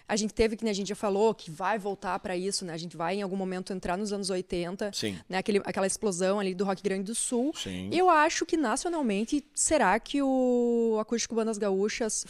A 0.07 0.15
gente 0.15 0.35
teve, 0.35 0.55
que 0.55 0.63
nem 0.63 0.69
a 0.69 0.75
gente 0.75 0.89
já 0.89 0.95
falou, 0.95 1.33
que 1.33 1.49
vai 1.49 1.79
voltar 1.79 2.19
pra 2.19 2.37
isso, 2.37 2.63
né? 2.63 2.73
A 2.73 2.77
gente 2.77 2.95
vai 2.95 3.15
em 3.15 3.21
algum 3.23 3.35
momento 3.35 3.73
entrar 3.73 3.97
nos 3.97 4.13
anos 4.13 4.29
80. 4.29 4.91
Sim. 4.93 5.17
Né? 5.27 5.39
Aquele, 5.39 5.59
aquela 5.65 5.87
explosão 5.87 6.39
ali 6.39 6.53
do 6.53 6.63
Rock 6.63 6.83
Grande 6.83 7.05
do 7.05 7.15
Sul. 7.15 7.51
Sim. 7.55 7.89
Eu 7.91 8.07
acho 8.07 8.45
que 8.45 8.55
nacionalmente, 8.55 9.43
será 9.55 9.99
que 9.99 10.21
o 10.21 10.97
Acústico 11.01 11.33
Bandas 11.33 11.57
Gaúchas 11.57 12.23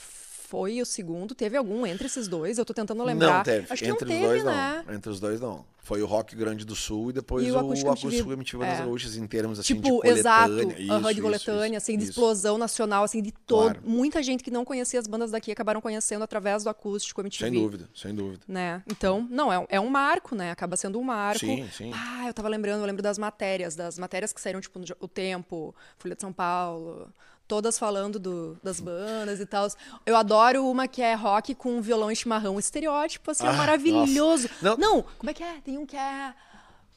foi 0.47 0.81
o 0.81 0.85
segundo? 0.85 1.33
Teve 1.35 1.57
algum 1.57 1.85
entre 1.85 2.05
esses 2.07 2.27
dois? 2.27 2.57
Eu 2.57 2.65
tô 2.65 2.73
tentando 2.73 3.03
lembrar. 3.03 3.37
Não 3.37 3.43
teve. 3.43 3.67
Acho 3.69 3.83
que 3.83 3.89
Entre 3.89 4.05
não 4.05 4.13
os 4.15 4.19
teve, 4.21 4.27
dois, 4.27 4.43
né? 4.43 4.83
não. 4.87 4.93
Entre 4.95 5.09
os 5.11 5.19
dois, 5.19 5.41
não. 5.41 5.65
Foi 5.79 6.01
o 6.01 6.07
Rock 6.07 6.35
Grande 6.35 6.65
do 6.65 6.75
Sul 6.75 7.11
e 7.11 7.13
depois 7.13 7.45
E 7.45 7.51
o 7.51 7.59
Acústico, 7.59 7.91
MTV, 7.91 8.33
MTV 8.33 8.65
das 8.65 8.79
é. 8.79 8.81
Gaúchas 8.83 9.15
em 9.17 9.27
termos 9.27 9.59
assim, 9.59 9.75
de 9.75 9.81
Tipo, 9.81 9.97
coletânea. 10.01 10.19
exato, 10.19 10.51
Isso, 10.81 11.13
de 11.13 11.21
coletânea, 11.21 11.67
isso, 11.67 11.77
assim, 11.77 11.97
de 11.97 12.03
isso. 12.05 12.11
explosão 12.13 12.57
nacional, 12.57 13.03
assim, 13.03 13.21
de 13.21 13.31
todo. 13.31 13.73
Claro. 13.73 13.81
Muita 13.83 14.23
gente 14.23 14.43
que 14.43 14.49
não 14.49 14.65
conhecia 14.65 14.99
as 14.99 15.05
bandas 15.05 15.29
daqui 15.29 15.51
acabaram 15.51 15.79
conhecendo 15.79 16.23
através 16.23 16.63
do 16.63 16.69
acústico 16.71 17.21
MTV. 17.21 17.45
Sem 17.51 17.53
dúvida, 17.61 17.89
sem 17.93 18.15
dúvida. 18.15 18.41
Né? 18.47 18.81
Então, 18.87 19.27
não, 19.29 19.53
é, 19.53 19.59
um- 19.59 19.65
é 19.69 19.79
um 19.79 19.87
marco, 19.89 20.33
né? 20.35 20.49
Acaba 20.49 20.75
sendo 20.75 20.97
um 20.99 21.03
marco. 21.03 21.39
Sim, 21.45 21.67
sim. 21.71 21.91
Ah, 21.93 22.25
eu 22.27 22.33
tava 22.33 22.49
lembrando, 22.49 22.79
eu 22.81 22.85
lembro 22.87 23.03
das 23.03 23.19
matérias, 23.19 23.75
das 23.75 23.99
matérias 23.99 24.33
que 24.33 24.41
saíram, 24.41 24.59
tipo, 24.61 24.79
no 24.79 24.85
O 24.99 25.07
Tempo, 25.07 25.75
Folha 25.99 26.15
de 26.15 26.21
São 26.21 26.33
Paulo, 26.33 27.07
todas 27.47 27.77
falando 27.77 28.17
do- 28.19 28.57
das 28.63 28.79
bandas 28.79 29.39
e 29.39 29.45
tal. 29.45 29.67
Eu 30.05 30.15
adoro 30.15 30.65
uma 30.69 30.87
que 30.87 31.01
é 31.01 31.13
rock 31.13 31.53
com 31.55 31.81
violão 31.81 32.11
e 32.11 32.15
chimarrão. 32.15 32.57
Estereótipo, 32.59 33.31
assim, 33.31 33.45
é 33.45 33.49
Ah, 33.49 33.53
maravilhoso. 33.53 34.49
nossa. 34.61 34.79
Não. 34.79 35.03
como 35.17 35.29
é 35.29 35.33
que 35.33 35.43
é? 35.43 35.61
Tem 35.61 35.77
um 35.77 35.85
que 35.85 35.95
é. 35.97 36.33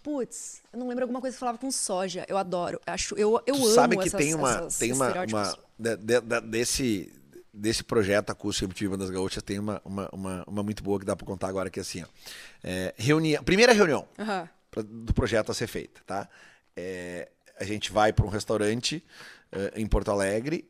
Putz, 0.03 0.63
eu 0.73 0.79
não 0.79 0.89
lembro 0.89 1.05
alguma 1.05 1.21
coisa 1.21 1.35
que 1.35 1.41
falava 1.41 1.59
com 1.59 1.71
soja. 1.71 2.25
Eu 2.29 2.39
adoro. 2.39 2.81
Acho, 2.87 3.15
eu, 3.17 3.43
eu 3.47 3.55
tu 3.57 3.65
amo 3.65 3.75
sabe 3.75 3.97
que 3.97 4.07
essas, 4.09 4.19
tem 4.19 4.35
uma 4.35 4.51
essas 4.59 4.79
tem 4.79 4.93
uma, 4.93 5.13
uma 5.25 5.59
de- 5.79 5.97
de- 5.97 6.21
de- 6.21 6.41
desse 6.43 7.13
desse 7.53 7.83
projeto 7.83 8.31
Acústico 8.31 8.67
MTV 8.67 8.89
Bandas 8.91 9.11
Gaúchas 9.11 9.43
tem 9.43 9.59
uma, 9.59 9.83
uma, 9.85 10.09
uma, 10.13 10.45
uma 10.47 10.63
muito 10.63 10.81
boa 10.81 10.97
que 11.01 11.05
dá 11.05 11.17
pra 11.17 11.27
contar 11.27 11.49
agora, 11.49 11.69
que 11.69 11.81
é 11.81 11.83
assim, 11.83 12.03
ó. 12.05 12.07
É, 12.63 12.95
reunião, 12.97 13.43
primeira 13.43 13.73
reunião 13.73 14.07
Aham. 14.17 14.49
pra- 14.71 14.83
do 14.87 15.13
projeto 15.13 15.51
a 15.51 15.55
ser 15.55 15.67
feita, 15.67 16.01
tá? 16.07 16.29
É, 16.77 17.29
a 17.59 17.65
gente 17.65 17.91
vai 17.91 18.13
para 18.13 18.25
um 18.25 18.29
restaurante 18.29 19.05
em 19.75 19.87
Porto 19.87 20.11
Alegre, 20.11 20.69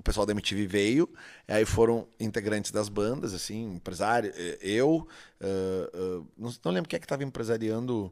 o 0.00 0.02
pessoal 0.02 0.24
da 0.24 0.32
MTV 0.32 0.66
veio, 0.66 1.08
aí 1.46 1.64
foram 1.66 2.08
integrantes 2.18 2.70
das 2.70 2.88
bandas, 2.88 3.34
assim, 3.34 3.74
empresário, 3.74 4.32
eh, 4.34 4.58
eu, 4.62 5.06
eh, 5.38 5.90
eh, 5.92 6.22
não, 6.38 6.50
não 6.64 6.72
lembro 6.72 6.88
quem 6.88 6.96
é 6.96 7.00
que 7.00 7.04
estava 7.04 7.22
empresariando 7.22 8.10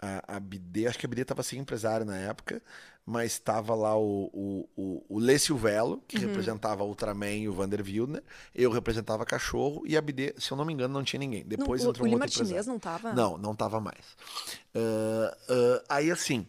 a, 0.00 0.36
a 0.36 0.40
BD, 0.40 0.86
acho 0.86 0.98
que 0.98 1.04
a 1.04 1.08
BD 1.08 1.22
estava 1.22 1.42
sem 1.42 1.58
empresário 1.58 2.06
na 2.06 2.16
época, 2.16 2.62
mas 3.04 3.32
estava 3.32 3.74
lá 3.74 3.94
o, 3.94 4.30
o, 4.32 4.68
o, 4.74 5.04
o 5.16 5.18
Lê 5.18 5.38
Silvelo, 5.38 6.02
que 6.08 6.18
representava 6.18 6.82
o 6.82 6.88
Ultraman 6.88 7.36
e 7.36 7.48
o 7.48 7.52
Vander 7.52 7.82
Wildner, 7.82 8.22
eu 8.54 8.70
representava 8.70 9.26
Cachorro, 9.26 9.82
e 9.86 9.98
a 9.98 10.00
BD, 10.00 10.34
se 10.38 10.50
eu 10.50 10.56
não 10.56 10.64
me 10.64 10.72
engano, 10.72 10.94
não 10.94 11.04
tinha 11.04 11.20
ninguém. 11.20 11.44
Depois 11.44 11.82
não, 11.82 11.88
o, 11.88 11.90
entrou 11.90 12.06
o 12.06 12.08
um 12.08 12.14
Lee 12.14 12.22
outro. 12.22 12.38
Martinez 12.38 12.66
não 12.66 12.78
tava? 12.78 13.12
Não, 13.12 13.36
não 13.36 13.54
tava 13.54 13.80
mais. 13.80 14.04
Ah, 14.74 15.84
aí 15.88 16.10
assim, 16.10 16.46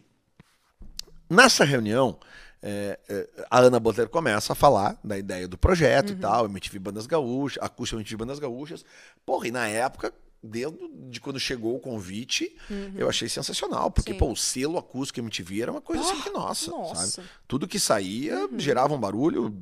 nessa 1.28 1.64
reunião, 1.64 2.18
é, 2.62 2.98
é, 3.08 3.28
a 3.50 3.58
Ana 3.60 3.80
Butler 3.80 4.08
começa 4.08 4.52
a 4.52 4.56
falar 4.56 4.98
da 5.02 5.16
ideia 5.18 5.48
do 5.48 5.56
projeto 5.56 6.10
Uhum. 6.10 6.16
e 6.16 6.20
tal, 6.20 6.44
MTV 6.46 6.78
Bandas 6.78 7.06
Gaúchas, 7.06 7.62
acústica 7.62 7.96
MTV 7.98 8.16
Bandas 8.16 8.38
Gaúchas. 8.38 8.84
Porra, 9.24 9.48
e 9.48 9.50
na 9.50 9.66
época, 9.68 10.12
desde 10.42 10.78
de 11.10 11.20
quando 11.20 11.38
chegou 11.40 11.76
o 11.76 11.80
convite, 11.80 12.56
eu 12.96 13.08
achei 13.08 13.28
sensacional, 13.28 13.90
porque 13.90 14.12
Uhum. 14.12 14.18
Sim. 14.18 14.18
pô, 14.26 14.32
o 14.32 14.36
selo 14.36 14.78
acústico 14.78 15.18
MTV 15.20 15.62
era 15.62 15.70
uma 15.72 15.80
coisa 15.80 16.02
assim 16.02 16.20
que, 16.22 16.30
nossa, 16.30 16.70
nossa. 16.70 17.00
Uhum. 17.04 17.06
sabe? 17.10 17.28
Tudo 17.48 17.66
que 17.68 17.78
saía 17.80 18.48
gerava 18.56 18.94
um 18.94 18.98
barulho, 19.00 19.52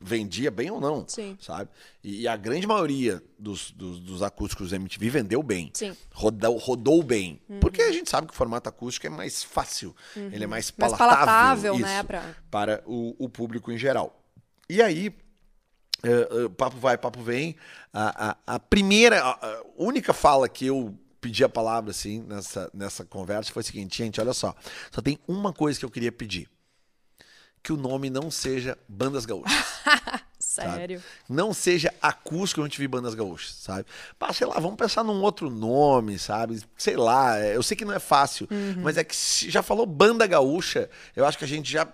vendia 0.00 0.50
bem 0.50 0.70
ou 0.70 0.80
não, 0.80 1.04
Sim. 1.08 1.36
sabe? 1.40 1.70
E, 2.02 2.26
a 2.26 2.36
grande 2.36 2.66
maioria 2.66 3.22
dos, 3.38 3.70
dos, 3.70 4.00
dos 4.00 4.22
acústicos 4.22 4.72
MTV 4.72 5.08
vendeu 5.10 5.42
bem 5.42 5.70
Sim. 5.74 5.96
rodou, 6.12 6.56
rodou 6.56 7.02
bem. 7.02 7.40
Porque 7.60 7.82
a 7.82 7.92
gente 7.92 8.10
sabe 8.10 8.26
que 8.26 8.32
o 8.32 8.36
formato 8.36 8.68
acústico 8.68 9.06
é 9.06 9.10
mais 9.10 9.42
fácil, 9.42 9.94
ele 10.16 10.44
é 10.44 10.46
mais 10.46 10.72
Mais 10.76 10.92
palatável, 10.92 11.24
palatável, 11.26 11.74
isso, 11.74 11.82
né, 11.82 12.02
pra- 12.02 12.34
para 12.50 12.82
o, 12.86 13.14
o 13.18 13.28
público 13.28 13.70
em 13.70 13.78
geral. 13.78 14.16
E 14.68 14.80
aí, 14.80 15.12
eh, 16.02 16.28
eh, 16.44 16.48
papo 16.56 16.76
vai, 16.78 16.96
papo 16.98 17.22
vem. 17.22 17.56
A, 17.92 18.30
a, 18.30 18.54
a 18.54 18.58
primeira, 18.58 19.22
a, 19.22 19.30
a 19.46 19.62
única 19.76 20.12
fala 20.12 20.48
que 20.48 20.66
eu 20.66 20.96
pedi 21.20 21.44
a 21.44 21.48
palavra 21.48 21.90
assim 21.90 22.22
nessa, 22.26 22.70
nessa 22.72 23.04
conversa 23.04 23.52
foi 23.52 23.62
o 23.62 23.66
seguinte, 23.66 23.98
gente, 23.98 24.20
olha 24.20 24.32
só, 24.32 24.54
só 24.90 25.02
tem 25.02 25.18
uma 25.28 25.52
coisa 25.52 25.78
que 25.78 25.84
eu 25.84 25.90
queria 25.90 26.10
pedir. 26.12 26.48
Que 27.62 27.74
o 27.74 27.76
nome 27.76 28.08
não 28.08 28.30
seja 28.30 28.78
Bandas 28.88 29.26
Gaúchas. 29.26 29.52
sabe? 30.40 30.70
Sério. 30.72 31.02
Não 31.28 31.52
seja 31.52 31.92
acústico 32.00 32.62
MTV 32.62 32.88
Bandas 32.88 33.14
Gaúchas, 33.14 33.52
sabe? 33.56 33.84
Pá, 34.18 34.32
sei 34.32 34.46
lá, 34.46 34.54
vamos 34.54 34.76
pensar 34.76 35.04
num 35.04 35.20
outro 35.20 35.50
nome, 35.50 36.18
sabe? 36.18 36.58
Sei 36.78 36.96
lá, 36.96 37.38
é, 37.38 37.54
eu 37.54 37.62
sei 37.62 37.76
que 37.76 37.84
não 37.84 37.92
é 37.92 37.98
fácil, 37.98 38.48
mas 38.82 38.96
é 38.96 39.04
que 39.04 39.14
se 39.14 39.50
já 39.50 39.62
falou 39.62 39.84
banda 39.84 40.26
gaúcha, 40.26 40.88
eu 41.14 41.26
acho 41.26 41.36
que 41.36 41.44
a 41.44 41.48
gente 41.48 41.70
já 41.70 41.86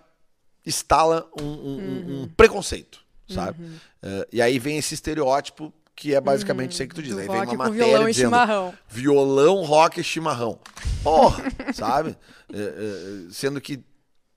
instala 0.64 1.28
um, 1.40 1.44
um- 1.44 1.76
um- 1.78 2.22
um 2.22 2.28
preconceito, 2.28 3.00
sabe? 3.28 3.64
É, 4.02 4.28
e 4.32 4.42
aí 4.42 4.58
vem 4.58 4.78
esse 4.78 4.94
estereótipo 4.94 5.72
que 5.94 6.14
é 6.14 6.20
basicamente 6.20 6.72
isso 6.72 6.82
aí 6.82 6.88
que 6.88 6.94
tu 6.94 7.02
diz. 7.02 7.14
Do 7.14 7.20
Aí 7.20 7.26
vem 7.28 7.36
uma 7.40 7.54
matéria 7.54 7.86
violão 7.86 8.08
e 8.08 8.12
dizendo, 8.12 8.26
chimarrão. 8.28 8.74
Violão, 8.88 9.62
rock 9.64 10.00
e 10.00 10.04
chimarrão. 10.04 10.58
Porra, 11.02 11.44
sabe? 11.72 12.16
É, 12.52 12.58
é, 12.58 13.30
sendo 13.30 13.60
que 13.60 13.82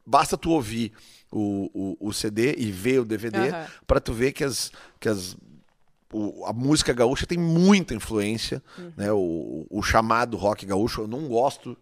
basta 0.06 0.38
tu 0.38 0.52
ouvir 0.52 0.94
o, 1.32 1.98
o, 2.00 2.08
o 2.10 2.14
CD 2.14 2.56
e 2.58 2.72
ver 2.72 3.00
o 3.00 3.06
DVD 3.06 3.50
Aham. 3.50 3.68
pra 3.86 4.00
tu 4.00 4.14
ver 4.14 4.32
que 4.32 4.44
as, 4.44 4.72
que 5.00 5.10
as 5.10 5.36
o- 6.12 6.46
a 6.46 6.54
música 6.54 6.92
gaúcha 6.94 7.28
tem 7.28 7.38
muita 7.38 7.94
influência, 7.94 8.64
Uhum. 8.78 8.92
né? 8.98 9.12
O, 9.12 9.68
o 9.70 9.84
chamado 9.84 10.38
rock 10.38 10.66
gaúcho, 10.66 11.02
eu 11.02 11.08
não 11.08 11.28
gosto. 11.28 11.78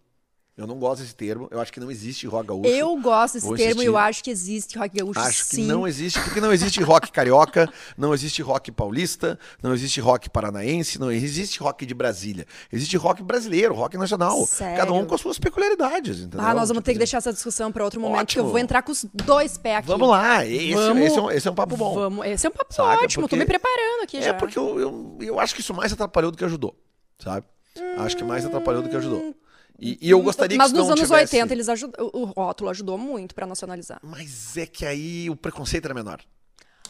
Eu 0.57 0.65
não 0.65 0.79
gosto 0.79 1.01
desse 1.03 1.13
termo. 1.13 1.47
Eu 1.51 1.61
acho 1.61 1.71
que 1.71 1.79
não 1.79 1.91
existe 1.91 2.25
rock 2.25 2.47
gaúcho. 2.47 2.67
Eu 2.67 2.97
gosto 2.99 3.35
desse 3.35 3.45
Vou 3.45 3.55
termo 3.55 3.69
e 3.69 3.73
insistir. 3.73 3.87
eu 3.89 3.95
acho 3.97 4.23
que 4.23 4.31
existe 4.31 4.75
rock 4.75 4.97
gaúcho 4.97 5.19
Acho 5.19 5.47
que 5.49 5.55
sim. 5.57 5.67
não 5.67 5.87
existe, 5.87 6.19
porque 6.19 6.41
não 6.41 6.51
existe 6.51 6.81
rock 6.81 7.11
carioca, 7.11 7.71
não 7.95 8.11
existe 8.11 8.41
rock 8.41 8.71
paulista, 8.71 9.37
não 9.61 9.71
existe 9.75 10.01
rock 10.01 10.27
paranaense, 10.31 10.99
não 10.99 11.11
existe 11.11 11.59
rock 11.59 11.85
de 11.85 11.93
Brasília. 11.93 12.47
Existe 12.73 12.97
rock 12.97 13.21
brasileiro, 13.21 13.75
rock 13.75 13.97
nacional. 13.99 14.47
Sério? 14.47 14.77
Cada 14.77 14.93
um 14.93 15.05
com 15.05 15.13
as 15.13 15.21
suas 15.21 15.37
peculiaridades, 15.37 16.21
entendeu? 16.21 16.41
Ah, 16.41 16.55
nós 16.55 16.69
vamos 16.69 16.77
Tipo 16.77 16.81
ter 16.81 16.83
que 16.85 16.89
assim, 16.91 16.97
deixar 16.99 17.17
essa 17.19 17.31
discussão 17.33 17.71
para 17.71 17.83
outro 17.83 18.01
momento, 18.01 18.25
porque 18.25 18.39
eu 18.39 18.43
Ótimo. 18.45 18.51
vou 18.51 18.59
entrar 18.59 18.81
com 18.81 18.91
os 18.91 19.05
dois 19.13 19.59
pés 19.59 19.77
aqui. 19.77 19.87
Vamos 19.87 20.09
lá, 20.09 20.43
esse, 20.43 20.73
Vamos- 20.73 21.03
esse 21.05 21.17
é, 21.19 21.21
um, 21.21 21.31
esse 21.31 21.47
é 21.47 21.51
um 21.51 21.55
papo 21.55 21.77
bom. 21.77 21.93
Vamos, 21.93 22.25
esse 22.25 22.47
é 22.47 22.49
um 22.49 22.53
papo 22.53 22.73
Saca? 22.73 23.03
ótimo, 23.03 23.25
eu 23.25 23.27
tô 23.29 23.35
Porque- 23.35 23.35
me 23.35 23.45
preparando 23.45 24.01
aqui 24.03 24.17
É 24.17 24.21
já. 24.23 24.33
porque 24.33 24.57
eu, 24.57 24.79
eu, 24.79 25.17
eu 25.21 25.39
acho 25.39 25.53
que 25.53 25.61
isso 25.61 25.71
mais 25.75 25.93
atrapalhou 25.93 26.31
do 26.31 26.37
que 26.37 26.43
ajudou, 26.45 26.75
sabe? 27.19 27.45
Acho 27.99 28.17
que 28.17 28.23
mais 28.23 28.43
atrapalhou 28.43 28.81
do 28.81 28.89
que 28.89 28.95
ajudou. 28.95 29.35
E, 29.79 29.97
e 30.01 30.09
eu 30.09 30.21
gostaria 30.21 30.57
Mas 30.57 30.71
que 30.71 30.77
isso 30.77 30.81
nos 30.83 30.91
anos 30.99 31.07
tivesse... 31.09 31.35
80 31.35 31.53
eles 31.53 31.69
ajud... 31.69 31.93
o 31.99 32.25
rótulo 32.25 32.69
ajudou 32.71 32.97
muito 32.97 33.35
para 33.35 33.45
nacionalizar. 33.45 33.99
Mas 34.01 34.57
é 34.57 34.65
que 34.65 34.85
aí 34.85 35.29
o 35.29 35.35
preconceito 35.35 35.85
era 35.85 35.93
menor. 35.93 36.19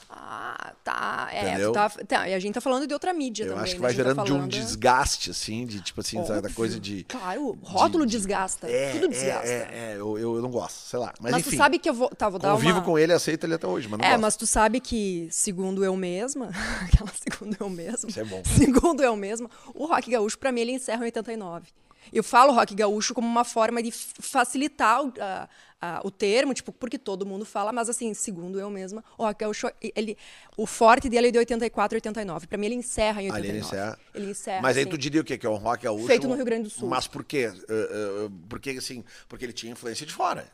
Ah, 0.09 0.73
tá. 0.85 1.27
É, 1.33 1.69
tá, 1.71 1.89
tá. 1.89 2.29
E 2.29 2.33
a 2.33 2.39
gente 2.39 2.53
tá 2.53 2.61
falando 2.61 2.87
de 2.87 2.93
outra 2.93 3.13
mídia 3.13 3.43
Eu 3.43 3.49
também. 3.49 3.63
acho 3.63 3.73
que 3.75 3.79
né? 3.79 3.81
vai 3.81 3.91
A 3.91 3.93
gente 3.93 4.03
tá 4.05 4.09
gerando 4.09 4.25
de 4.25 4.31
um 4.31 4.35
falando- 4.35 4.51
desgaste, 4.51 5.31
assim, 5.31 5.65
de 5.65 5.81
tipo 5.81 5.99
assim, 5.99 6.17
sabe, 6.19 6.29
da 6.29 6.35
Óbvio. 6.37 6.55
coisa 6.55 6.79
de... 6.79 7.03
Claro, 7.03 7.57
rótulo 7.61 8.05
desgasta. 8.05 8.69
É, 8.69 8.91
tudo 8.93 9.05
é, 9.05 9.07
desgasta. 9.09 9.47
É, 9.47 9.69
é, 9.71 9.93
eu, 9.97 10.17
eu, 10.17 10.35
eu 10.37 10.41
não 10.41 10.49
gosto, 10.49 10.77
sei 10.77 10.97
lá. 10.99 11.13
Mas, 11.19 11.33
Mas, 11.33 11.41
enfim, 11.41 11.57
tu 11.57 11.57
sabe 11.57 11.77
que 11.79 11.89
eu 11.89 11.93
vou. 11.93 12.09
Tá, 12.09 12.29
vou 12.29 12.39
dar 12.39 12.53
convivo 12.53 12.77
uma. 12.77 12.85
com 12.85 12.97
ele, 12.97 13.11
aceito 13.11 13.43
ele 13.45 13.55
até 13.55 13.67
hoje, 13.67 13.89
mas 13.89 13.99
não 13.99 14.05
É, 14.05 14.09
gosto. 14.11 14.21
mas 14.21 14.35
tu 14.37 14.47
sabe 14.47 14.79
que, 14.79 15.27
segundo 15.29 15.83
eu 15.83 15.95
mesma, 15.97 16.51
aquela 16.87 17.11
segundo 17.29 17.57
eu 17.59 17.69
mesma, 17.69 18.09
Isso 18.09 18.19
é 18.21 18.23
bom. 18.23 18.41
segundo 18.45 19.03
eu 19.03 19.15
mesma, 19.17 19.49
o 19.75 19.85
rock 19.87 20.09
gaúcho, 20.09 20.39
pra 20.39 20.53
mim, 20.53 20.61
ele 20.61 20.71
encerra 20.71 21.01
em 21.01 21.07
89. 21.07 21.67
Eu 22.11 22.23
falo 22.23 22.53
rock 22.53 22.73
gaúcho 22.75 23.13
como 23.13 23.27
uma 23.27 23.43
forma 23.43 23.81
de 23.81 23.91
facilitar 23.91 25.03
o, 25.03 25.13
a- 25.19 25.49
a- 25.79 26.01
o 26.03 26.09
termo, 26.11 26.53
tipo, 26.53 26.71
porque 26.71 26.97
todo 26.97 27.25
mundo 27.25 27.45
fala, 27.45 27.71
mas 27.71 27.89
assim, 27.89 28.13
segundo 28.13 28.59
eu 28.59 28.69
mesma, 28.69 29.03
o 29.17 29.23
rock 29.23 29.41
gaúcho, 29.41 29.67
ele, 29.95 30.17
o 30.55 30.65
forte 30.65 31.07
dele 31.09 31.27
é 31.27 31.31
de 31.31 31.37
84 31.37 31.95
89. 31.97 32.47
Pra 32.47 32.57
mim, 32.57 32.65
ele 32.67 32.75
encerra 32.75 33.21
em 33.21 33.31
89. 33.31 33.39
Ali 33.39 33.49
ele 33.49 33.59
encerra. 33.65 33.99
Ele 34.15 34.31
encerra, 34.31 34.61
Mas 34.61 34.77
aí 34.77 34.83
sim. 34.83 34.89
tu 34.89 34.97
diria 34.97 35.21
o 35.21 35.23
quê? 35.23 35.37
Que 35.37 35.45
é 35.45 35.49
um 35.49 35.55
rock 35.55 35.83
gaúcho? 35.83 36.07
Feito 36.07 36.27
no 36.27 36.35
Rio 36.35 36.45
Grande 36.45 36.63
do 36.63 36.69
Sul. 36.69 36.89
Mas 36.89 37.07
por 37.07 37.23
quê? 37.23 37.47
Uh, 37.47 38.25
uh, 38.25 38.31
porque, 38.49 38.71
assim, 38.71 39.03
porque 39.29 39.45
ele 39.45 39.53
tinha 39.53 39.71
influência 39.71 40.05
de 40.05 40.13
fora. 40.13 40.47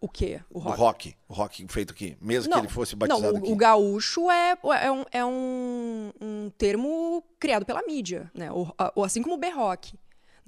O 0.00 0.08
quê? 0.08 0.40
O 0.48 0.60
rock? 0.60 0.78
rock. 0.78 1.16
O 1.28 1.34
rock 1.34 1.66
feito 1.68 1.92
aqui. 1.92 2.16
Mesmo 2.20 2.52
que 2.52 2.58
ele 2.60 2.68
fosse 2.68 2.94
batizado 2.94 3.32
não, 3.32 3.32
o, 3.34 3.36
aqui. 3.42 3.52
o 3.52 3.56
gaúcho 3.56 4.30
é, 4.30 4.56
é, 4.80 4.92
um, 4.92 5.04
é 5.10 5.24
um, 5.24 6.12
um 6.20 6.50
termo 6.56 7.24
criado 7.40 7.66
pela 7.66 7.82
mídia, 7.82 8.30
né? 8.32 8.48
O, 8.52 8.70
o- 8.94 9.02
assim 9.02 9.22
como 9.22 9.34
o 9.34 9.38
B-Rock. 9.38 9.98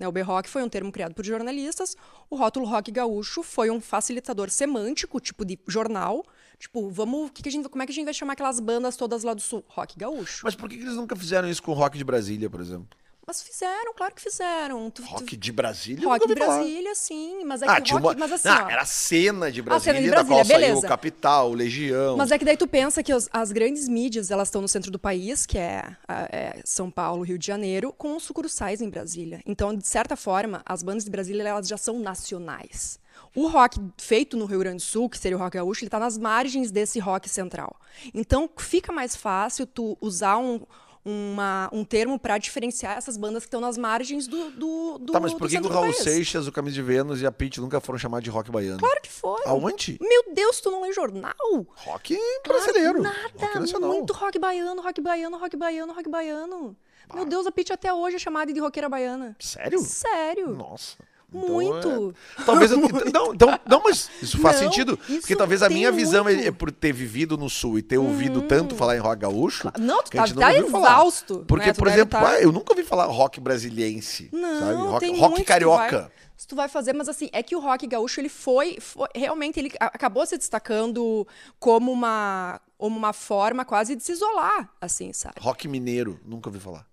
Né? 0.01 0.09
O 0.09 0.13
B-Rock 0.13 0.49
foi 0.49 0.63
um 0.63 0.69
termo 0.69 0.91
criado 0.91 1.15
por 1.15 1.23
jornalistas, 1.23 1.95
o 2.31 2.35
rótulo 2.35 2.65
rock 2.65 2.91
gaúcho 2.91 3.43
foi 3.43 3.71
um 3.71 3.83
facilitador 3.83 4.49
semântico, 4.49 5.21
tipo 5.21 5.45
de 5.45 5.59
jornal. 5.69 6.25
Tipo, 6.59 6.89
vamos. 6.89 7.31
Que 7.33 7.43
que 7.43 7.49
a 7.51 7.53
gente, 7.53 7.69
como 7.69 7.83
é 7.83 7.87
que 7.87 7.93
a 7.93 7.95
gente 7.95 8.07
vai 8.07 8.15
chamar 8.15 8.33
aquelas 8.33 8.61
bandas 8.61 8.97
todas 8.97 9.23
lá 9.23 9.35
do 9.35 9.43
sul? 9.43 9.63
Rock 9.69 9.99
gaúcho. 9.99 10.41
Mas 10.43 10.55
por 10.55 10.71
que 10.71 10.79
que 10.79 10.85
eles 10.85 10.95
nunca 10.95 11.15
fizeram 11.15 11.49
isso 11.51 11.63
com 11.63 11.73
o 11.73 11.75
rock 11.75 11.99
de 11.99 12.05
Brasília, 12.05 12.49
por 12.49 12.63
exemplo? 12.63 12.89
Mas 13.27 13.43
fizeram, 13.43 13.95
claro 13.95 14.13
que 14.15 14.23
fizeram. 14.23 14.91
Tu- 14.91 15.03
tu- 15.03 15.09
Rock 15.09 15.37
de 15.37 15.53
Brasília? 15.53 16.09
rock 16.09 16.27
de. 16.27 16.35
Brasília, 16.35 16.95
sim. 16.97 17.45
Mas 17.45 17.63
é 17.63 17.67
Ah, 17.69 17.81
que 17.81 17.93
rock. 17.93 18.05
uma... 18.05 18.15
Mas 18.15 18.33
assim, 18.33 18.49
Ah, 18.49 18.67
era 18.69 18.83
a 18.83 18.87
cena 18.87 19.53
de 19.53 19.61
A 19.61 19.63
Brasília, 19.63 19.95
cena 19.95 20.05
de 20.05 20.11
da 20.11 20.17
qual 20.17 20.27
Brasília, 20.27 20.45
saiu 20.59 20.67
o 20.67 20.69
beleza. 20.71 20.89
Capital, 20.89 21.53
Legião. 21.53 22.17
Mas 22.17 22.31
é 22.33 22.39
que 22.39 22.45
daí 22.45 22.57
tu 22.57 22.67
pensa 22.67 23.03
que 23.03 23.15
os- 23.15 23.29
as 23.33 23.53
grandes 23.53 23.87
mídias 23.89 24.31
elas 24.33 24.49
estão 24.49 24.61
no 24.61 24.67
centro 24.69 24.91
do 24.91 24.99
país, 24.99 25.47
que 25.47 25.57
é, 25.59 25.97
é 26.09 26.61
São 26.65 26.91
Paulo, 26.91 27.23
Rio 27.23 27.39
de 27.39 27.47
Janeiro, 27.47 27.93
com 27.97 28.19
sucursais 28.19 28.81
em 28.81 28.89
Brasília. 28.91 29.41
Então, 29.47 29.75
de 29.77 29.87
certa 29.87 30.17
forma, 30.17 30.63
as 30.67 30.83
bandas 30.83 31.05
de 31.05 31.11
Brasília 31.11 31.47
elas 31.47 31.69
já 31.69 31.77
são 31.77 32.01
nacionais. 32.01 32.99
O 33.35 33.47
rock 33.47 33.79
feito 33.97 34.37
no 34.37 34.45
Rio 34.47 34.59
Grande 34.59 34.79
do 34.79 34.83
Sul, 34.83 35.09
que 35.09 35.19
seria 35.19 35.37
o 35.37 35.41
rock 35.41 35.57
gaúcho, 35.57 35.83
ele 35.83 35.89
está 35.89 36.01
nas 36.01 36.19
margens 36.19 36.71
desse 36.73 36.99
rock 36.99 37.29
central. 37.29 37.77
Então, 38.13 38.51
fica 38.59 38.91
mais 38.93 39.15
fácil 39.15 39.67
tu 39.67 39.97
usar 40.01 40.39
um, 40.39 40.61
uma- 41.05 41.69
um 41.73 41.85
termo 41.85 42.19
para 42.19 42.37
diferenciar 42.39 42.97
essas 42.99 43.17
bandas 43.17 43.43
que 43.43 43.47
estão 43.49 43.61
nas 43.61 43.77
margens 43.79 44.27
do, 44.27 44.51
do, 44.51 44.99
do 44.99 45.13
Tá, 45.13 45.21
mas 45.21 45.33
por 45.33 45.49
que, 45.49 45.59
o 45.59 45.69
Raul. 45.69 45.93
Seixas, 45.93 46.47
o 46.47 46.53
Camisa 46.53 46.75
de 46.75 46.83
Vênus 46.83 47.21
e 47.23 47.27
a 47.27 47.33
Pitty 47.33 47.61
nunca 47.61 47.81
foram 47.81 47.99
chamados 47.99 48.25
de 48.25 48.31
rock 48.31 48.51
baiano? 48.51 48.79
Claro 48.79 49.01
que 49.03 49.11
foram. 49.11 49.49
Aonde? 49.49 49.99
Meu 50.01 50.35
Deus, 50.35 50.61
tu 50.61 50.71
não 50.71 50.83
lê 50.83 50.93
jornal? 50.93 51.35
Rock 51.75 52.19
brasileiro. 52.47 53.03
Nada, 53.03 53.17
rock 53.37 53.59
nacional. 53.59 53.91
muito 53.93 54.13
rock 54.13 54.39
baiano, 54.39 54.81
rock 54.83 55.01
baiano, 55.01 55.39
rock 55.39 55.57
baiano, 55.57 55.93
rock 55.93 56.09
baiano. 56.09 56.77
Meu 57.15 57.25
Deus, 57.25 57.45
a 57.47 57.51
Pitty 57.51 57.73
até 57.73 57.93
hoje 57.93 58.17
é 58.17 58.19
chamada 58.21 58.53
de 58.53 58.61
roqueira 58.61 58.89
baiana. 58.89 59.35
Sério? 59.41 59.81
Sério. 59.81 60.51
Nossa. 60.51 60.97
Muito. 61.33 62.15
é- 62.39 62.43
Talvez 62.45 62.71
eu 62.71 62.77
não, 62.81 62.89
não, 62.89 63.35
então, 63.35 63.59
não, 63.67 63.83
mas 63.85 64.11
isso 64.23 64.39
faz 64.39 64.61
Não, 64.61 64.71
sentido. 64.71 64.99
isso 65.09 65.21
Porque 65.21 65.37
talvez 65.37 65.63
a 65.63 65.69
minha 65.69 65.91
visão 65.93 66.29
é, 66.29 66.33
muito. 66.33 66.45
Hum. 66.45 66.49
é 66.49 66.51
por 66.51 66.71
ter 66.73 66.93
vivido 66.93 67.37
no 67.37 67.49
sul 67.49 67.79
e 67.79 67.83
ter 67.83 67.99
ouvido 67.99 68.43
tanto 68.43 68.75
falar 68.75 68.97
em 68.97 69.01
rock 69.01 69.21
gaúcho. 69.23 69.71
Não, 69.79 70.03
tu 70.03 70.11
que 70.11 70.19
a 70.19 70.23
tá, 70.23 70.27
gente 70.27 70.37
não 70.37 70.43
tá 70.43 70.49
ouviu 70.49 70.69
falar. 70.71 70.91
exausto. 70.93 71.45
Porque, 71.47 71.67
né? 71.67 71.73
Tu 71.73 71.79
por 71.79 71.89
exemplo, 71.89 72.19
tá- 72.21 72.29
ah, 72.31 72.41
eu 72.41 72.51
nunca 72.53 72.73
ouvi 72.73 72.83
falar 72.85 73.07
rock 73.07 73.41
brasiliense. 73.41 74.29
Não, 74.33 74.59
sabe? 74.61 74.73
Rock, 74.75 75.11
rock 75.19 75.31
muito, 75.35 75.45
carioca. 75.47 75.89
Tu 75.89 75.93
vai, 76.03 76.11
se 76.37 76.49
tu 76.49 76.57
vai 76.57 76.69
fazer, 76.69 76.93
mas 76.95 77.09
assim, 77.09 77.29
é 77.33 77.43
que 77.43 77.55
o 77.55 77.61
rock 77.61 77.87
gaúcho, 77.87 78.21
ele 78.21 78.29
foi, 78.31 78.79
foi- 78.81 79.09
realmente, 79.15 79.59
ele 79.61 79.71
acabou 79.79 80.25
se 80.27 80.37
destacando 80.39 81.27
como 81.59 81.93
uma 81.93 82.61
uma 82.79 83.13
forma 83.13 83.63
quase 83.63 83.95
de 83.95 84.03
se 84.03 84.13
isolar, 84.13 84.71
assim, 84.81 85.13
sabe? 85.13 85.35
Rock 85.39 85.69
mineiro, 85.69 86.19
nunca 86.25 86.49
ouvi 86.49 86.59
falar. 86.59 86.87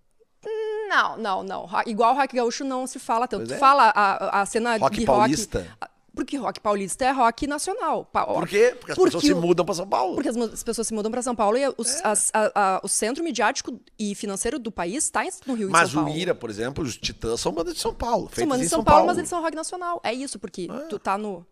Não, 0.87 1.17
não, 1.17 1.43
não. 1.43 1.69
Igual 1.85 2.15
rock 2.15 2.35
gaúcho 2.35 2.63
não 2.63 2.87
se 2.87 2.99
fala 2.99 3.27
tanto. 3.27 3.53
É. 3.53 3.57
Fala 3.57 3.91
a, 3.95 4.41
a 4.41 4.45
cena 4.45 4.77
Rock 4.77 4.99
de 4.99 5.05
paulista? 5.05 5.59
rock. 5.59 5.91
Porque 6.15 6.35
rock 6.35 6.59
paulista 6.59 7.05
é 7.05 7.11
rock 7.11 7.45
nacional. 7.45 8.03
Pa- 8.05 8.25
Por 8.25 8.47
quê? 8.47 8.75
Porque 8.79 8.91
as 8.91 8.97
Porque 8.97 9.11
pessoas 9.11 9.23
se 9.23 9.33
o- 9.33 9.37
mudam 9.39 9.63
pra 9.63 9.75
São 9.75 9.87
Paulo. 9.87 10.15
Porque 10.15 10.29
as, 10.29 10.35
as 10.35 10.63
pessoas 10.63 10.87
se 10.87 10.93
mudam 10.93 11.11
para 11.11 11.21
São 11.21 11.35
Paulo 11.35 11.57
e 11.59 11.71
os- 11.77 11.95
É. 11.97 12.07
as- 12.07 12.31
a- 12.33 12.51
a- 12.55 12.81
o 12.83 12.87
centro 12.87 13.23
midiático 13.23 13.79
e 13.99 14.15
financeiro 14.15 14.57
do 14.57 14.71
país 14.71 15.03
está 15.03 15.23
no 15.45 15.53
Rio 15.53 15.69
Mas 15.69 15.89
e 15.89 15.91
São 15.91 16.01
o 16.01 16.05
Paulo. 16.05 16.19
Ira, 16.19 16.33
por 16.33 16.49
exemplo, 16.49 16.83
os 16.83 16.97
Titãs 16.97 17.39
são 17.39 17.51
bandas 17.51 17.75
de 17.75 17.79
São 17.79 17.93
Paulo. 17.93 18.31
São 18.33 18.47
bandas 18.47 18.61
de 18.61 18.69
São, 18.69 18.83
Paulo, 18.83 19.05
mas 19.05 19.17
eles 19.19 19.29
são 19.29 19.39
rock 19.43 19.55
nacional. 19.55 20.01
É 20.03 20.11
isso, 20.11 20.39
porque 20.39 20.67
tu 20.89 20.97
tá 20.97 21.19
no. 21.19 21.45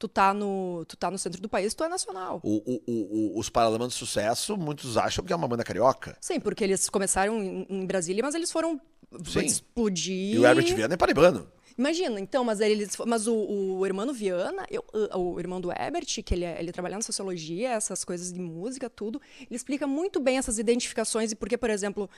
Tu 0.00 0.08
tá, 0.08 0.32
no, 0.32 0.82
tu 0.88 0.96
tá 0.96 1.10
no 1.10 1.18
centro 1.18 1.42
do 1.42 1.48
país, 1.48 1.74
tu 1.74 1.84
é 1.84 1.88
nacional. 1.88 2.40
O- 2.42 2.56
o- 2.64 2.82
o- 3.34 3.38
os 3.38 3.50
Paralamas 3.50 3.88
de 3.92 3.94
Sucesso, 3.98 4.56
muitos 4.56 4.96
acham 4.96 5.22
que 5.22 5.30
é 5.30 5.36
uma 5.36 5.46
banda 5.46 5.62
carioca. 5.62 6.16
Sim, 6.22 6.40
porque 6.40 6.64
eles 6.64 6.88
começaram 6.88 7.38
em, 7.42 7.66
em 7.68 7.84
Brasília, 7.84 8.22
mas 8.22 8.34
eles 8.34 8.50
foram 8.50 8.80
Sim. 9.26 9.40
explodir. 9.44 10.36
E 10.36 10.38
o 10.38 10.46
Herbert 10.46 10.74
Viana 10.74 10.94
é 10.94 10.96
parebano. 10.96 11.46
Imagina, 11.76 12.18
então, 12.18 12.42
mas 12.44 12.60
eles, 12.60 12.96
mas 13.06 13.26
o, 13.26 13.34
o 13.34 13.84
irmão 13.84 14.10
Viana, 14.10 14.66
eu- 14.70 14.84
o 15.14 15.38
irmão 15.38 15.60
do 15.60 15.70
Herbert, 15.70 16.06
que 16.24 16.34
ele, 16.34 16.46
é- 16.46 16.58
ele 16.58 16.72
trabalha 16.72 16.96
na 16.96 17.02
sociologia, 17.02 17.70
essas 17.72 18.02
coisas 18.02 18.32
de 18.32 18.40
música, 18.40 18.88
tudo, 18.88 19.20
ele 19.40 19.54
explica 19.54 19.86
muito 19.86 20.18
bem 20.18 20.38
essas 20.38 20.58
identificações 20.58 21.30
e 21.32 21.36
porque, 21.36 21.58
por 21.58 21.68
exemplo, 21.68 22.08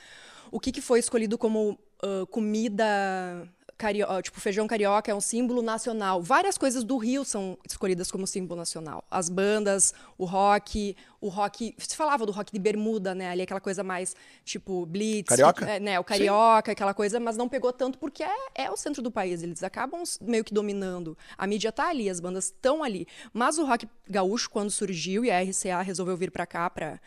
o 0.51 0.57
que, 0.59 0.71
que 0.71 0.79
foi 0.81 0.99
escolhido 0.99 1.37
como 1.37 1.77
ah, 2.01 2.25
comida 2.31 3.45
carioca, 3.77 4.21
tipo 4.21 4.39
feijão 4.39 4.67
carioca 4.67 5.11
é 5.11 5.15
um 5.15 5.21
símbolo 5.21 5.61
nacional. 5.61 6.21
Várias 6.21 6.57
coisas 6.57 6.83
do 6.83 6.97
Rio 6.97 7.25
são 7.25 7.57
escolhidas 7.67 8.11
como 8.11 8.25
símbolo 8.25 8.59
nacional. 8.59 9.03
As 9.09 9.29
bandas, 9.29 9.93
o 10.17 10.25
rock, 10.25 10.95
o 11.19 11.29
rock, 11.29 11.75
se 11.77 11.95
falava 11.95 12.25
do 12.25 12.31
rock 12.31 12.51
de 12.51 12.59
bermuda, 12.59 13.13
né? 13.15 13.29
Ali 13.29 13.41
aquela 13.41 13.59
coisa 13.59 13.83
mais 13.83 14.15
tipo 14.43 14.85
blitz, 14.85 15.29
Carioca? 15.29 15.65
é, 15.65 15.79
né, 15.79 15.99
o 15.99 16.03
carioca, 16.03 16.71
aquela 16.71 16.93
coisa, 16.93 17.19
mas 17.19 17.37
não 17.37 17.49
pegou 17.49 17.71
tanto 17.71 17.97
porque 17.97 18.23
é, 18.23 18.35
é 18.55 18.71
o 18.71 18.77
centro 18.77 19.01
do 19.01 19.11
país. 19.11 19.43
Eles 19.43 19.63
acabam 19.63 20.03
meio 20.21 20.43
que 20.43 20.53
dominando. 20.53 21.17
A 21.37 21.47
mídia 21.47 21.71
tá 21.71 21.89
ali, 21.89 22.09
as 22.09 22.19
bandas 22.19 22.45
estão 22.45 22.83
ali. 22.83 23.07
Mas 23.33 23.57
o 23.57 23.65
rock 23.65 23.87
gaúcho, 24.09 24.49
quando 24.49 24.69
surgiu 24.69 25.25
e 25.25 25.31
a 25.31 25.41
RCA 25.41 25.81
resolveu 25.81 26.15
vir 26.17 26.31
para 26.31 26.45
cá 26.45 26.69
para 26.69 26.99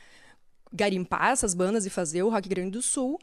garimpar 0.72 1.30
essas 1.30 1.54
bandas 1.54 1.86
e 1.86 1.90
fazer 1.90 2.22
o 2.22 2.28
Rock 2.28 2.48
Grande 2.48 2.72
do 2.72 2.82
Sul, 2.82 3.18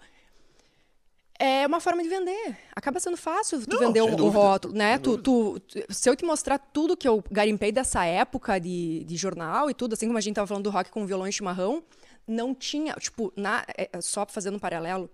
é 1.39 1.65
uma 1.67 1.79
forma 1.79 2.01
de 2.03 2.09
vender. 2.09 2.57
Acaba 2.75 2.99
sendo 2.99 3.17
fácil 3.17 3.61
tu 3.65 3.71
Não, 3.75 3.79
vender 3.79 4.01
o, 4.01 4.15
dúvida, 4.15 4.37
rótulo, 4.37 4.73
né? 4.73 4.97
Tu, 4.97 5.17
tu- 5.17 5.61
se 5.89 6.09
eu 6.09 6.15
te 6.15 6.23
mostrar 6.25 6.57
tudo 6.57 6.95
que 6.95 7.07
eu 7.07 7.23
garimpei 7.31 7.71
dessa 7.71 8.05
época 8.05 8.59
de, 8.59 9.03
de 9.03 9.15
jornal 9.15 9.69
e 9.69 9.73
tudo, 9.73 9.93
assim 9.93 10.05
como 10.07 10.17
a 10.17 10.21
gente 10.21 10.35
tava 10.35 10.47
falando 10.47 10.63
do 10.65 10.69
rock 10.69 10.89
com 10.91 11.05
violão 11.05 11.27
e 11.27 11.31
chimarrão, 11.33 11.83
não 12.27 12.53
tinha, 12.55 12.93
tipo, 12.93 13.33
na, 13.35 13.65
é, 13.77 13.89
é, 13.91 14.01
só 14.01 14.25
fazendo 14.25 14.55
um 14.55 14.59
paralelo, 14.59 15.09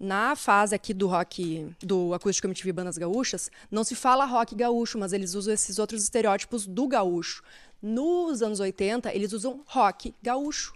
na 0.00 0.34
fase 0.34 0.74
aqui 0.74 0.92
do 0.94 1.06
rock, 1.06 1.68
do 1.80 2.14
acústico 2.14 2.46
MTV 2.48 2.72
Bandas 2.72 2.96
Gaúchas, 2.98 3.50
não 3.70 3.84
se 3.84 3.94
fala 3.94 4.24
rock 4.24 4.54
gaúcho, 4.54 4.98
mas 4.98 5.12
eles 5.12 5.34
usam 5.34 5.54
esses 5.54 5.78
outros 5.78 6.02
estereótipos 6.02 6.66
do 6.66 6.88
gaúcho. 6.88 7.42
Nos 7.82 8.42
anos 8.42 8.60
80, 8.60 9.14
eles 9.14 9.32
usam 9.32 9.62
rock 9.66 10.14
gaúcho. 10.22 10.72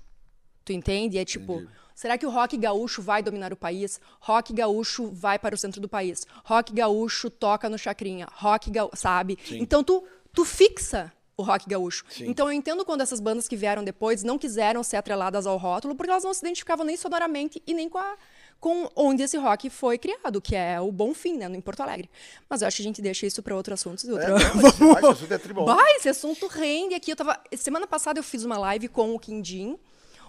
Tu 0.64 0.72
entende? 0.72 1.16
É 1.18 1.24
tipo, 1.24 1.66
será 2.00 2.16
que 2.16 2.24
o 2.26 2.30
rock 2.30 2.56
gaúcho 2.56 3.02
vai 3.02 3.20
dominar 3.22 3.52
o 3.52 3.56
país? 3.56 4.00
Rock 4.20 4.52
gaúcho 4.52 5.08
vai 5.10 5.36
para 5.38 5.54
o 5.54 5.58
centro 5.58 5.80
do 5.80 5.88
país. 5.88 6.26
Rock 6.44 6.72
gaúcho 6.72 7.28
toca 7.28 7.68
no 7.68 7.76
chacrinha. 7.76 8.28
Rock 8.32 8.70
gaúcho, 8.70 8.96
sabe? 8.96 9.36
Então 9.50 9.82
tu, 9.82 10.04
tu 10.32 10.44
fixa 10.44 11.12
o 11.36 11.42
rock 11.42 11.68
gaúcho. 11.68 12.04
Então 12.20 12.46
eu 12.46 12.52
entendo 12.52 12.84
quando 12.84 13.00
essas 13.00 13.20
bandas 13.20 13.46
que 13.48 13.56
vieram 13.56 13.82
depois 13.84 14.22
não 14.22 14.38
quiseram 14.38 14.82
ser 14.82 14.96
atreladas 14.96 15.46
ao 15.46 15.56
rótulo, 15.56 15.94
porque 15.94 16.10
elas 16.10 16.24
não 16.24 16.32
se 16.34 16.40
identificavam 16.40 16.84
nem 16.86 16.96
sonoramente 16.96 17.62
e 17.66 17.74
nem 17.74 17.88
com 17.88 17.98
a 17.98 18.16
com 18.60 18.90
onde 18.96 19.22
esse 19.22 19.36
rock 19.36 19.70
foi 19.70 19.96
criado, 19.98 20.40
que 20.40 20.56
é 20.56 20.80
o 20.80 20.90
Bom 20.90 21.14
Fim, 21.14 21.36
né, 21.36 21.46
em 21.46 21.60
Porto 21.60 21.80
Alegre. 21.80 22.10
Mas 22.50 22.60
eu 22.60 22.66
acho 22.66 22.78
que 22.78 22.82
a 22.82 22.86
gente 22.86 23.00
deixa 23.00 23.24
isso 23.24 23.40
para 23.40 23.54
outros 23.54 23.78
assuntos. 23.80 24.02
e 24.02 24.08
É, 24.08 24.28
não, 24.28 24.34
mas 24.56 24.64
esse- 24.74 24.84
esse 24.84 25.06
assunto 25.06 25.32
é 25.34 25.38
tribom. 25.38 25.64
Vai, 25.64 25.94
esse 25.94 26.08
assunto 26.08 26.46
rende 26.48 26.92
aqui. 26.96 27.12
Eu 27.12 27.16
tava... 27.16 27.38
Semana 27.56 27.86
passada 27.86 28.18
eu 28.18 28.24
fiz 28.24 28.44
uma 28.44 28.58
live 28.58 28.88
com 28.88 29.14
o 29.14 29.18
Quindim, 29.20 29.78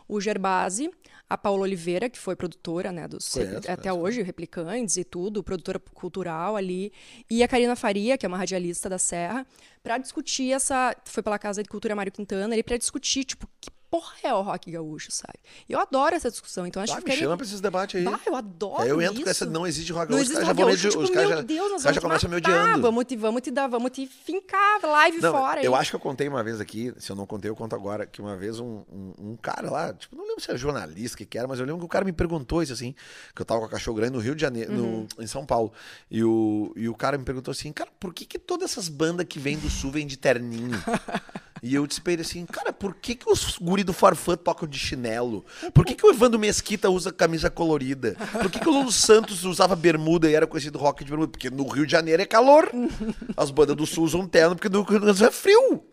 o 0.08 0.22
Gerbasi, 0.22 0.92
a 1.30 1.38
Paula 1.38 1.62
Oliveira, 1.62 2.10
que 2.10 2.18
foi 2.18 2.36
produtora, 2.36 2.92
né, 2.92 3.08
dos, 3.08 3.32
Conheço, 3.32 3.58
até 3.58 3.76
conheço. 3.76 4.00
hoje, 4.00 4.22
Replicantes 4.24 4.98
e 4.98 5.04
tudo, 5.04 5.44
produtora 5.44 5.80
cultural 5.80 6.56
ali, 6.56 6.92
e 7.30 7.44
a 7.44 7.48
Karina 7.48 7.76
Faria, 7.76 8.18
que 8.18 8.26
é 8.26 8.30
uma 8.30 8.38
radialista 8.38 8.90
da 8.90 8.98
Serra, 8.98 9.46
para 9.84 9.98
discutir 9.98 10.52
essa. 10.52 10.96
Foi 11.06 11.22
pela 11.22 11.38
Casa 11.38 11.62
de 11.62 11.70
Cultura 11.70 11.96
Mário 11.96 12.12
Quintana, 12.12 12.54
ali, 12.54 12.64
para 12.64 12.78
discutir, 12.78 13.24
tipo, 13.24 13.48
que 13.62 13.70
porra 13.90 14.14
é 14.24 14.34
o 14.34 14.42
rock 14.42 14.70
gaúcho, 14.72 15.12
sabe? 15.12 15.40
Eu 15.68 15.80
adoro 15.80 16.16
essa 16.16 16.30
discussão, 16.30 16.66
então 16.68 16.82
acho 16.82 16.94
Ah, 16.94 16.96
que 16.98 17.02
me 17.02 17.06
ficaria- 17.12 17.24
chama 17.26 17.38
pra 17.38 17.46
esses 17.46 17.60
debates 17.62 17.96
aí. 18.00 18.04
Bah, 18.06 18.20
eu 18.26 18.36
adoro 18.36 18.82
Aí 18.84 18.90
eu 18.90 19.02
entro 19.02 19.16
isso. 19.16 19.24
com 19.24 19.30
essa 19.30 19.46
não 19.46 19.66
existe 19.66 19.92
rock 19.92 20.12
gaúcho, 20.12 20.24
os 20.24 20.30
existe 20.30 20.34
caras 20.36 20.48
já 20.48 20.52
rock 20.54 20.62
vão 20.62 20.66
me 20.70 20.72
gaúcho, 20.76 20.90
tipo, 20.90 21.04
os 21.04 21.10
caras 21.10 21.28
meu 21.30 21.38
já- 21.38 21.44
Deus, 21.44 21.72
os 21.74 21.84
caras 21.84 21.96
já 21.96 22.02
começam 22.02 22.30
me 22.30 22.36
odiando. 22.36 22.82
Vamos 22.82 23.06
te, 23.06 23.16
vamos 23.18 23.42
te 23.42 23.52
dar, 23.52 23.68
vamos 23.68 23.92
te 23.92 24.06
fincar 24.08 24.80
live 24.82 25.20
Não, 25.22 25.32
fora. 25.32 25.64
eu 25.64 25.74
aí. 25.76 25.82
acho 25.82 25.90
que 25.92 25.96
eu 25.96 26.00
contei 26.00 26.28
uma 26.28 26.44
vez 26.44 26.60
aqui, 26.62 26.94
se 26.98 27.12
eu 27.12 27.16
não 27.16 27.26
contei, 27.26 27.50
eu 27.50 27.56
conto 27.56 27.76
agora, 27.76 28.06
que 28.06 28.22
uma 28.22 28.36
vez 28.36 28.60
um, 28.60 28.84
um, 28.92 29.14
um 29.32 29.36
cara 29.36 29.70
lá, 29.72 29.94
tipo, 29.94 30.16
não 30.16 30.26
lembro 30.28 30.42
se 30.42 30.50
era 30.50 30.58
jornalista, 30.58 31.16
o 31.16 31.18
que, 31.18 31.26
que 31.26 31.38
era, 31.38 31.48
mas 31.48 31.60
eu 31.60 31.66
lembro 31.66 31.80
que 31.80 31.86
o 31.86 31.90
cara 31.90 32.06
me 32.06 32.14
perguntou 32.14 32.62
isso 32.62 32.74
assim, 32.74 32.94
que 33.36 33.42
eu 33.42 33.46
tava 33.46 33.60
com 33.62 33.66
a 33.66 33.70
Cachorro 33.70 33.98
Grande 33.98 34.14
no 34.14 34.20
Rio 34.20 34.36
de 34.36 34.42
Janeiro, 34.42 34.72
Uhum. 34.74 35.08
no- 35.18 35.24
em 35.24 35.28
São 35.28 35.46
Paulo, 35.46 35.72
e 36.12 36.24
o, 36.24 36.72
e 36.76 36.88
o 36.88 36.94
cara 36.96 37.18
me 37.18 37.24
perguntou 37.24 37.52
assim, 37.52 37.72
cara, 37.74 37.90
por 38.00 38.14
que 38.14 38.26
que 38.26 38.38
todas 38.38 38.72
essas 38.72 38.88
bandas 38.88 39.26
que 39.28 39.40
vêm 39.40 39.58
do 39.58 39.70
Sul 39.70 39.92
vêm 39.92 40.06
de 40.06 40.18
terninho? 40.18 40.70
E 41.62 41.76
eu 41.76 41.86
disse 41.86 42.02
pra 42.02 42.14
ele 42.14 42.22
assim, 42.22 42.46
cara, 42.46 42.72
por 42.72 42.96
que 42.96 43.16
que 43.16 43.30
os 43.30 43.58
guri 43.58 43.84
do 43.84 43.94
Farfã 43.94 44.36
tocam 44.36 44.68
de 44.68 44.78
chinelo? 44.78 45.46
Por 45.74 45.86
que 45.86 45.96
que 45.96 46.06
o 46.06 46.10
Evandro 46.10 46.40
Mesquita 46.40 46.90
usa 46.90 47.12
camisa 47.12 47.50
colorida? 47.50 48.16
Por 48.32 48.50
que 48.50 48.60
que 48.60 48.70
o 48.70 48.72
Lulu 48.72 48.92
Santos 48.92 49.44
usava 49.44 49.76
bermuda 49.76 50.30
e 50.30 50.36
era 50.36 50.48
conhecido 50.48 50.78
rock 50.78 51.04
de 51.04 51.10
bermuda? 51.10 51.32
Porque 51.32 51.50
no 51.50 51.68
Rio 51.68 51.86
de 51.86 51.92
Janeiro 51.92 52.22
é 52.22 52.26
calor. 52.26 52.72
As 53.36 53.52
bandas 53.52 53.76
do 53.76 53.86
Sul 53.86 54.06
usam 54.06 54.28
terno 54.28 54.56
porque 54.56 54.70
no 54.70 54.84
Rio 54.84 55.00
do 55.00 55.14
Sul 55.14 55.28
é 55.28 55.32
frio. 55.32 55.84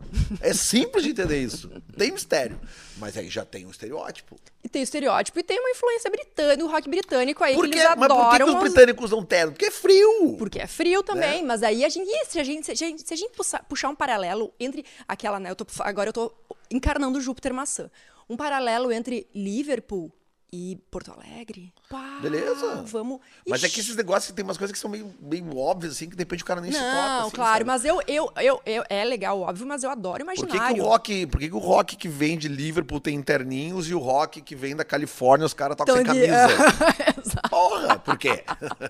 É 0.41 0.53
simples 0.53 1.03
de 1.03 1.11
entender 1.11 1.41
isso. 1.41 1.69
Tem 1.97 2.11
mistério. 2.11 2.59
Mas 2.99 3.17
aí 3.17 3.29
já 3.29 3.45
tem 3.45 3.65
um 3.65 3.71
estereótipo. 3.71 4.37
E 4.63 4.69
tem 4.69 4.81
estereótipo 4.81 5.39
e 5.39 5.43
tem 5.43 5.59
uma 5.59 5.69
influência 5.69 6.09
britânica, 6.09 6.63
o 6.63 6.67
rock 6.67 6.89
britânico 6.89 7.43
aí 7.43 7.55
Por 7.55 7.67
que 7.69 7.75
eles 7.77 7.83
Mas 7.83 7.95
por 7.97 8.07
que, 8.07 8.13
adoram. 8.13 8.45
que 8.47 8.53
os 8.53 8.59
britânicos 8.59 9.05
usam 9.05 9.23
terno? 9.23 9.51
Porque 9.53 9.65
é 9.65 9.71
frio. 9.71 10.35
Porque 10.37 10.59
é 10.59 10.67
frio 10.67 11.03
também, 11.03 11.41
Né? 11.41 11.47
mas 11.47 11.63
aí 11.63 11.85
a 11.85 11.89
gente, 11.89 12.09
se 12.27 12.39
a 12.39 12.43
gente, 12.43 12.65
se 12.65 12.71
a 12.71 12.75
gente, 12.75 13.07
se 13.07 13.13
a 13.13 13.17
gente 13.17 13.31
puxar, 13.35 13.63
puxar 13.65 13.89
um 13.89 13.95
paralelo 13.95 14.51
entre 14.59 14.83
aquela, 15.07 15.39
né, 15.39 15.51
eu 15.51 15.55
tô, 15.55 15.65
agora 15.81 16.09
eu 16.09 16.13
tô 16.13 16.33
encarnando 16.71 17.19
o 17.19 17.21
Júpiter 17.21 17.53
maçã. 17.53 17.89
Um 18.29 18.35
paralelo 18.35 18.91
entre 18.91 19.27
Liverpool 19.33 20.11
e 20.51 20.77
Porto 20.89 21.11
Alegre. 21.11 21.73
Pá, 21.89 22.19
Beleza. 22.21 22.83
Vamos. 22.85 23.19
Mas 23.47 23.63
é 23.63 23.69
que 23.69 23.79
esses 23.81 23.95
negócios 23.95 24.33
tem 24.33 24.43
umas 24.45 24.57
coisas 24.57 24.71
que 24.73 24.79
são 24.79 24.89
meio, 24.89 25.13
meio 25.19 25.57
óbvias, 25.57 25.93
assim, 25.93 26.09
que 26.09 26.15
de 26.15 26.21
repente 26.21 26.41
o 26.43 26.45
cara 26.45 26.61
nem 26.61 26.71
se 26.71 26.77
toca. 26.77 26.91
Não, 26.91 27.21
assim, 27.27 27.31
claro, 27.35 27.51
sabe? 27.53 27.63
mas 27.65 27.83
eu, 27.85 28.01
eu, 28.07 28.31
eu, 28.37 28.61
eu, 28.65 28.83
é 28.89 29.03
legal, 29.03 29.39
óbvio, 29.41 29.67
mas 29.67 29.83
eu 29.83 29.89
adoro 29.89 30.23
Por 30.25 30.33
que, 30.35 30.41
imaginário. 30.41 30.75
que 30.75 30.81
o 30.81 30.85
rock, 30.85 31.25
por 31.27 31.39
que, 31.39 31.49
que 31.49 31.55
o 31.55 31.59
rock 31.59 31.95
que 31.97 32.07
vem 32.07 32.37
de 32.37 32.47
Liverpool 32.47 32.99
tem 33.01 33.21
terninhos 33.21 33.89
e 33.89 33.93
o 33.93 33.99
rock 33.99 34.41
que 34.41 34.55
vem 34.55 34.75
da 34.75 34.85
Califórnia 34.85 35.45
os 35.45 35.53
caras 35.53 35.75
tocam 35.75 35.95
sem 35.95 36.03
de- 36.03 36.09
camisa? 36.11 36.47
Exato. 37.25 37.49
Porra, 37.49 37.99
por 37.99 38.17
quê? 38.17 38.43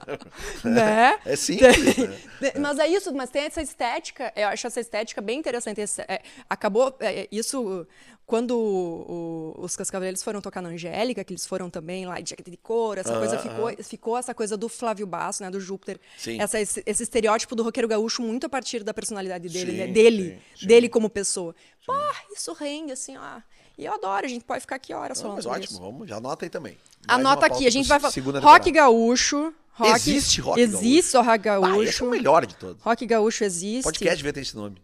né? 0.64 1.20
É 1.26 1.36
simples, 1.36 1.97
né? 1.97 2.18
De- 2.53 2.60
Mas 2.60 2.78
é 2.80 2.88
isso, 2.88 3.14
mas 3.14 3.30
tem 3.30 3.43
essa 3.43 3.62
estética, 3.62 4.32
eu 4.36 4.47
acho 4.49 4.68
essa 4.68 4.80
estética 4.80 5.22
bem 5.22 5.39
interessante. 5.39 5.82
Esse- 5.82 6.01
é, 6.01 6.22
acabou 6.49 6.95
é, 6.99 7.28
isso 7.32 7.88
quando 8.28 8.51
o- 8.57 9.53
o- 9.57 9.63
os 9.63 9.75
Cascaveleiros 9.75 10.21
foram 10.21 10.41
tocar 10.41 10.61
na 10.61 10.69
Angélica, 10.69 11.23
que 11.23 11.34
eles 11.34 11.45
foram 11.47 11.69
também 11.69 12.05
lá 12.05 12.19
de 12.19 12.30
jaqueta 12.32 12.51
de 12.51 12.57
couro, 12.57 12.99
essa 12.99 13.17
coisa 13.17 13.39
ficou, 13.39 13.84
ficou 13.84 14.17
essa 14.17 14.34
coisa 14.36 14.55
do 14.57 14.67
Flávio 14.67 15.07
Basso, 15.07 15.41
né, 15.41 15.49
do 15.49 15.59
Júpiter. 15.61 15.97
Essa, 16.38 16.59
esse, 16.59 16.84
esse 16.86 17.03
estereótipo 17.03 17.55
do 17.55 17.63
roqueiro 17.63 17.88
gaúcho 17.88 18.21
muito 18.21 18.45
a 18.45 18.49
partir 18.49 18.84
da 18.84 18.93
personalidade 18.93 19.47
dele, 19.49 19.71
Sim, 19.71 19.78
né? 19.78 19.88
Dele, 19.88 20.23
sim, 20.53 20.59
sim. 20.59 20.67
dele 20.67 20.89
como 20.89 21.09
pessoa. 21.09 21.55
Pá, 21.86 22.15
isso 22.36 22.51
rende, 22.53 22.91
assim, 22.91 23.15
ó. 23.17 23.39
E 23.78 23.86
eu 23.86 23.93
adoro, 23.93 24.25
a 24.25 24.30
gente 24.30 24.43
pode 24.43 24.59
ficar 24.61 24.75
aqui 24.75 24.93
horas 24.93 25.21
falando 25.21 25.38
mas 25.38 25.45
ótimo, 25.45 25.63
isso. 25.65 25.80
vamos, 25.80 26.09
já 26.09 26.17
anota 26.17 26.45
aí 26.45 26.49
também. 26.49 26.78
Mais 27.07 27.19
Anota 27.19 27.45
aqui, 27.45 27.65
a 27.65 27.69
gente 27.71 27.88
vai 27.88 27.99
falar. 27.99 28.13
Rock 28.41 28.69
gaúcho. 28.71 29.53
Rock, 29.71 29.91
Existe 29.91 30.41
rock 30.41 30.59
Existe 30.59 31.15
o 31.15 31.21
rock 31.21 31.30
Ah, 31.30 31.38
gaúcho. 31.38 31.84
esse 31.84 32.01
é 32.01 32.05
o 32.05 32.09
melhor 32.09 32.45
de 32.47 32.55
todos. 32.55 32.82
Rock 32.82 33.05
gaúcho 33.05 33.43
existe. 33.43 33.84
Podcast 33.84 34.17
devia 34.17 34.34
ter 34.34 34.41
esse 34.41 34.55
nome. 34.55 34.75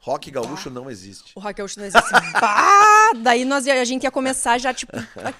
Rock 0.00 0.30
gaúcho 0.30 0.70
não 0.70 0.90
existe. 0.90 1.32
O 1.34 1.40
rock 1.40 1.54
gaúcho 1.58 1.78
não 1.80 1.86
existe. 1.86 2.08
bah, 2.40 3.12
daí 3.22 3.44
nós, 3.44 3.66
a 3.66 3.84
gente 3.84 4.04
ia 4.04 4.10
começar 4.10 4.56
já, 4.58 4.72
tipo, 4.72 4.92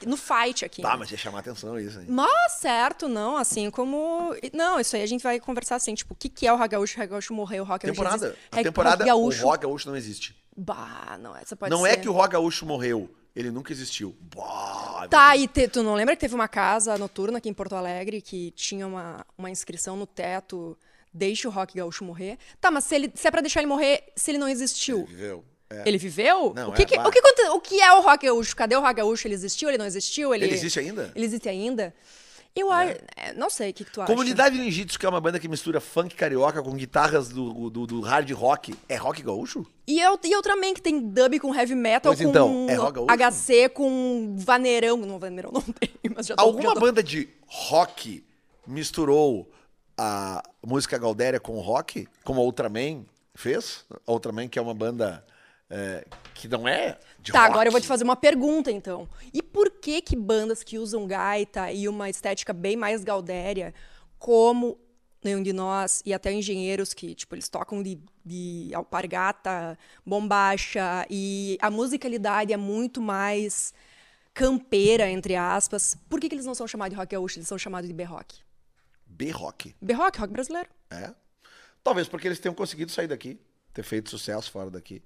no 0.07 0.17
fight 0.17 0.65
aqui. 0.65 0.83
Tá, 0.83 0.97
mas 0.97 1.11
ia 1.11 1.17
chamar 1.17 1.39
atenção 1.39 1.79
isso 1.79 1.99
aí. 1.99 2.07
Mas 2.09 2.53
certo, 2.53 3.09
não, 3.09 3.37
assim 3.37 3.71
como. 3.71 4.35
Não, 4.53 4.81
isso 4.81 4.97
aí 4.97 5.03
a 5.03 5.07
gente 5.07 5.23
vai 5.23 5.39
conversar 5.39 5.77
assim, 5.77 5.95
tipo, 5.95 6.13
o 6.13 6.17
que, 6.17 6.29
que 6.29 6.47
é 6.47 6.53
o 6.53 6.57
rock 6.57 6.71
gaúcho? 6.71 6.97
O 6.97 7.01
rock 7.01 7.11
gaúcho 7.11 7.35
morreu, 7.35 7.63
o 7.63 7.67
rock 7.67 7.87
gaúcho 7.87 8.01
Temporada. 8.03 8.37
A 8.51 8.63
temporada, 8.63 8.97
rock 9.05 9.07
gaúcho. 9.07 9.45
o 9.45 9.49
rock 9.49 9.63
gaúcho 9.63 9.89
não 9.89 9.97
existe. 9.97 10.37
Bah, 10.57 11.17
não, 11.21 11.37
essa 11.37 11.55
pode 11.55 11.71
não 11.71 11.83
ser. 11.83 11.91
é 11.91 11.97
que 11.97 12.09
o 12.09 12.13
rock 12.13 12.33
gaúcho 12.33 12.67
morreu. 12.67 13.09
Ele 13.37 13.53
nunca 13.53 13.73
existiu. 13.73 14.17
Bah, 14.35 15.07
Tá, 15.09 15.37
e 15.37 15.47
te- 15.47 15.69
tu 15.69 15.81
não 15.85 15.95
lembra 15.95 16.17
que 16.17 16.21
teve 16.21 16.35
uma 16.35 16.49
casa 16.49 16.99
noturna 16.99 17.39
aqui 17.39 17.49
em 17.49 17.55
Porto 17.55 17.77
Alegre 17.77 18.21
que 18.21 18.51
tinha 18.51 18.85
uma, 18.85 19.25
uma 19.39 19.49
inscrição 19.49 19.95
no 19.97 20.05
teto, 20.09 20.77
deixa 21.13 21.49
o 21.49 21.51
rock 21.51 21.77
gaúcho 21.77 22.05
morrer? 22.05 22.39
Tá, 22.61 22.71
mas 22.71 22.85
se, 22.85 22.95
ele, 22.95 23.11
se 23.15 23.27
é 23.27 23.31
pra 23.31 23.41
deixar 23.41 23.61
ele 23.61 23.67
morrer, 23.69 24.05
se 24.17 24.31
ele 24.31 24.39
não 24.39 24.49
existiu, 24.49 25.05
Viveu. 25.07 25.45
Ele 25.85 25.99
viveu? 25.99 26.55
Não, 26.55 26.71
o, 26.71 26.73
que 26.73 26.81
é, 26.83 26.87
que- 26.87 26.99
o, 26.99 27.11
que, 27.11 27.21
o 27.51 27.61
que 27.61 27.79
é 27.81 27.93
o 27.93 28.01
rock 28.01 28.25
gaúcho? 28.27 28.57
Cadê 28.57 28.75
o 28.75 28.81
rock 28.81 28.95
gaúcho? 28.95 29.29
Ele 29.29 29.35
existiu? 29.35 29.69
Ele 29.69 29.77
não 29.77 29.85
existiu? 29.85 30.35
Ele, 30.35 30.47
Ele 30.47 30.55
existe 30.55 30.81
ainda? 30.81 31.13
Ele 31.15 31.25
existe 31.27 31.47
ainda? 31.47 31.95
Eu 32.57 32.73
acho. 32.73 32.97
é, 33.15 33.35
Não 33.35 33.51
sei 33.51 33.71
o 33.71 33.75
que, 33.75 33.85
que 33.85 33.93
tu 33.93 34.01
acha. 34.01 34.11
Comunidade 34.11 34.57
Ninjitsu, 34.59 34.99
que 34.99 35.05
é 35.05 35.09
uma 35.11 35.21
banda 35.21 35.39
que 35.39 35.47
mistura 35.47 35.79
funk 35.79 36.15
carioca 36.17 36.63
com 36.63 36.73
guitarras 36.73 37.29
do, 37.29 37.69
do, 37.69 37.87
do 37.87 38.01
hard 38.01 38.31
rock, 38.33 38.75
é 38.89 38.97
rock 38.97 39.23
gaúcho? 39.23 39.67
E 39.87 40.01
eu, 40.01 40.19
e 40.25 40.33
eu 40.33 40.41
também 40.41 40.73
que 40.73 40.81
tem 40.81 40.99
dub 41.01 41.39
com 41.39 41.55
heavy 41.55 41.75
metal, 41.75 42.13
Pois 42.15 42.23
com 42.23 42.31
então, 42.31 42.67
é 42.71 42.75
rock 42.75 42.95
gaúcho? 42.95 43.13
HC, 43.13 43.69
com 43.69 44.37
vaneirão. 44.39 44.97
Não, 44.97 45.19
vaneirão 45.19 45.51
não 45.53 45.61
tem, 45.79 45.91
mas 46.17 46.27
já 46.27 46.35
tô, 46.35 46.43
Alguma 46.43 46.63
já 46.71 46.75
tô- 46.75 46.81
banda 46.81 47.03
de 47.03 47.29
rock 47.47 48.25
misturou 48.67 49.51
a 49.99 50.43
música 50.67 50.99
Galdéria 50.99 51.41
com 51.41 51.59
rock? 51.61 52.09
Como 52.25 52.41
a 52.41 52.45
Ultraman 52.45 53.05
fez? 53.35 53.85
A 54.07 54.13
Ultraman, 54.13 54.49
que 54.49 54.59
é 54.59 54.63
uma 54.63 54.75
banda 54.75 55.25
é, 55.71 56.07
que 56.35 56.49
não 56.49 56.67
é 56.67 56.99
de 57.21 57.33
Tá, 57.33 57.41
rock. 57.41 57.51
agora 57.51 57.69
eu 57.69 57.73
vou 57.73 57.81
te 57.81 57.87
fazer 57.87 58.05
uma 58.05 58.17
pergunta, 58.17 58.71
então. 58.71 59.09
E 59.33 59.43
por 59.43 59.71
que 59.71 60.01
que 60.01 60.17
bandas 60.17 60.63
que 60.63 60.79
usam 60.79 61.07
gaita 61.07 61.71
e 61.73 61.89
uma 61.89 62.09
estética 62.09 62.53
bem 62.53 62.77
mais 62.77 63.05
gaudéria, 63.05 63.75
como 64.19 64.79
nenhum 65.23 65.43
de 65.43 65.53
nós 65.53 66.01
e 66.07 66.15
até 66.15 66.33
engenheiros 66.33 66.95
que, 66.95 67.15
tipo, 67.15 67.35
eles 67.35 67.49
tocam 67.49 67.83
de, 67.83 67.99
de 68.25 68.71
alpargata, 68.73 69.79
bombacha 70.07 71.05
e 71.11 71.59
a 71.61 71.71
musicalidade 71.71 72.53
é 72.53 72.57
muito 72.57 73.01
mais 73.03 73.75
campeira, 74.33 75.11
entre 75.11 75.35
aspas. 75.35 75.97
Por 76.09 76.21
que 76.21 76.29
que 76.29 76.35
eles 76.35 76.47
não 76.47 76.55
são 76.55 76.67
chamados 76.67 76.95
de 76.95 77.01
rock 77.01 77.13
gaúcho, 77.15 77.39
eles 77.39 77.49
são 77.49 77.59
chamados 77.59 77.89
de 77.89 77.95
B-rock? 77.95 78.39
B-rock. 79.19 79.75
B-rock, 79.83 80.19
rock 80.21 80.33
brasileiro. 80.33 80.69
É. 80.91 81.11
Talvez 81.83 82.07
porque 82.09 82.29
eles 82.29 82.39
tenham 82.39 82.55
conseguido 82.55 82.93
sair 82.93 83.09
daqui, 83.09 83.39
ter 83.75 83.83
feito 83.83 84.09
sucesso 84.09 84.51
fora 84.51 84.71
daqui. 84.71 85.03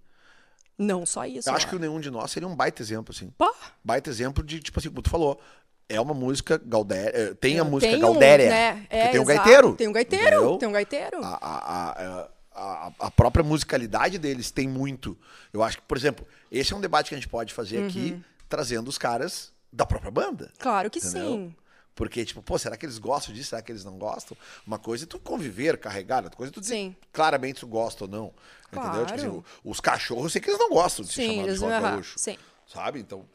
Não 0.76 1.06
só 1.06 1.24
isso. 1.24 1.48
Eu 1.48 1.54
acho 1.54 1.68
que 1.68 1.76
o 1.76 1.78
nenhum 1.78 1.98
de 1.98 2.10
nós 2.10 2.30
seria 2.30 2.46
um 2.48 2.54
baita 2.54 2.82
exemplo, 2.82 3.12
assim. 3.14 3.30
Pô, 3.38 3.52
Baita 3.82 4.10
exemplo 4.10 4.44
de, 4.44 4.60
tipo 4.60 4.78
assim, 4.78 4.88
como 4.88 5.00
tu 5.02 5.10
falou, 5.10 5.40
é 5.88 6.00
uma 6.00 6.14
música 6.14 6.60
Galdéria. 6.64 7.10
eh, 7.16 7.34
Tem 7.34 7.58
a 7.58 7.64
música 7.64 7.96
Galdéria. 7.96 8.48
né? 8.50 8.72
porque 8.82 8.96
É, 8.96 9.08
tem 9.08 9.20
o 9.20 9.24
gaiteiro. 9.24 9.74
Tem 9.74 9.88
um 9.88 9.92
gaiteiro, 9.92 10.58
tem 10.58 10.68
um 10.68 10.72
gaiteiro. 10.72 11.20
A, 11.22 12.28
a, 12.54 12.92
a, 12.98 13.10
própria 13.10 13.42
musicalidade 13.44 14.18
deles 14.18 14.50
tem 14.50 14.68
muito. 14.68 15.16
Eu 15.52 15.62
acho 15.62 15.78
que, 15.78 15.82
por 15.84 15.96
exemplo, 15.96 16.26
esse 16.50 16.72
é 16.72 16.76
um 16.76 16.80
debate 16.80 17.08
que 17.08 17.14
a 17.14 17.18
gente 17.18 17.28
pode 17.28 17.52
fazer 17.54 17.86
aqui, 17.86 18.12
Uhum. 18.12 18.22
trazendo 18.48 18.88
os 18.88 18.98
caras 18.98 19.52
da 19.72 19.86
própria 19.86 20.10
banda. 20.10 20.50
Claro 20.58 20.90
que 20.90 21.00
sim. 21.00 21.54
Porque, 21.94 22.24
tipo, 22.24 22.42
pô, 22.42 22.58
será 22.58 22.76
que 22.76 22.86
eles 22.86 22.98
gostam 22.98 23.34
disso? 23.34 23.50
Será 23.50 23.60
que 23.62 23.70
eles 23.70 23.84
não 23.84 23.98
gostam? 23.98 24.36
Uma 24.66 24.78
coisa 24.78 25.04
é 25.04 25.06
tu 25.06 25.18
conviver, 25.18 25.76
carregar, 25.78 26.22
outra 26.24 26.36
coisa 26.36 26.50
é 26.50 26.54
tu 26.54 26.60
dizer 26.60 26.74
Sim. 26.74 26.96
claramente 27.12 27.56
se 27.56 27.60
tu 27.60 27.66
gosta 27.66 28.04
ou 28.04 28.10
não. 28.10 28.32
Entendeu? 28.72 29.04
Tipo 29.04 29.14
assim, 29.18 29.28
Claro. 29.28 29.44
o- 29.64 29.70
os 29.70 29.80
cachorros, 29.80 30.24
eu 30.24 30.30
sei 30.30 30.40
que 30.40 30.48
eles 30.48 30.58
não 30.58 30.70
gostam 30.70 31.04
de 31.04 31.12
Sim, 31.12 31.22
chamados 31.26 31.46
eles 31.48 31.58
de 31.60 31.64
rock 31.66 31.80
gaúcho. 31.82 32.18
sim. 32.18 32.38
Sabe? 32.66 32.98
Então, 33.00 33.26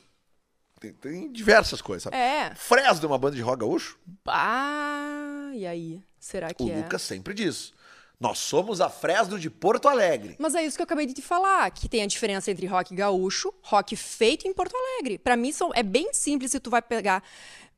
tem, 0.80 0.93
tem 0.93 1.32
diversas 1.32 1.82
coisas, 1.82 2.03
sabe? 2.03 2.16
É. 2.16 2.55
Fresno 2.55 3.05
é 3.05 3.08
uma 3.08 3.18
banda 3.20 3.36
de 3.36 3.41
rock 3.43 3.60
gaúcho? 3.60 3.99
Ah, 4.28 5.51
e 5.53 5.66
aí? 5.68 6.03
Será 6.20 6.53
que 6.53 6.64
O 6.64 6.70
é? 6.70 6.76
Lucas 6.78 7.01
sempre 7.03 7.34
diz. 7.34 7.74
Nós 8.20 8.39
somos 8.39 8.82
a 8.82 8.89
Fresno 8.89 9.38
de 9.39 9.47
Porto 9.47 9.88
Alegre. 9.88 10.36
Mas 10.39 10.55
é 10.55 10.66
isso 10.66 10.76
que 10.76 10.82
eu 10.82 10.86
acabei 10.86 11.05
de 11.05 11.14
te 11.14 11.22
falar, 11.22 11.70
que 11.70 11.88
tem 11.88 12.01
a 12.01 12.08
diferença 12.08 12.49
entre 12.49 12.66
rock 12.66 12.95
gaúcho, 12.95 13.53
rock 13.62 13.95
feito 13.95 14.47
em 14.47 14.53
Porto 14.53 14.76
Alegre. 14.76 15.20
Pra 15.20 15.38
mim 15.38 15.51
são, 15.51 15.72
é 15.76 15.84
bem 15.84 16.12
simples 16.14 16.49
se 16.49 16.60
tu 16.60 16.72
vai 16.72 16.82
pegar 16.82 17.22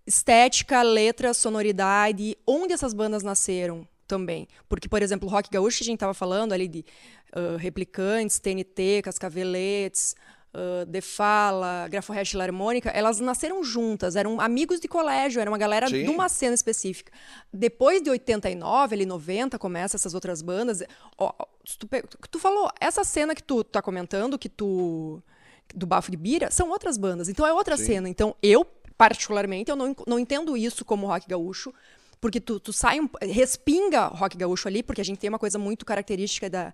estética, 0.05 0.81
letra, 0.81 1.33
sonoridade, 1.33 2.37
onde 2.45 2.73
essas 2.73 2.93
bandas 2.93 3.23
nasceram 3.23 3.87
também. 4.07 4.47
Porque, 4.67 4.89
por 4.89 5.01
exemplo, 5.01 5.27
o 5.27 5.31
rock 5.31 5.49
gaúcho 5.51 5.83
a 5.83 5.85
gente 5.85 5.99
tava 5.99 6.13
falando 6.13 6.53
ali 6.53 6.67
de 6.67 6.83
ah, 7.33 7.57
Replicantes, 7.57 8.39
TNT, 8.39 9.01
Cascaveletes, 9.03 10.15
uh, 10.53 10.85
De 10.85 11.01
Fala, 11.01 11.87
Graforrest 11.87 12.33
e 12.33 12.41
Harmônica, 12.41 12.89
elas 12.89 13.19
nasceram 13.19 13.63
juntas, 13.63 14.15
eram 14.15 14.41
amigos 14.41 14.79
de 14.79 14.87
colégio, 14.87 15.39
era 15.39 15.49
uma 15.49 15.57
galera 15.57 15.87
Sim. 15.87 16.03
de 16.03 16.09
uma 16.09 16.27
cena 16.29 16.55
específica. 16.55 17.11
Depois 17.53 18.01
de 18.01 18.09
89, 18.09 18.95
ali 18.95 19.05
90, 19.05 19.59
começa 19.59 19.95
essas 19.95 20.13
outras 20.13 20.41
bandas. 20.41 20.83
Ó, 21.17 21.31
tu, 21.77 21.87
tu 22.29 22.39
falou, 22.39 22.69
essa 22.79 23.03
cena 23.03 23.35
que 23.35 23.43
tu 23.43 23.63
tá 23.63 23.81
comentando, 23.81 24.37
que 24.37 24.49
tu 24.49 25.21
do 25.75 25.85
Bafo 25.85 26.09
de 26.09 26.17
Bira, 26.17 26.49
são 26.49 26.69
outras 26.69 26.97
bandas. 26.97 27.29
Então 27.29 27.45
é 27.45 27.53
outra 27.53 27.77
cena. 27.77 28.09
Então 28.09 28.35
eu, 28.41 28.65
particularmente, 28.99 29.71
eu 29.71 29.77
não, 29.77 29.95
não 30.05 30.19
entendo 30.19 30.57
isso 30.57 30.83
como 30.83 31.07
rock 31.07 31.25
gaúcho, 31.25 31.73
porque 32.19 32.41
tu, 32.41 32.59
tu 32.59 32.73
sai, 32.73 32.99
um, 32.99 33.09
respinga 33.21 34.07
rock 34.07 34.35
gaúcho 34.35 34.67
ali, 34.67 34.83
porque 34.83 34.99
a 34.99 35.05
gente 35.05 35.19
tem 35.19 35.29
uma 35.29 35.39
coisa 35.39 35.57
muito 35.57 35.85
característica 35.85 36.49
da, 36.49 36.73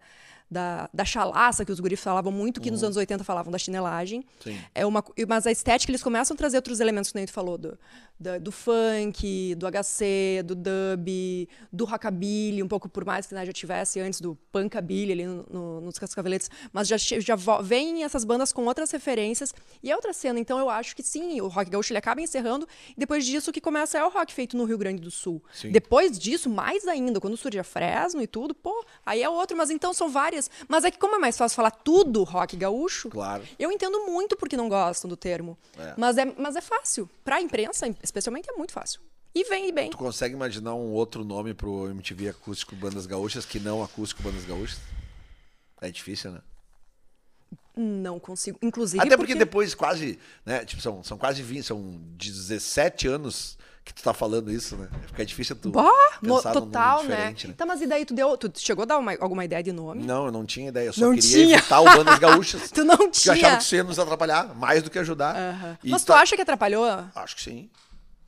da, 0.50 0.90
da 0.94 1.04
chalaça, 1.04 1.66
que 1.66 1.72
os 1.72 1.80
guris 1.80 2.00
falavam 2.00 2.32
muito, 2.32 2.62
que 2.62 2.70
nos 2.72 2.84
anos 2.84 2.98
80 2.98 3.24
falavam 3.24 3.52
da 3.52 3.58
chinelagem. 3.58 4.24
Sim. 4.42 4.58
É 4.74 4.86
uma, 4.86 5.04
mas 5.28 5.48
a 5.48 5.52
estética, 5.52 5.92
eles 5.92 6.04
começam 6.04 6.36
a 6.36 6.38
trazer 6.38 6.58
outros 6.58 6.80
elementos 6.80 7.12
que 7.12 7.18
nem 7.18 7.26
tu 7.26 7.32
falou, 7.34 7.58
do, 7.58 7.78
da- 8.20 8.38
do 8.38 8.52
funk, 8.52 9.56
do 9.56 9.66
HC, 9.68 10.44
do 10.46 10.56
dub, 10.56 11.48
do 11.72 11.86
rockabilly, 11.86 12.62
um 12.64 12.68
pouco 12.68 12.88
por 12.88 13.04
mais 13.06 13.26
que 13.26 13.34
né, 13.34 13.46
já 13.46 13.52
tivesse 13.54 14.00
antes 14.00 14.22
do 14.22 14.36
punkabilly 14.52 15.12
ali 15.12 15.26
no, 15.26 15.46
no, 15.50 15.82
nos 15.82 15.98
Cascaveletes, 15.98 16.50
mas 16.72 16.88
já, 16.88 16.98
já 16.98 17.36
vem 17.62 18.04
essas 18.04 18.24
bandas 18.24 18.52
com 18.54 18.66
outras 18.66 18.92
referências 18.92 19.54
e 19.84 19.92
é 19.92 19.96
outra 19.96 20.14
cena, 20.14 20.40
então 20.40 20.60
eu 20.60 20.70
acho 20.70 20.96
que 20.96 21.04
sim, 21.04 21.42
o 21.42 21.48
rock 21.48 21.70
gaúcho 21.70 21.92
ele 21.92 21.98
acaba 22.00 22.22
encerrando 22.22 22.68
e 22.96 23.00
depois 23.00 23.26
disso 23.26 23.50
o 23.50 23.54
que 23.54 23.62
começa 23.62 23.98
é 23.98 24.04
o 24.06 24.10
rock 24.10 24.34
feito 24.34 24.56
no 24.56 24.64
Rio 24.66 24.78
Grande 24.78 25.02
do 25.02 25.12
Sul. 25.12 25.44
Sim. 25.54 25.72
Depois 25.72 26.18
disso, 26.18 26.50
mais 26.50 26.88
ainda, 26.88 27.20
quando 27.20 27.36
surge 27.36 27.60
a 27.60 27.64
Fresno 27.64 28.22
e 28.22 28.28
tudo, 28.28 28.54
pô, 28.54 28.86
aí 29.06 29.22
é 29.24 29.30
outro, 29.30 29.58
mas 29.58 29.70
então 29.70 29.94
são 29.94 30.10
várias. 30.36 30.50
Mas 30.68 30.84
é 30.84 30.92
que 30.92 30.98
como 30.98 31.16
é 31.16 31.20
mais 31.20 31.38
fácil 31.38 31.56
falar 31.56 31.72
tudo 31.72 32.24
rock 32.24 32.56
gaúcho, 32.56 33.10
Claro. 33.10 33.44
eu 33.58 33.72
entendo 33.72 34.06
muito 34.06 34.36
porque 34.38 34.58
não 34.58 34.70
gostam 34.70 35.10
do 35.10 35.18
termo. 35.18 35.58
É. 35.78 35.94
Mas, 35.98 36.18
é, 36.18 36.26
mas 36.38 36.56
é 36.56 36.62
fácil. 36.62 37.10
Pra 37.24 37.42
imprensa, 37.42 37.88
especialmente, 38.04 38.50
é 38.50 38.54
muito 38.54 38.74
fácil. 38.74 39.00
E 39.34 39.44
vem 39.46 39.68
e 39.68 39.72
bem. 39.72 39.90
Tu 39.90 39.98
consegue 39.98 40.34
imaginar 40.34 40.76
um 40.76 40.92
outro 40.94 41.24
nome 41.26 41.54
pro 41.54 41.90
MTV 41.90 42.30
Acústico 42.30 42.76
Bandas 42.76 43.06
Gaúchas 43.06 43.46
que 43.46 43.60
não 43.60 43.84
Acústico 43.84 44.24
Bandas 44.24 44.46
Gaúchas? 44.46 44.80
É 45.82 45.92
difícil, 45.92 46.32
né? 46.32 46.42
Não 47.76 48.18
consigo. 48.18 48.58
Inclusive. 48.62 49.04
Até 49.04 49.18
porque, 49.18 49.36
depois 49.36 49.76
quase, 49.76 50.18
né? 50.46 50.64
Tipo, 50.64 50.82
são, 50.82 51.04
são 51.04 51.18
quase 51.18 51.42
20, 51.42 51.66
são 51.66 52.00
17 52.18 53.08
anos 53.10 53.58
que 53.86 53.94
tu 53.94 54.02
tá 54.04 54.14
falando 54.14 54.52
isso, 54.52 54.76
né? 54.76 54.90
Fica 55.08 55.24
difícil 55.26 55.56
tu 55.56 55.70
Bah, 55.70 55.84
pensar 56.20 56.54
nome 56.56 56.66
total, 56.66 57.04
né? 57.04 57.36
né? 57.48 57.54
Tá, 57.56 57.66
mas 57.68 57.82
e 57.82 57.88
daí 57.88 58.04
tu 58.04 58.14
deu. 58.16 58.36
Tu 58.36 58.52
chegou 58.60 58.82
a 58.84 58.86
dar 58.86 58.98
uma- 58.98 59.16
alguma 59.20 59.46
ideia 59.46 59.62
de 59.62 59.72
nome? 59.72 60.04
Não, 60.04 60.26
eu 60.26 60.32
não 60.32 60.44
tinha 60.46 60.70
ideia. 60.70 60.88
Eu 60.88 60.94
só 60.94 61.02
Não 61.02 61.14
queria 61.14 61.30
tinha. 61.30 61.58
evitar 61.58 61.80
o 61.82 61.86
Bandas 61.86 62.18
Gaúchas. 62.20 62.72
Tu 62.74 62.84
não 62.84 62.98
Porque 62.98 63.06
eu 63.06 63.12
tinha. 63.12 63.34
achava 63.36 63.58
que 63.58 63.64
isso 63.64 63.76
ia 63.76 63.84
nos 63.84 64.00
atrapalhar, 64.00 64.56
mais 64.56 64.82
do 64.84 64.90
que 64.90 64.98
ajudar. 65.00 65.78
Mas 65.84 66.04
tu 66.04 66.08
tá- 66.08 66.20
acha 66.20 66.36
que 66.36 66.42
atrapalhou? 66.42 66.84
Acho 67.16 67.36
que 67.36 67.42
sim. 67.44 67.70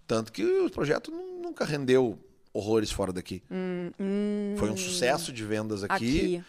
Tanto 0.05 0.31
que 0.31 0.43
o 0.45 0.69
projeto 0.69 1.09
nu- 1.11 1.41
nunca 1.41 1.65
rendeu 1.65 2.17
horrores 2.53 2.91
fora 2.91 3.11
daqui. 3.11 3.41
Foi 4.57 4.69
um 4.69 4.77
sucesso 4.77 5.33
de 5.33 5.43
vendas 5.43 5.83
aqui, 5.83 5.93
Hum, 5.93 6.39
Aqui. 6.39 6.43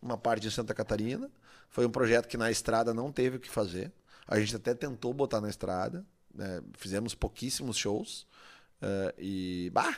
uma 0.00 0.16
parte 0.18 0.46
em 0.46 0.50
Santa 0.50 0.74
Catarina. 0.74 1.30
Foi 1.70 1.86
um 1.86 1.90
projeto 1.90 2.28
que 2.28 2.36
na 2.36 2.50
estrada 2.50 2.92
não 2.92 3.10
teve 3.10 3.38
o 3.38 3.40
que 3.40 3.48
fazer. 3.50 3.90
A 4.28 4.38
gente 4.38 4.54
até 4.54 4.74
tentou 4.74 5.12
botar 5.14 5.40
na 5.40 5.48
estrada, 5.48 6.04
né? 6.34 6.60
fizemos 6.78 7.14
pouquíssimos 7.14 7.76
shows. 7.76 8.26
Eh, 8.82 9.14
e, 9.18 9.70
bah, 9.72 9.94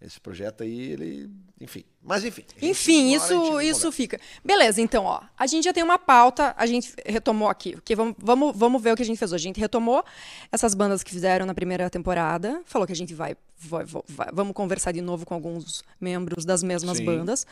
esse 0.00 0.20
projeto 0.20 0.62
aí, 0.62 0.92
ele. 0.92 1.30
Enfim. 1.60 1.84
Mas 2.02 2.24
enfim. 2.24 2.44
Enfim, 2.60 3.14
isso, 3.14 3.60
isso 3.60 3.92
fica. 3.92 4.18
Beleza, 4.44 4.80
então, 4.80 5.04
ó. 5.04 5.20
A 5.38 5.46
gente 5.46 5.62
já 5.62 5.72
tem 5.72 5.82
uma 5.84 5.96
pauta, 5.96 6.52
a 6.58 6.66
gente 6.66 6.92
retomou 7.06 7.48
aqui. 7.48 7.74
Porque 7.74 7.94
vamos, 7.94 8.16
vamos, 8.18 8.56
vamos 8.56 8.82
ver 8.82 8.92
o 8.92 8.96
que 8.96 9.02
a 9.02 9.06
gente 9.06 9.16
fez 9.18 9.30
hoje. 9.32 9.44
A 9.44 9.48
gente 9.48 9.60
retomou 9.60 10.04
essas 10.50 10.74
bandas 10.74 11.04
que 11.04 11.10
fizeram 11.12 11.46
na 11.46 11.54
primeira 11.54 11.88
temporada. 11.88 12.60
Falou 12.64 12.84
que 12.84 12.92
a 12.92 12.96
gente 12.96 13.14
vai. 13.14 13.36
vai- 13.56 13.84
vai- 13.84 14.28
vamos 14.32 14.54
conversar 14.54 14.90
de 14.90 15.00
novo 15.00 15.24
com 15.24 15.34
alguns 15.34 15.84
membros 16.00 16.44
das 16.44 16.64
mesmas 16.64 16.96
Sim. 16.98 17.04
bandas. 17.04 17.46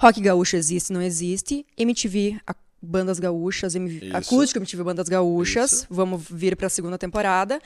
Rock 0.00 0.20
Gaúcho 0.20 0.56
existe, 0.56 0.92
não 0.92 1.00
existe. 1.00 1.64
MTV. 1.78 2.40
Bandas 2.86 3.18
gaúchas, 3.18 3.74
MV, 3.74 4.10
acústico 4.14 4.58
MTV 4.58 4.82
Bandas 4.84 5.08
Gaúchas. 5.08 5.72
Isso. 5.72 5.86
Vamos 5.88 6.22
vir 6.28 6.54
para 6.54 6.66
a 6.66 6.70
segunda 6.70 6.98
temporada. 6.98 7.58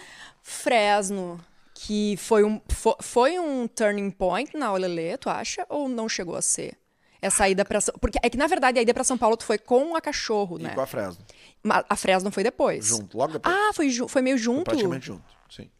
Fresno, 0.42 1.40
que 1.80 2.16
foi 2.16 2.42
um, 2.42 2.60
fo- 2.68 2.96
foi, 3.00 3.38
um 3.38 3.68
turning 3.68 4.10
point 4.10 4.56
na 4.56 4.72
Olelê, 4.72 5.16
tu 5.16 5.30
acha? 5.30 5.64
Ou 5.68 5.88
não 5.88 6.08
chegou 6.08 6.34
a 6.34 6.42
ser? 6.42 6.76
Essa 7.22 7.48
ida 7.48 7.64
pra 7.64 7.80
São... 7.80 7.94
Porque 8.00 8.18
é 8.22 8.28
que, 8.28 8.36
na 8.36 8.46
verdade, 8.48 8.78
a 8.78 8.82
ida 8.82 8.92
pra 8.92 9.04
São 9.04 9.16
Paulo 9.16 9.36
tu 9.36 9.44
foi 9.44 9.58
com 9.58 9.94
a 9.94 10.00
cachorro, 10.00 10.58
E 10.58 10.64
né? 10.64 10.74
com 10.74 10.80
a 10.80 10.86
Fresno. 10.86 11.24
Ma- 11.62 11.84
A 11.88 11.94
Fresno 11.96 12.30
foi 12.32 12.42
depois. 12.42 12.84
Junto, 12.86 13.16
logo 13.16 13.32
depois. 13.34 13.54
Ah, 13.54 13.72
foi, 13.72 13.92
foi 14.08 14.22
meio 14.22 14.36
Foi 14.36 14.42
junto? 14.44 14.64
praticamente 14.64 15.06
junto. 15.06 15.24
Sim. 15.50 15.70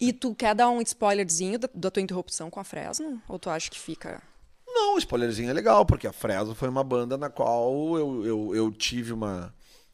E 0.00 0.12
tu 0.12 0.34
quer 0.34 0.54
dar 0.54 0.68
um 0.70 0.80
spoilerzinho 0.82 1.58
da, 1.58 1.68
da 1.74 1.90
tua 1.90 2.02
interrupção 2.02 2.48
com 2.50 2.58
a 2.58 2.64
Fresno? 2.64 3.20
Ou 3.28 3.38
tu 3.38 3.48
acha 3.50 3.70
que 3.70 3.78
fica... 3.78 4.22
Não, 4.66 4.94
o 4.94 4.98
spoilerzinho 4.98 5.50
é 5.50 5.52
legal, 5.52 5.84
porque 5.86 6.06
a 6.06 6.12
Fresno 6.12 6.54
foi 6.54 6.68
uma 6.68 6.82
banda 6.84 7.16
na 7.16 7.28
qual 7.28 7.96
eu, 7.98 8.24
eu, 8.24 8.54
eu 8.54 8.72
tive 8.72 9.12
uma, 9.12 9.52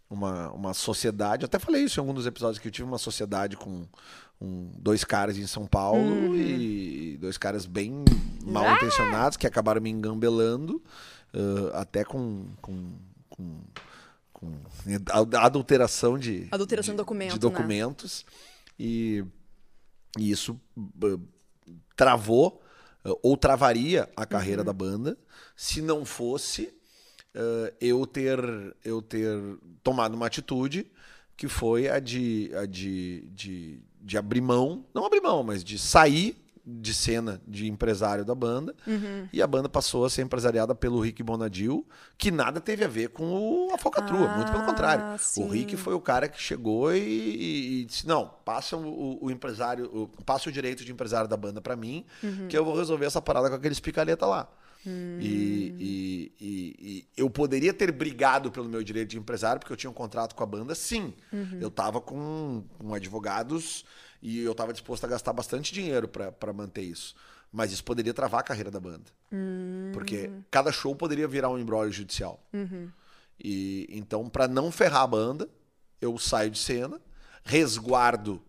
uma, 0.09 0.51
uma 0.53 0.75
sociedade. 0.75 1.43
Eu 1.43 1.47
até 1.47 1.59
falei 1.59 1.85
isso 1.85 1.99
em 1.99 2.03
algum 2.03 2.13
dos 2.15 2.27
episódios 2.27 2.59
que 2.59 2.69
eu 2.69 2.73
tive 2.73 2.87
uma 2.87 2.99
sociedade 2.99 3.57
com 3.57 3.87
um- 4.41 4.71
dois 4.79 5.05
caras 5.05 5.37
em 5.39 5.47
São 5.47 5.67
Paulo 5.67 6.01
Uhum. 6.01 6.37
e 6.37 7.17
dois 7.21 7.39
caras 7.39 7.67
bem 7.67 8.05
Ah! 8.09 8.51
mal 8.51 8.77
intencionados 8.77 9.37
que 9.37 9.47
acabaram 9.47 9.81
me 9.81 9.91
engambelando, 9.91 10.83
ãh, 11.35 11.71
até 11.75 12.05
com, 12.05 12.47
com, 12.61 12.93
com 13.29 13.61
com 14.33 14.53
adulteração 15.41 16.19
de 16.19 16.47
adulteração 16.51 16.93
de, 16.93 16.99
documentos, 16.99 17.35
de 17.35 17.41
documentos 17.41 18.27
né? 18.27 18.33
e, 18.79 19.25
e, 20.19 20.31
isso 20.31 20.61
uh, 20.77 21.21
travou 21.97 22.63
uh, 23.03 23.19
ou 23.23 23.35
travaria 23.35 24.07
a 24.15 24.27
carreira 24.27 24.61
uhum. 24.61 24.67
da 24.67 24.73
banda 24.75 25.19
se 25.57 25.81
não 25.81 26.05
fosse 26.05 26.65
uh, 27.35 27.75
eu 27.81 28.07
ter 28.07 28.39
eu 28.85 29.01
ter 29.01 29.27
tomado 29.83 30.15
uma 30.15 30.27
atitude 30.27 30.93
que 31.35 31.49
foi 31.49 31.89
a 31.89 31.99
de, 31.99 32.51
a 32.55 32.67
de, 32.67 33.29
de, 33.31 33.81
de 34.07 34.17
abrir 34.17 34.41
mão, 34.41 34.85
não 34.95 35.05
abrir 35.05 35.21
mão, 35.21 35.43
mas 35.43 35.65
de 35.65 35.77
sair 35.79 36.41
de 36.65 36.95
cena 36.95 37.41
de 37.47 37.69
empresário 37.69 38.25
da 38.25 38.35
banda. 38.35 38.75
Uhum. 38.87 39.29
E 39.33 39.43
a 39.43 39.47
banda 39.47 39.69
passou 39.69 40.05
a 40.05 40.11
ser 40.11 40.23
empresariada 40.23 40.75
pelo 40.75 41.01
Rick 41.01 41.23
Bonadil, 41.23 41.87
que 42.17 42.31
nada 42.31 42.61
teve 42.61 42.85
a 42.85 42.89
ver 42.89 43.11
com 43.11 43.25
o, 43.25 43.75
a 43.75 43.79
Falcatrua, 43.79 44.29
ah, 44.29 44.37
muito 44.37 44.53
pelo 44.53 44.65
contrário. 44.65 45.19
Sim. 45.19 45.45
O 45.45 45.49
Rick 45.49 45.77
foi 45.77 45.95
o 45.95 46.01
cara 46.01 46.29
que 46.29 46.41
chegou 46.41 46.93
e, 46.93 46.99
e, 46.99 47.81
e 47.81 47.85
disse: 47.85 48.07
não, 48.07 48.31
passa 48.45 48.77
o, 48.77 49.25
o 49.25 49.31
empresário, 49.31 49.91
o, 49.93 50.09
passa 50.25 50.49
o 50.49 50.53
direito 50.53 50.85
de 50.85 50.93
empresário 50.93 51.29
da 51.29 51.37
banda 51.37 51.61
para 51.61 51.77
mim, 51.77 52.05
uhum. 52.23 52.49
que 52.49 52.57
eu 52.57 52.65
vou 52.65 52.77
resolver 52.77 53.07
essa 53.07 53.21
parada 53.21 53.49
com 53.49 53.57
aqueles 53.57 53.81
picareta 53.81 54.27
lá. 54.27 54.49
Hum. 54.87 55.19
E, 55.21 55.75
e, 55.79 56.33
e, 56.41 56.77
e, 56.79 57.09
eu 57.17 57.29
poderia 57.29 57.75
ter 57.75 57.91
brigado 57.91 58.51
pelo 58.51 58.69
meu 58.69 58.83
direito 58.83 59.11
de 59.11 59.19
empresário, 59.19 59.59
porque 59.59 59.73
eu 59.73 59.77
tinha 59.77 59.91
um 59.91 59.95
contrato 59.95 60.35
com 60.35 60.43
a 60.43 60.47
banda, 60.47 60.75
sim. 60.75 61.13
Uhum. 61.33 61.59
Eu 61.61 61.69
estava 61.69 62.01
com, 62.01 62.65
com 62.79 62.95
advogados 62.95 63.85
e 64.23 64.41
eu 64.41 64.53
estava 64.53 64.73
disposto 64.73 65.05
a 65.05 65.09
gastar 65.09 65.33
bastante 65.33 65.73
dinheiro 65.73 66.09
para 66.09 66.53
manter 66.53 66.83
isso. 66.83 67.15
Mas 67.53 67.73
isso 67.73 67.85
poderia 67.85 68.13
travar 68.13 68.41
a 68.41 68.45
carreira 68.45 68.71
da 68.71 68.81
banda. 68.81 69.11
Uhum. 69.33 69.91
Porque 69.93 70.31
cada 70.51 70.71
show 70.71 70.95
poderia 70.95 71.27
virar 71.27 71.49
um 71.51 71.59
embrólio 71.59 71.93
judicial. 71.93 72.41
Uhum. 72.53 72.89
E 73.43 73.87
Então, 73.91 74.29
para 74.29 74.47
não 74.47 74.71
ferrar 74.71 75.03
a 75.03 75.07
banda, 75.07 75.49
eu 76.01 76.17
saio 76.19 76.51
de 76.51 76.59
cena, 76.59 77.01
resguardo 77.45 78.43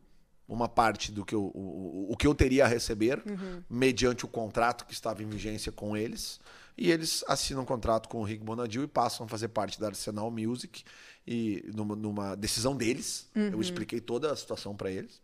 uma 0.47 0.69
parte 0.69 1.11
do 1.11 1.25
que 1.25 1.35
eu, 1.35 1.51
o, 1.53 2.07
o 2.11 2.17
que 2.17 2.25
eu 2.25 2.33
teria 2.33 2.65
a 2.65 2.67
receber, 2.67 3.21
uhum. 3.27 3.63
mediante 3.69 4.25
o 4.25 4.27
contrato 4.27 4.85
que 4.85 4.93
estava 4.93 5.21
em 5.21 5.27
vigência 5.27 5.71
com 5.71 5.95
eles. 5.95 6.39
E 6.77 6.91
eles 6.91 7.23
assinam 7.27 7.63
um 7.63 7.65
contrato 7.65 8.07
com 8.07 8.19
o 8.19 8.23
Rick 8.23 8.43
Bonadil 8.43 8.83
e 8.83 8.87
passam 8.87 9.25
a 9.25 9.29
fazer 9.29 9.47
parte 9.47 9.79
da 9.79 9.87
Arsenal 9.87 10.29
Music. 10.29 10.83
E 11.25 11.65
numa, 11.73 11.95
numa 11.95 12.35
decisão 12.35 12.75
deles, 12.75 13.27
eu 13.35 13.53
uhum. 13.53 13.61
expliquei 13.61 13.99
toda 13.99 14.31
a 14.31 14.35
situação 14.35 14.75
para 14.75 14.91
eles 14.91 15.19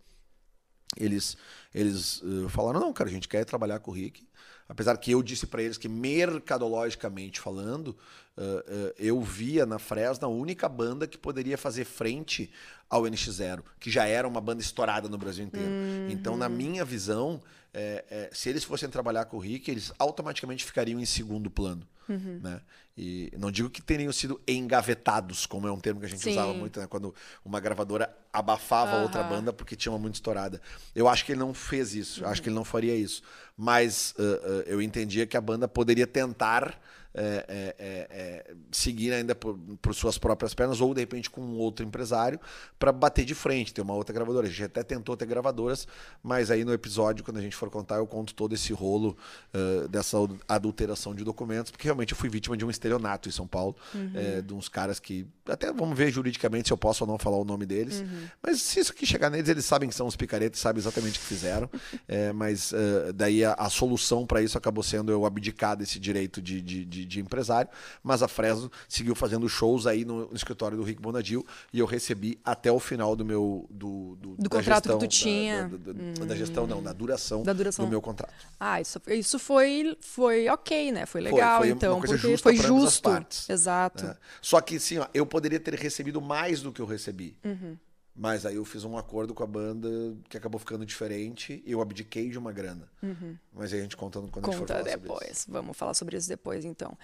eles, 0.98 1.38
eles 1.74 2.22
uh, 2.22 2.50
falaram: 2.50 2.80
não, 2.80 2.94
cara, 2.94 3.10
a 3.10 3.14
gente 3.14 3.28
quer 3.28 3.44
trabalhar 3.46 3.80
com 3.80 3.92
o 3.92 3.94
Rick. 3.94 4.28
Apesar 4.68 4.98
que 4.98 5.12
eu 5.12 5.22
disse 5.22 5.46
para 5.46 5.62
eles 5.62 5.78
que, 5.78 5.90
mercadologicamente 5.90 7.40
falando, 7.40 7.90
uh, 7.90 8.42
uh, 8.42 8.94
eu 8.98 9.22
via 9.22 9.66
na 9.66 9.78
Fresno 9.78 10.26
a 10.28 10.32
única 10.32 10.70
banda 10.70 11.06
que 11.06 11.18
poderia 11.18 11.58
fazer 11.58 11.84
frente 11.84 12.50
ao 12.94 13.02
NX0, 13.04 13.64
que 13.80 13.90
já 13.90 14.06
era 14.06 14.28
uma 14.28 14.40
banda 14.40 14.62
estourada 14.62 15.10
no 15.10 15.18
Brasil 15.18 15.44
inteiro. 15.44 15.68
Uhum. 15.68 16.10
Então, 16.12 16.38
na 16.38 16.48
minha 16.48 16.86
visão, 16.86 17.42
é, 17.74 18.06
é, 18.08 18.30
se 18.32 18.50
eles 18.50 18.64
fossem 18.64 18.88
trabalhar 18.88 19.26
com 19.26 19.38
o 19.38 19.40
Rick, 19.40 19.72
eles 19.72 19.92
automaticamente 19.98 20.64
ficariam 20.64 21.00
em 21.00 21.06
segundo 21.06 21.50
plano. 21.50 21.88
Uhum. 22.08 22.40
Né? 22.44 22.62
E 22.96 23.34
não 23.36 23.50
digo 23.50 23.68
que 23.68 23.82
teriam 23.82 24.14
sido 24.14 24.40
engavetados, 24.48 25.48
como 25.48 25.68
é 25.68 25.72
um 25.72 25.80
termo 25.80 26.00
que 26.02 26.06
a 26.06 26.10
gente 26.10 26.22
Sim. 26.22 26.34
usava 26.34 26.54
muito, 26.54 26.80
né? 26.80 26.86
quando 26.86 27.16
uma 27.44 27.60
gravadora 27.60 28.16
abafava 28.32 28.98
uhum. 28.98 29.04
outra 29.04 29.24
banda 29.24 29.52
porque 29.52 29.76
tinha 29.76 29.92
uma 29.92 29.98
muito 29.98 30.16
estourada. 30.16 30.62
Eu 30.94 31.08
acho 31.08 31.26
que 31.26 31.32
ele 31.32 31.40
não 31.40 31.52
fez 31.52 31.96
isso, 31.96 32.24
uhum. 32.24 32.30
acho 32.30 32.44
que 32.44 32.50
ele 32.50 32.56
não 32.56 32.64
faria 32.64 32.96
isso. 32.96 33.24
Mas 33.58 34.14
uh, 34.20 34.22
uh, 34.22 34.64
eu 34.68 34.80
entendia 34.80 35.26
que 35.26 35.36
a 35.36 35.42
banda 35.42 35.68
poderia 35.68 36.06
tentar 36.06 36.80
é, 37.16 37.46
é, 37.48 37.76
é, 37.78 38.08
é, 38.10 38.56
seguir 38.72 39.14
ainda 39.14 39.36
por, 39.36 39.56
por, 39.80 39.94
suas 39.94 40.18
próprias 40.18 40.56
pernas 40.56 40.82
ou 40.82 40.94
de 40.96 41.02
repente 41.02 41.30
com 41.30 41.42
um 41.42 41.58
outro 41.58 41.86
empresário 41.86 42.40
para 42.80 42.92
bater 42.92 43.24
de 43.24 43.36
frente, 43.36 43.72
ter 43.72 43.82
uma 43.82 43.94
outra 43.94 44.14
gravadora. 44.14 44.48
A 44.48 44.50
gente 44.50 44.64
até 44.64 44.82
tentou 44.82 45.16
ter 45.16 45.28
gravadoras, 45.28 45.88
mas 46.24 46.50
aí 46.50 46.66
no 46.66 46.74
episódio, 46.74 47.24
quando 47.24 47.38
a 47.38 47.42
gente 47.42 47.56
for 47.56 47.70
contar, 47.70 47.98
eu 47.98 48.08
conto 48.08 48.34
todo 48.34 48.56
esse 48.56 48.74
rolo 48.74 49.16
uh, 49.54 49.88
dessa 49.88 50.18
adulteração 50.48 51.14
de 51.14 51.24
documentos, 51.24 51.72
porque 51.72 51.88
realmente 51.88 52.14
eu 52.14 52.18
fui 52.18 52.30
vítima 52.30 52.58
de 52.58 52.66
um 52.66 52.70
estelionato 52.72 53.30
em 53.30 53.32
São 53.32 53.46
Paulo, 53.46 53.76
uhum. 53.94 54.12
É, 54.16 54.42
de 54.42 54.54
uns 54.54 54.68
caras 54.68 55.00
que, 55.00 55.28
até 55.48 55.72
vamos 55.72 55.98
ver 55.98 56.12
juridicamente 56.12 56.70
se 56.70 56.74
eu 56.74 56.78
posso 56.78 57.04
ou 57.04 57.08
não 57.08 57.20
falar 57.20 57.38
o 57.38 57.46
nome 57.46 57.66
deles, 57.66 58.02
uhum. 58.02 58.28
mas 58.42 58.62
se 58.62 58.80
isso 58.80 58.92
aqui 58.92 59.06
chegar 59.06 59.30
neles, 59.30 59.50
eles 59.50 59.66
sabem 59.66 59.88
que 59.88 59.96
são 59.96 60.08
os 60.08 60.16
picaretes, 60.16 60.60
sabem 60.60 60.80
exatamente 60.80 61.20
o 61.20 61.22
que 61.22 61.28
fizeram, 61.28 61.70
mas 62.36 62.72
uh, 62.72 63.14
daí 63.14 63.46
a, 63.46 63.54
a 63.54 63.70
solução 63.70 64.26
para 64.26 64.42
isso 64.42 64.58
acabou 64.58 64.84
sendo 64.84 65.12
eu 65.12 65.26
abdicar 65.26 65.76
desse 65.78 66.00
direito 66.00 66.42
de, 66.42 66.62
de, 66.62 66.86
de 66.86 67.03
de, 67.06 67.20
empresário, 67.20 67.70
mas 68.04 68.22
a 68.22 68.28
Fresno 68.28 68.72
seguiu 68.88 69.16
fazendo 69.16 69.48
shows 69.48 69.88
aí 69.88 70.06
no, 70.06 70.28
no, 70.28 70.36
escritório 70.36 70.78
do 70.78 70.84
Rick 70.84 71.02
Bonadil 71.02 71.46
e 71.72 71.80
eu 71.80 71.86
recebi 71.86 72.40
até 72.44 72.72
o 72.72 72.80
final 72.80 73.16
do 73.16 73.24
meu 73.24 73.68
do, 73.70 74.18
do, 74.20 74.36
do 74.36 74.50
contrato 74.50 74.84
gestão, 74.84 75.00
que 75.00 75.08
tu 75.08 75.10
tinha 75.10 75.68
da, 75.68 75.94
da, 75.94 76.02
hum. 76.02 76.28
da, 76.28 76.36
gestão 76.36 76.68
não 76.68 76.82
da 76.82 76.94
duração, 76.94 77.44
da 77.44 77.54
duração 77.54 77.86
do 77.86 77.92
meu 77.92 78.02
contrato. 78.02 78.34
Ah, 78.60 78.82
isso, 78.82 79.02
isso 79.08 79.40
foi 79.40 79.98
foi 80.02 80.48
ok, 80.50 80.92
né? 80.92 81.06
Foi 81.06 81.22
legal 81.22 81.60
foi, 81.60 81.68
foi 81.68 81.76
então, 81.76 82.00
porque 82.02 82.38
foi 82.38 82.56
justo. 82.56 83.10
Exato. 83.50 84.06
Né? 84.06 84.16
Só 84.42 84.60
que 84.62 84.80
sim, 84.80 84.98
ó, 84.98 85.08
eu 85.14 85.26
poderia 85.26 85.60
ter 85.60 85.76
recebido 85.76 86.22
mais 86.22 86.62
do 86.62 86.72
que 86.72 86.82
eu 86.82 86.86
recebi. 86.86 87.36
Uhum. 87.44 87.78
Mas 88.16 88.46
aí 88.46 88.56
eu 88.56 88.66
fiz 88.66 88.84
um 88.84 88.96
acordo 88.96 89.34
com 89.34 89.44
a 89.44 89.48
banda 89.48 89.90
que 90.30 90.38
acabou 90.38 90.60
ficando 90.60 90.86
diferente 90.86 91.64
e 91.66 91.72
eu 91.72 91.82
abdiquei 91.82 92.30
de 92.30 92.38
uma 92.38 92.52
grana. 92.52 92.88
Uhum. 93.02 93.36
Mas 93.52 93.74
aí 93.74 93.80
a 93.80 93.82
gente 93.84 93.98
conta 93.98 94.20
quando 94.20 94.32
Conta 94.32 94.50
a 94.50 94.52
gente 94.52 94.60
for 94.60 94.68
falar 94.68 94.84
depois. 94.84 95.46
Vamos 95.50 95.76
falar 95.76 95.96
sobre 95.96 96.16
isso 96.16 96.30
depois, 96.30 96.64
então. 96.64 96.96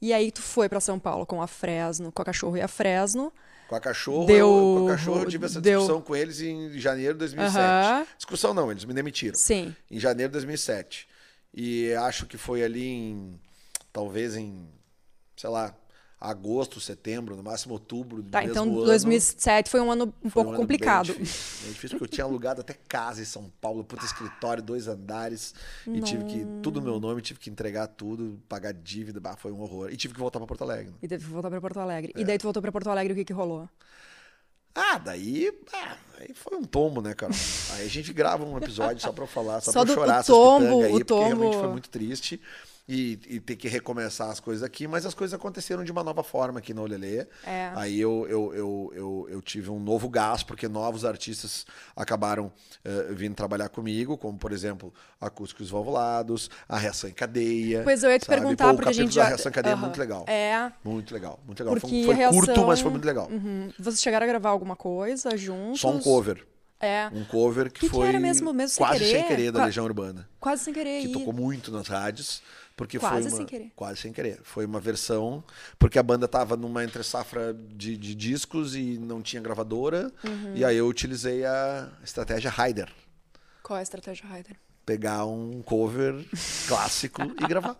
E 0.00 0.12
aí 0.12 0.30
tu 0.30 0.42
foi 0.42 0.68
para 0.68 0.78
São 0.78 0.98
Paulo 0.98 1.24
com 1.24 1.40
a 1.40 1.46
Fresno, 1.46 2.12
com 2.12 2.20
a 2.20 2.24
Cachorro 2.24 2.56
e 2.56 2.60
a 2.60 2.68
Fresno. 2.68 3.32
Com 3.66 3.76
a 3.76 3.80
Cachorro, 3.80 4.26
deu, 4.26 4.36
eu, 4.36 4.76
com 4.78 4.88
a 4.88 4.90
Cachorro 4.92 5.22
eu 5.22 5.30
tive 5.30 5.46
essa 5.46 5.60
deu... 5.60 5.80
discussão 5.80 6.02
com 6.02 6.14
eles 6.14 6.40
em 6.40 6.78
janeiro 6.78 7.14
de 7.14 7.20
2007. 7.20 7.90
Uhum. 7.90 8.06
Discussão 8.16 8.52
não, 8.52 8.70
eles 8.70 8.84
me 8.84 8.92
demitiram. 8.92 9.38
Sim. 9.38 9.74
Em 9.90 9.98
janeiro 9.98 10.30
de 10.30 10.34
2007. 10.34 11.08
E 11.54 11.94
acho 11.94 12.26
que 12.26 12.36
foi 12.36 12.62
ali 12.62 12.86
em 12.86 13.40
talvez 13.90 14.36
em 14.36 14.68
sei 15.38 15.48
lá, 15.48 15.74
agosto, 16.20 16.80
setembro, 16.80 17.36
no 17.36 17.42
máximo 17.42 17.74
outubro 17.74 18.22
do 18.22 18.30
tá, 18.30 18.40
mesmo 18.40 18.50
então 18.50 18.74
2007 18.74 19.70
foi 19.70 19.80
um 19.80 19.90
ano 19.90 20.12
um 20.22 20.30
pouco 20.30 20.50
um 20.50 20.52
ano 20.52 20.60
complicado. 20.60 21.12
Bem 21.12 21.22
difícil, 21.22 21.62
bem 21.62 21.72
difícil, 21.72 21.98
porque 21.98 22.12
eu 22.12 22.16
tinha 22.16 22.24
alugado 22.24 22.60
até 22.60 22.74
casa 22.88 23.22
em 23.22 23.24
São 23.24 23.50
Paulo, 23.60 23.84
puta 23.84 24.04
escritório, 24.04 24.62
dois 24.62 24.88
andares, 24.88 25.54
e 25.86 26.00
tive 26.00 26.24
que, 26.24 26.46
tudo 26.60 26.82
meu 26.82 26.98
nome, 26.98 27.22
tive 27.22 27.38
que 27.38 27.48
entregar 27.48 27.86
tudo, 27.86 28.40
pagar 28.48 28.72
dívida, 28.72 29.20
bah, 29.20 29.36
foi 29.36 29.52
um 29.52 29.60
horror. 29.60 29.90
E 29.92 29.96
tive 29.96 30.14
que 30.14 30.20
voltar 30.20 30.40
para 30.40 30.48
Porto 30.48 30.62
Alegre. 30.62 30.92
E 31.00 31.06
teve 31.06 31.24
que 31.24 31.30
voltar 31.30 31.50
para 31.50 31.60
Porto 31.60 31.78
Alegre. 31.78 32.12
É. 32.16 32.20
E 32.20 32.24
daí 32.24 32.36
tu 32.36 32.42
voltou 32.42 32.60
para 32.60 32.72
Porto 32.72 32.90
Alegre, 32.90 33.12
o 33.12 33.16
que 33.16 33.24
que 33.24 33.32
rolou? 33.32 33.68
Ah, 34.74 34.98
daí, 34.98 35.52
ah, 35.72 35.96
aí 36.20 36.32
foi 36.34 36.56
um 36.56 36.64
tombo, 36.64 37.00
né, 37.00 37.14
cara? 37.14 37.32
Aí 37.72 37.86
a 37.86 37.88
gente 37.88 38.12
grava 38.12 38.44
um 38.44 38.56
episódio 38.56 39.00
só 39.00 39.12
pra 39.12 39.26
falar, 39.26 39.60
só, 39.60 39.72
só 39.72 39.84
pra 39.84 39.94
chorar 39.94 40.20
essas 40.20 40.26
tombo, 40.26 40.82
aí, 40.82 40.88
o 40.88 40.90
porque 40.90 41.04
tombo... 41.04 41.24
realmente 41.24 41.56
foi 41.56 41.68
muito 41.68 41.88
triste 41.88 42.40
e, 42.88 43.20
e, 43.28 43.40
ter 43.40 43.54
que 43.56 43.68
recomeçar 43.68 44.30
as 44.30 44.40
coisas 44.40 44.62
aqui, 44.62 44.88
mas 44.88 45.04
as 45.04 45.12
coisas 45.12 45.38
aconteceram 45.38 45.84
de 45.84 45.92
uma 45.92 46.02
nova 46.02 46.22
forma 46.22 46.58
aqui 46.58 46.72
na 46.72 46.80
Olelê. 46.80 47.26
É. 47.46 47.70
Aí 47.74 48.00
eu, 48.00 48.26
eu, 48.30 48.54
eu, 48.54 48.92
eu, 48.94 49.26
eu, 49.30 49.42
tive 49.42 49.68
um 49.68 49.78
novo 49.78 50.08
gás, 50.08 50.42
porque 50.42 50.66
novos 50.66 51.04
artistas 51.04 51.66
acabaram 51.94 52.46
uh, 52.46 53.14
vindo 53.14 53.34
trabalhar 53.34 53.68
comigo, 53.68 54.16
como, 54.16 54.38
por 54.38 54.52
exemplo, 54.52 54.92
Acústicos 55.20 55.68
Valvulados, 55.68 56.48
A 56.66 56.78
Reação 56.78 57.10
em 57.10 57.12
Cadeia. 57.12 57.82
Pois 57.84 58.02
eu 58.02 58.10
ia 58.10 58.18
te 58.18 58.24
sabe? 58.24 58.40
perguntar, 58.40 58.70
Pô, 58.70 58.76
porque 58.76 58.88
a 58.88 58.92
gente 58.92 59.14
já... 59.14 59.24
A 59.24 59.28
Reação 59.28 59.50
em 59.50 59.52
Cadeia 59.52 59.76
uhum. 59.76 59.82
é 59.82 59.84
muito 59.84 60.00
legal. 60.00 60.24
É. 60.26 60.72
Muito 60.82 61.12
legal, 61.12 61.40
muito 61.44 61.60
legal. 61.60 61.74
Porque 61.74 61.88
foi, 61.88 62.04
foi 62.06 62.14
reação... 62.14 62.40
curto, 62.40 62.66
mas 62.66 62.80
foi 62.80 62.90
muito 62.90 63.04
legal. 63.04 63.28
Uhum. 63.30 63.70
Vocês 63.78 64.00
chegaram 64.00 64.24
a 64.24 64.28
gravar 64.28 64.48
alguma 64.48 64.76
coisa 64.76 65.36
juntos? 65.36 65.80
Só 65.80 65.90
um 65.90 66.00
cover. 66.00 66.42
É. 66.80 67.10
Um 67.12 67.24
cover 67.24 67.70
que, 67.70 67.80
que 67.80 67.88
foi 67.88 68.12
que 68.12 68.18
mesmo, 68.18 68.52
mesmo 68.54 68.68
sem 68.76 68.86
quase 68.86 69.00
querer? 69.00 69.18
sem 69.18 69.28
querer 69.28 69.52
da 69.52 69.58
Qua... 69.58 69.66
Legião 69.66 69.84
Urbana. 69.84 70.28
Quase 70.40 70.64
sem 70.64 70.72
querer. 70.72 71.02
Que 71.02 71.12
tocou 71.12 71.32
muito 71.32 71.70
nas 71.70 71.88
rádios. 71.88 72.40
Porque 72.78 72.96
quase 72.96 73.22
foi 73.22 73.30
uma, 73.30 73.36
sem 73.36 73.46
querer. 73.46 73.72
Quase 73.74 74.00
sem 74.00 74.12
querer. 74.12 74.38
Foi 74.44 74.64
uma 74.64 74.78
versão. 74.78 75.42
Porque 75.80 75.98
a 75.98 76.02
banda 76.02 76.26
estava 76.26 76.56
numa 76.56 76.84
entre 76.84 77.02
safra 77.02 77.52
de, 77.52 77.96
de, 77.96 78.14
discos 78.14 78.76
e 78.76 78.96
não 78.98 79.20
tinha 79.20 79.42
gravadora. 79.42 80.12
Uhum. 80.24 80.54
E 80.54 80.64
aí 80.64 80.76
eu 80.76 80.86
utilizei 80.86 81.44
a 81.44 81.90
estratégia 82.04 82.48
Ryder. 82.48 82.88
Qual 83.64 83.76
é 83.76 83.80
a 83.80 83.82
estratégia 83.82 84.24
Ryder? 84.28 84.56
Pegar 84.88 85.26
um 85.26 85.60
cover 85.60 86.14
clássico 86.66 87.20
e 87.20 87.46
gravar. 87.46 87.76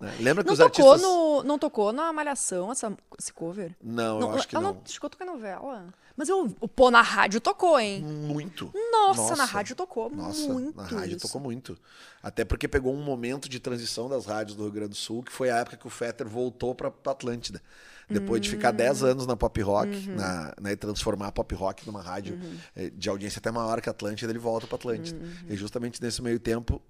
Né? 0.00 0.16
Lembra 0.20 0.42
que 0.42 0.48
não 0.48 0.54
os 0.54 0.58
tocou 0.58 0.92
artistas. 0.92 1.02
No, 1.02 1.42
não 1.42 1.58
tocou 1.58 1.92
na 1.92 2.10
Malhação 2.14 2.72
essa, 2.72 2.96
esse 3.18 3.30
cover? 3.30 3.76
Não, 3.82 4.18
não 4.18 4.30
eu 4.30 4.36
acho 4.36 4.48
que 4.48 4.56
ela 4.56 4.68
não. 4.68 4.74
Não 4.76 4.82
chegou 4.86 5.08
a 5.08 5.10
tocar 5.10 5.26
novela? 5.26 5.86
Mas 6.16 6.30
eu, 6.30 6.56
o 6.58 6.66
pô 6.66 6.90
na 6.90 7.02
rádio 7.02 7.42
tocou, 7.42 7.78
hein? 7.78 8.02
Muito. 8.02 8.72
Nossa, 8.90 9.20
Nossa. 9.20 9.36
na 9.36 9.44
rádio 9.44 9.76
tocou 9.76 10.08
Nossa, 10.08 10.50
muito. 10.50 10.74
Na 10.78 10.84
rádio 10.84 11.18
isso. 11.18 11.26
tocou 11.26 11.42
muito. 11.42 11.78
Até 12.22 12.42
porque 12.42 12.66
pegou 12.66 12.94
um 12.94 13.02
momento 13.02 13.50
de 13.50 13.60
transição 13.60 14.08
das 14.08 14.24
rádios 14.24 14.56
do 14.56 14.62
Rio 14.62 14.72
Grande 14.72 14.90
do 14.90 14.96
Sul, 14.96 15.22
que 15.22 15.30
foi 15.30 15.50
a 15.50 15.58
época 15.58 15.76
que 15.76 15.86
o 15.86 15.90
Fetter 15.90 16.26
voltou 16.26 16.74
para 16.74 16.88
Atlântida. 16.88 17.60
Depois 18.08 18.40
de 18.40 18.48
ficar 18.48 18.70
10 18.70 19.02
hum. 19.02 19.06
anos 19.06 19.26
na 19.26 19.36
pop 19.36 19.60
rock, 19.62 19.90
uhum. 19.90 20.14
na, 20.14 20.54
né, 20.60 20.72
e 20.72 20.76
transformar 20.76 21.28
a 21.28 21.32
pop 21.32 21.52
rock 21.54 21.86
numa 21.86 22.00
rádio 22.00 22.34
uhum. 22.36 22.56
Eh, 22.76 22.90
de 22.90 23.08
audiência 23.08 23.38
até 23.38 23.50
maior 23.50 23.80
que 23.80 23.88
a 23.88 23.92
Atlântida, 23.92 24.30
ele 24.30 24.38
volta 24.38 24.66
para 24.66 24.76
Atlântida. 24.76 25.18
Uhum. 25.18 25.32
E 25.48 25.56
justamente 25.56 26.00
nesse 26.00 26.22
meio 26.22 26.38
tempo, 26.38 26.80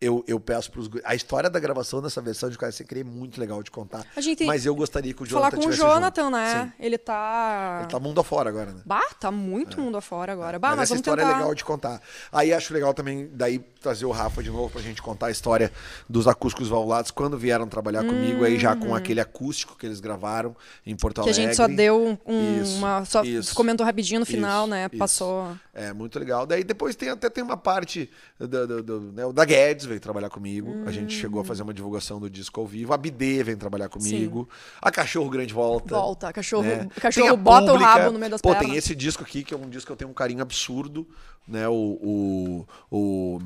eu, 0.00 0.22
eu 0.28 0.38
peço 0.38 0.70
pros. 0.70 0.88
gu- 0.88 1.00
A 1.04 1.14
história 1.14 1.48
da 1.48 1.58
gravação 1.58 2.02
dessa 2.02 2.20
versão 2.20 2.50
de 2.50 2.58
Quase 2.58 2.76
Sem 2.76 2.86
Querer 2.86 3.00
é 3.00 3.04
muito 3.04 3.40
legal 3.40 3.62
de 3.62 3.70
contar. 3.70 4.04
A 4.16 4.20
Mas 4.46 4.66
eu 4.66 4.74
gostaria 4.74 5.14
que 5.14 5.22
o 5.22 5.26
Falar 5.26 5.50
Jonathan 5.50 5.62
com 5.62 5.68
o 5.68 5.72
Jonathan, 5.72 6.22
junto. 6.24 6.36
né? 6.36 6.64
Sim. 6.64 6.72
Ele 6.84 6.98
tá. 6.98 7.78
Ele 7.82 7.90
tá 7.90 7.98
mundo 8.00 8.20
afora 8.20 8.50
agora, 8.50 8.72
né? 8.72 8.82
Bah, 8.84 9.00
tá 9.18 9.30
muito 9.30 9.80
mundo 9.80 9.96
afora 9.96 10.32
agora. 10.32 10.58
Bah, 10.58 10.68
Mas 10.70 10.78
mas, 10.78 10.90
essa 10.90 10.96
história 10.96 11.22
tentar. 11.24 11.36
é 11.36 11.38
legal 11.40 11.54
de 11.54 11.64
contar. 11.64 12.00
Aí 12.30 12.52
acho 12.52 12.74
legal 12.74 12.92
também 12.92 13.28
daí 13.32 13.58
trazer 13.80 14.04
o 14.04 14.10
Rafa 14.10 14.42
de 14.42 14.50
novo 14.50 14.68
pra 14.70 14.82
gente 14.82 15.00
contar 15.00 15.26
a 15.26 15.30
história 15.30 15.72
dos 16.08 16.26
acústicos 16.28 16.68
valvulados 16.68 17.10
quando 17.10 17.38
vieram 17.38 17.66
trabalhar 17.68 18.04
comigo, 18.04 18.44
aí 18.44 18.58
já 18.58 18.74
com 18.76 18.94
aquele 18.94 19.20
acústico 19.20 19.76
que 19.76 19.86
eles 19.86 20.00
gravaram 20.00 20.54
em 20.84 20.94
Porto 20.96 21.18
Uhum. 21.18 21.24
Que 21.24 21.30
a 21.30 21.32
Alegre. 21.32 21.46
gente 21.46 21.56
só 21.56 21.66
deu 21.68 22.18
um, 22.26 22.32
um- 22.34 22.62
Isso, 22.62 22.76
uma. 22.78 23.04
Só 23.04 23.22
isso. 23.22 23.54
comentou 23.54 23.86
rapidinho 23.86 24.20
no 24.20 24.26
final, 24.26 24.62
Isso, 24.64 24.70
né? 24.70 24.88
Passou. 24.90 25.56
É, 25.78 25.92
muito 25.92 26.18
legal. 26.18 26.46
Daí 26.46 26.64
depois 26.64 26.96
tem 26.96 27.10
até 27.10 27.28
tem 27.28 27.44
uma 27.44 27.56
parte 27.56 28.10
do, 28.38 28.48
do- 28.66 28.82
do- 28.82 29.00
né, 29.12 29.26
o 29.26 29.32
da 29.32 29.44
Guedes 29.44 29.84
veio 29.84 30.00
trabalhar 30.00 30.30
comigo. 30.30 30.74
A 30.86 30.90
gente 30.90 31.12
chegou 31.14 31.38
a 31.38 31.44
fazer 31.44 31.62
uma 31.64 31.74
divulgação 31.74 32.18
do 32.18 32.30
disco 32.30 32.58
ao 32.58 32.66
vivo. 32.66 32.94
A 32.94 32.96
Bidê 32.96 33.42
vem 33.44 33.56
trabalhar 33.56 33.90
comigo. 33.90 34.48
A 34.80 34.90
Cachorro 34.90 35.28
Grande 35.28 35.52
volta. 35.52 35.94
Volta, 35.94 36.32
cachorro, 36.32 36.62
né? 36.62 36.88
cachorro 36.98 37.36
bota 37.36 37.64
o 37.66 37.68
Pública. 37.72 37.90
rabo 37.90 38.10
no 38.12 38.18
meio 38.18 38.30
das 38.30 38.40
Pô, 38.40 38.48
pernas. 38.52 38.66
tem 38.68 38.76
esse 38.78 38.94
disco 38.94 39.22
aqui, 39.22 39.44
que 39.44 39.52
é 39.52 39.56
um 39.56 39.68
disco 39.68 39.86
que 39.88 39.92
eu 39.92 39.96
tenho 39.96 40.10
um 40.10 40.14
carinho 40.14 40.40
absurdo, 40.40 41.06
né? 41.46 41.68
O, 41.68 41.74
o, 41.74 42.66
o, 42.90 43.40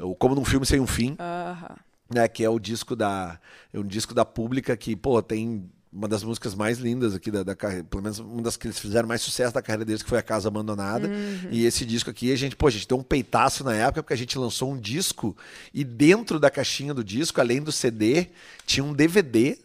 o 0.00 0.14
Como 0.16 0.34
num 0.34 0.44
Filme 0.44 0.66
Sem 0.66 0.80
um 0.80 0.88
Fim, 0.88 1.16
Aham. 1.20 1.76
né? 2.12 2.26
Que 2.26 2.42
é 2.42 2.50
o 2.50 2.58
disco 2.58 2.96
da, 2.96 3.38
é 3.72 3.78
um 3.78 3.86
disco 3.86 4.12
da 4.12 4.24
Pública 4.24 4.76
que, 4.76 4.96
pô, 4.96 5.22
tem 5.22 5.70
uma 5.94 6.08
das 6.08 6.24
músicas 6.24 6.54
mais 6.56 6.78
lindas 6.78 7.14
aqui 7.14 7.30
da, 7.30 7.44
da 7.44 7.54
carreira, 7.54 7.84
pelo 7.84 8.02
menos 8.02 8.18
uma 8.18 8.42
das 8.42 8.56
que 8.56 8.66
eles 8.66 8.78
fizeram 8.78 9.06
mais 9.06 9.22
sucesso 9.22 9.54
da 9.54 9.62
carreira 9.62 9.84
deles, 9.84 10.02
que 10.02 10.08
foi 10.08 10.18
A 10.18 10.22
Casa 10.22 10.48
Abandonada. 10.48 11.06
Uhum. 11.06 11.48
E 11.50 11.64
esse 11.64 11.86
disco 11.86 12.10
aqui, 12.10 12.32
a 12.32 12.36
gente, 12.36 12.56
pô, 12.56 12.66
a 12.66 12.70
gente 12.70 12.88
deu 12.88 12.98
um 12.98 13.02
peitaço 13.02 13.62
na 13.62 13.72
época, 13.74 14.02
porque 14.02 14.12
a 14.14 14.16
gente 14.16 14.36
lançou 14.36 14.72
um 14.72 14.78
disco 14.78 15.36
e 15.72 15.84
dentro 15.84 16.40
da 16.40 16.50
caixinha 16.50 16.92
do 16.92 17.04
disco, 17.04 17.40
além 17.40 17.62
do 17.62 17.70
CD, 17.70 18.28
tinha 18.66 18.82
um 18.82 18.92
DVD 18.92 19.56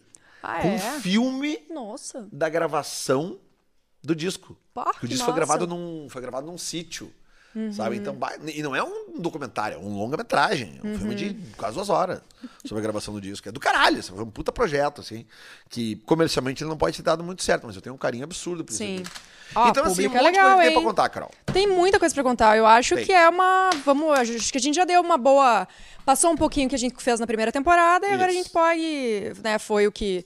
Ah, 0.42 0.60
com 0.62 0.68
é? 0.68 0.78
filme 1.00 1.58
Nossa. 1.68 2.28
da 2.30 2.48
gravação 2.48 3.38
do 4.02 4.14
disco. 4.14 4.56
Pá, 4.72 4.92
o 5.02 5.06
disco 5.08 5.24
foi 5.24 5.32
massa. 5.34 5.46
gravado 5.46 5.66
num, 5.66 6.06
foi 6.08 6.22
gravado 6.22 6.46
num 6.46 6.56
sítio. 6.56 7.12
Uhum. 7.54 7.72
Sabe? 7.72 7.96
Então, 7.96 8.16
e 8.46 8.62
não 8.62 8.76
é 8.76 8.82
um 8.82 9.18
documentário, 9.18 9.74
é 9.76 9.78
um 9.78 9.96
longa-metragem. 9.98 10.80
É 10.82 10.86
um 10.86 10.94
filme 10.96 11.10
Uhum. 11.10 11.16
de 11.16 11.34
quase 11.56 11.74
duas 11.74 11.88
horas 11.90 12.20
sobre 12.64 12.78
a 12.78 12.82
gravação 12.82 13.12
do 13.12 13.20
disco. 13.20 13.48
É 13.48 13.52
do 13.52 13.58
caralho, 13.58 13.98
assim, 13.98 14.12
foi 14.12 14.22
um 14.22 14.30
puta 14.30 14.52
projeto, 14.52 15.00
assim. 15.00 15.26
Que 15.68 15.96
comercialmente 16.06 16.62
ele 16.62 16.70
não 16.70 16.76
pode 16.78 16.96
ter 16.96 17.02
dado 17.02 17.24
muito 17.24 17.42
certo, 17.42 17.66
mas 17.66 17.74
eu 17.74 17.82
tenho 17.82 17.94
um 17.94 17.98
carinho 17.98 18.22
absurdo 18.24 18.64
por 18.64 18.72
Sim. 18.72 18.96
isso. 19.02 19.10
Ó, 19.52 19.68
então, 19.68 19.84
assim, 19.84 20.02
um 20.02 20.04
é 20.04 20.08
monte 20.10 20.18
de 20.18 20.24
legal, 20.26 20.44
coisa 20.44 20.60
que 20.60 20.66
tem 20.68 20.74
pra 20.74 20.82
contar, 20.90 21.08
Carol. 21.08 21.30
Tem 21.52 21.66
muita 21.66 21.98
coisa 21.98 22.14
pra 22.14 22.22
contar. 22.22 22.56
Eu 22.56 22.64
acho 22.66 22.94
Tem. 22.94 23.04
que 23.04 23.12
é 23.12 23.28
uma. 23.28 23.70
Vamos. 23.84 24.16
Acho 24.16 24.52
que 24.52 24.58
a 24.58 24.60
gente 24.60 24.76
já 24.76 24.84
deu 24.84 25.00
uma 25.00 25.18
boa. 25.18 25.66
Passou 26.04 26.30
um 26.30 26.36
pouquinho 26.36 26.66
o 26.66 26.68
que 26.68 26.76
a 26.76 26.78
gente 26.78 26.94
fez 27.02 27.18
na 27.18 27.26
primeira 27.26 27.50
temporada 27.50 28.06
e 28.06 28.12
agora 28.12 28.30
a 28.30 28.32
Isso. 28.32 28.44
gente 28.44 28.52
pode. 28.52 29.32
Né, 29.42 29.58
foi 29.58 29.88
o 29.88 29.92
que. 29.92 30.24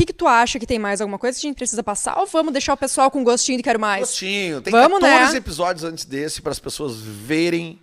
O 0.00 0.02
que, 0.02 0.06
que 0.06 0.12
tu 0.14 0.26
acha 0.26 0.58
que 0.58 0.66
tem 0.66 0.78
mais 0.78 1.02
alguma 1.02 1.18
coisa 1.18 1.38
que 1.38 1.46
a 1.46 1.48
gente 1.50 1.56
precisa 1.58 1.82
passar? 1.82 2.18
Ou 2.18 2.26
vamos 2.26 2.52
deixar 2.54 2.72
o 2.72 2.76
pessoal 2.76 3.10
com 3.10 3.22
gostinho 3.22 3.58
de 3.58 3.62
quero 3.62 3.78
mais? 3.78 4.00
Gostinho. 4.00 4.62
Tem 4.62 4.70
Vamos, 4.70 4.98
14 4.98 5.32
né? 5.32 5.38
episódios 5.38 5.84
antes 5.84 6.06
desse 6.06 6.40
para 6.40 6.52
as 6.52 6.58
pessoas 6.58 6.96
verem 7.02 7.78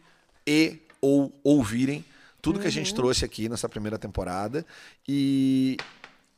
e 0.48 0.78
ou 1.00 1.32
ouvirem 1.44 2.04
tudo 2.42 2.58
que 2.58 2.66
a 2.66 2.70
Uhum. 2.70 2.72
gente 2.72 2.92
trouxe 2.96 3.24
aqui 3.24 3.48
nessa 3.48 3.70
primeira 3.70 4.00
temporada 4.00 4.66
e, 5.08 5.78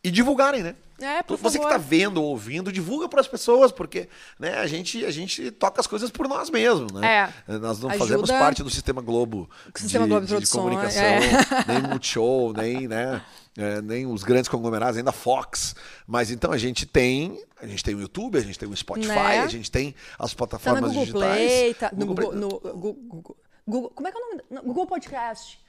e 0.03 0.11
divulgarem, 0.11 0.61
né? 0.63 0.75
É, 1.01 1.23
por 1.23 1.37
Você 1.37 1.57
que 1.57 1.63
favor. 1.63 1.77
está 1.77 1.89
vendo 1.89 2.21
ou 2.21 2.27
ouvindo, 2.31 2.73
divulga 2.73 3.07
para 3.07 3.21
as 3.21 3.27
pessoas, 3.27 3.71
porque 3.71 4.09
né, 4.37 4.57
a, 4.57 4.67
gente, 4.67 5.05
a 5.05 5.11
gente 5.11 5.49
toca 5.51 5.79
as 5.79 5.87
coisas 5.87 6.11
por 6.11 6.27
nós 6.27 6.49
mesmos, 6.49 6.91
né? 6.91 7.33
Nós 7.47 7.79
não 7.79 7.89
Ajuda- 7.89 7.97
fazemos 7.97 8.29
parte 8.29 8.61
do 8.61 8.69
Sistema 8.69 9.01
Globo, 9.01 9.49
Sistema 9.73 10.03
de, 10.03 10.09
Globo 10.09 10.25
de 10.25 10.39
de 10.39 10.47
comunicação, 10.49 11.01
é. 11.01 11.21
nem 11.69 11.81
Multishow, 11.83 12.51
nem, 12.51 12.85
né, 12.85 13.21
é, 13.59 13.81
nem 13.81 14.05
os 14.07 14.23
grandes 14.23 14.47
conglomerados, 14.47 14.95
nem 14.95 15.03
da 15.03 15.11
Fox. 15.11 15.75
Mas 16.07 16.31
então 16.31 16.51
a 16.51 16.57
gente 16.57 16.85
tem, 16.85 17.43
a 17.61 17.67
gente 17.67 17.83
tem 17.83 17.93
o 17.93 17.99
YouTube, 18.01 18.37
a 18.37 18.41
gente 18.41 18.57
tem 18.57 18.69
o 18.69 18.75
Spotify, 18.75 19.07
Né? 19.09 19.39
a 19.41 19.47
gente 19.47 19.69
tem 19.69 19.93
as 20.17 20.31
Tá 20.31 20.37
plataformas 20.37 20.81
no 20.93 20.99
Google 21.05 21.05
digitais. 21.05 21.51
Play, 21.51 21.73
tá 21.73 21.91
no 21.95 22.05
Google 22.05 22.15
Google, 22.15 22.31
Play- 22.31 22.39
no 22.41 22.49
Google, 22.49 22.93
Google- 23.03 23.37
Google- 23.67 23.91
Como 23.93 24.07
é 24.07 24.11
que 24.11 24.17
é 24.17 24.21
o 24.21 24.29
nome? 24.29 24.43
No 24.49 24.61
Google 24.63 24.87
Podcast. 24.87 25.59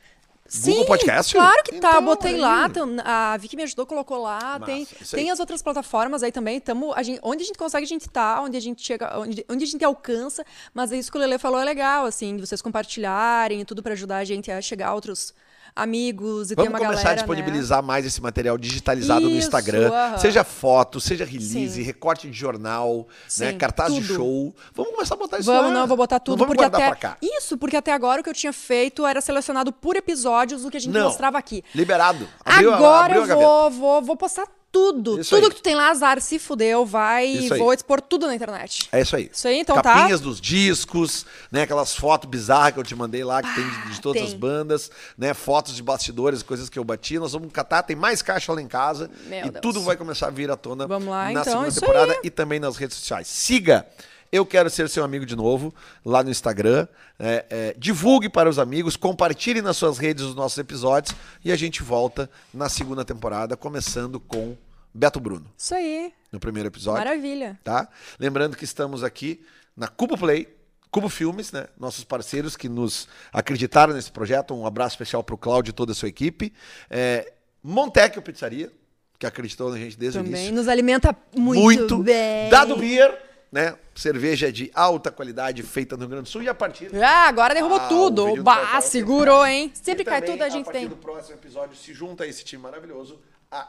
Google 0.53 0.80
Sim, 0.82 0.84
Podcast? 0.86 1.32
Claro 1.32 1.62
que 1.62 1.72
tá. 1.78 1.91
Então, 1.91 2.05
Botei 2.05 2.34
aí. 2.34 2.41
lá. 2.41 2.68
A 3.05 3.36
Vicky 3.36 3.55
me 3.55 3.62
ajudou, 3.62 3.86
colocou 3.86 4.20
lá. 4.20 4.59
Massa, 4.59 4.64
tem 4.66 4.84
tem 5.12 5.30
as 5.30 5.38
outras 5.38 5.62
plataformas 5.62 6.24
aí 6.24 6.32
também. 6.32 6.59
Tamo, 6.59 6.93
a 6.93 7.05
gente, 7.05 7.20
onde 7.22 7.45
a 7.45 7.47
gente 7.47 7.57
consegue, 7.59 7.84
a 7.84 7.88
gente 7.88 8.09
tá. 8.09 8.41
Onde 8.43 8.57
a 8.57 8.61
gente 8.61 8.82
chega, 8.82 9.16
onde, 9.20 9.45
onde 9.49 9.62
a 9.64 9.66
gente 9.66 9.84
alcança. 9.84 10.45
Mas 10.74 10.91
é 10.91 10.97
isso 10.99 11.11
que 11.12 11.16
o 11.18 11.20
Lele 11.20 11.38
falou 11.38 11.61
é 11.61 11.64
legal, 11.64 12.05
assim, 12.05 12.34
de 12.36 12.45
vocês 12.45 12.61
compartilharem 12.61 13.61
e 13.61 13.64
tudo 13.64 13.80
pra 13.80 13.93
ajudar 13.93 14.16
a 14.16 14.24
gente 14.24 14.51
a 14.51 14.61
chegar 14.61 14.88
a 14.88 14.95
outros 14.95 15.32
amigos 15.74 16.50
e 16.50 16.54
Vamos 16.54 16.70
uma 16.70 16.78
começar 16.78 16.96
galera, 17.02 17.10
a 17.10 17.14
disponibilizar 17.14 17.82
mais 17.82 18.04
esse 18.06 18.20
material 18.20 18.56
digitalizado 18.58 19.20
no 19.22 19.30
Isso, 19.30 19.46
Instagram. 19.46 19.90
aham. 19.92 20.18
Seja 20.18 20.44
foto, 20.44 21.00
seja 21.00 21.24
release, 21.24 21.68
Sim. 21.74 21.82
recorte 21.82 22.28
de 22.30 22.36
jornal, 22.36 23.06
né, 23.38 23.52
Sim, 23.52 23.58
cartaz 23.58 23.92
de 23.94 24.00
tudo. 24.00 24.14
show. 24.14 24.54
Vamos 24.74 24.92
começar 24.92 25.14
a 25.14 25.18
botar 25.18 25.36
né? 25.36 25.40
isso 25.40 25.50
Vamos, 25.52 25.66
lá. 25.68 25.74
não, 25.74 25.80
eu 25.82 25.86
vou 25.86 25.96
botar 25.96 26.20
tudo, 26.20 26.38
Não 26.38 26.46
vamos 26.46 26.56
porque 26.56 26.68
guardar 26.70 26.80
até. 26.92 26.98
pra 27.00 27.10
cá. 27.10 27.16
Isso, 27.22 27.56
porque 27.56 27.76
até 27.76 27.92
agora 27.92 28.20
o 28.20 28.24
que 28.24 28.30
eu 28.30 28.34
tinha 28.34 28.52
feito 28.52 29.06
era 29.06 29.20
selecionado 29.20 29.72
por 29.72 29.96
episódios 29.96 30.64
o 30.64 30.70
que 30.70 30.76
a 30.76 30.80
gente 30.80 30.92
Não. 30.92 31.04
mostrava 31.06 31.38
aqui. 31.38 31.62
Liberado. 31.74 32.28
Abriu 32.44 32.74
Agora 32.74 33.14
abriu 33.16 33.26
eu 33.26 33.36
vou, 33.38 33.70
vou, 33.70 34.02
vou 34.02 34.16
postar 34.16 34.46
tudo. 34.72 35.20
Isso 35.20 35.34
tudo 35.34 35.44
aí. 35.44 35.50
que 35.50 35.56
tu 35.56 35.62
tem 35.62 35.74
lá, 35.74 35.90
azar, 35.90 36.20
se 36.20 36.38
fudeu, 36.38 36.86
vai 36.86 37.26
Isso 37.26 37.48
e 37.48 37.52
aí. 37.54 37.58
vou 37.58 37.72
expor 37.72 38.00
tudo 38.00 38.26
na 38.26 38.34
internet. 38.34 38.88
É 38.92 39.00
isso 39.00 39.16
aí. 39.16 39.30
Isso 39.32 39.48
aí, 39.48 39.58
então 39.58 39.76
tá. 39.76 39.82
Capinhas 39.82 40.20
dos 40.20 40.40
discos, 40.40 41.26
né? 41.50 41.62
Aquelas 41.62 41.94
fotos 41.94 42.28
bizarras 42.28 42.72
que 42.74 42.80
eu 42.80 42.84
te 42.84 42.94
mandei 42.94 43.24
lá, 43.24 43.42
que 43.42 43.54
tem 43.54 43.68
de, 43.68 43.94
de 43.94 44.00
todas 44.00 44.22
tem. 44.22 44.30
as 44.30 44.34
bandas, 44.34 44.90
né? 45.18 45.34
Fotos 45.34 45.74
de 45.74 45.82
bastidores, 45.82 46.42
coisas 46.42 46.68
que 46.68 46.78
eu 46.78 46.84
bati. 46.84 47.18
Nós 47.18 47.32
vamos 47.32 47.52
catar, 47.52 47.82
tem 47.82 47.96
mais 47.96 48.22
caixa 48.22 48.52
lá 48.52 48.60
em 48.60 48.68
casa. 48.68 49.10
Meu 49.26 49.46
e 49.46 49.50
Deus. 49.50 49.60
tudo 49.62 49.80
vai 49.80 49.96
começar 49.96 50.28
a 50.28 50.30
vir 50.30 50.50
à 50.50 50.56
tona 50.56 50.86
Vamos 50.86 51.08
lá, 51.08 51.24
na 51.30 51.40
então, 51.40 51.44
segunda 51.44 51.72
temporada 51.72 52.12
aí. 52.12 52.18
e 52.24 52.30
também 52.30 52.60
nas 52.60 52.76
redes 52.76 52.96
sociais. 52.96 53.26
Siga! 53.26 53.86
Eu 54.33 54.47
quero 54.47 54.70
ser 54.70 54.89
seu 54.89 55.03
amigo 55.03 55.26
de 55.26 55.35
novo 55.35 55.74
lá 56.05 56.22
no 56.22 56.31
Instagram. 56.31 56.87
É, 57.18 57.45
é, 57.51 57.74
divulgue 57.76 58.28
para 58.28 58.49
os 58.49 58.59
amigos, 58.59 58.97
compartilhe 58.97 59.61
nas 59.61 59.76
suas 59.76 59.99
redes 59.99 60.24
os 60.24 60.35
nossos 60.35 60.57
episódios 60.59 61.14
e 61.45 61.51
a 61.51 61.57
gente 61.57 61.83
volta 61.83 62.31
na 62.55 62.68
segunda 62.68 63.05
temporada, 63.05 63.57
começando 63.57 64.20
com 64.20 64.57
Beto 64.95 65.18
Bruno 65.20 65.47
Isso 65.57 65.74
aí. 65.74 66.12
no 66.33 66.39
primeiro 66.41 66.68
episódio 66.68 67.05
Maravilha. 67.05 67.59
tá? 67.64 67.89
Lembrando 68.18 68.57
que 68.57 68.64
estamos 68.64 69.03
aqui 69.03 69.41
na 69.76 69.89
Cubo 69.89 70.16
Play, 70.16 70.49
Cubo 70.91 71.09
Filmes, 71.09 71.53
né? 71.53 71.66
Nossos 71.78 72.05
parceiros 72.05 72.57
que 72.57 72.68
nos 72.68 73.09
acreditaram 73.33 73.95
nesse 73.95 74.11
projeto. 74.11 74.55
Um 74.55 74.66
abraço 74.66 74.95
especial 74.95 75.22
para 75.22 75.35
o 75.35 75.39
Cláudio 75.39 75.70
e 75.70 75.72
toda 75.72 75.93
a 75.93 75.95
sua 75.95 76.09
equipe. 76.09 76.53
É, 76.89 77.33
Montecchio 77.62 78.20
Pizzaria, 78.22 78.72
que 79.18 79.26
acreditou 79.26 79.70
na 79.70 79.76
gente 79.78 79.97
desde 79.97 80.18
o 80.18 80.22
Também 80.22 80.41
início. 80.41 80.55
nos 80.57 80.66
alimenta 80.66 81.16
muito, 81.37 81.99
bem. 81.99 82.51
Dado 82.51 82.76
Beer, 82.76 83.16
né? 83.51 83.76
Cerveja 83.94 84.53
de 84.53 84.70
alta 84.74 85.11
qualidade 85.11 85.62
feita 85.62 85.96
no 85.96 86.03
Rio 86.03 86.09
Grande 86.11 86.22
do 86.24 86.28
Sul 86.28 86.42
e 86.42 86.48
a 86.48 86.55
partir 86.55 86.90
Ah, 87.03 87.26
agora 87.28 87.55
derrubou 87.55 87.78
Ah, 87.78 87.88
tudo. 87.88 88.42
Bah, 88.42 88.80
segurou, 88.80 89.44
hein? 89.46 89.70
Sempre 89.74 90.05
cai 90.05 90.20
também, 90.20 90.34
tudo, 90.36 90.42
a 90.44 90.48
gente 90.48 90.64
partir 90.66 90.78
tem. 90.80 90.88
do 90.88 90.96
próximo 90.96 91.34
episódio 91.36 91.76
se 91.76 91.92
junta 91.92 92.24
a 92.24 92.26
esse 92.26 92.44
time 92.44 92.62
maravilhoso, 92.62 93.20
a 93.51 93.68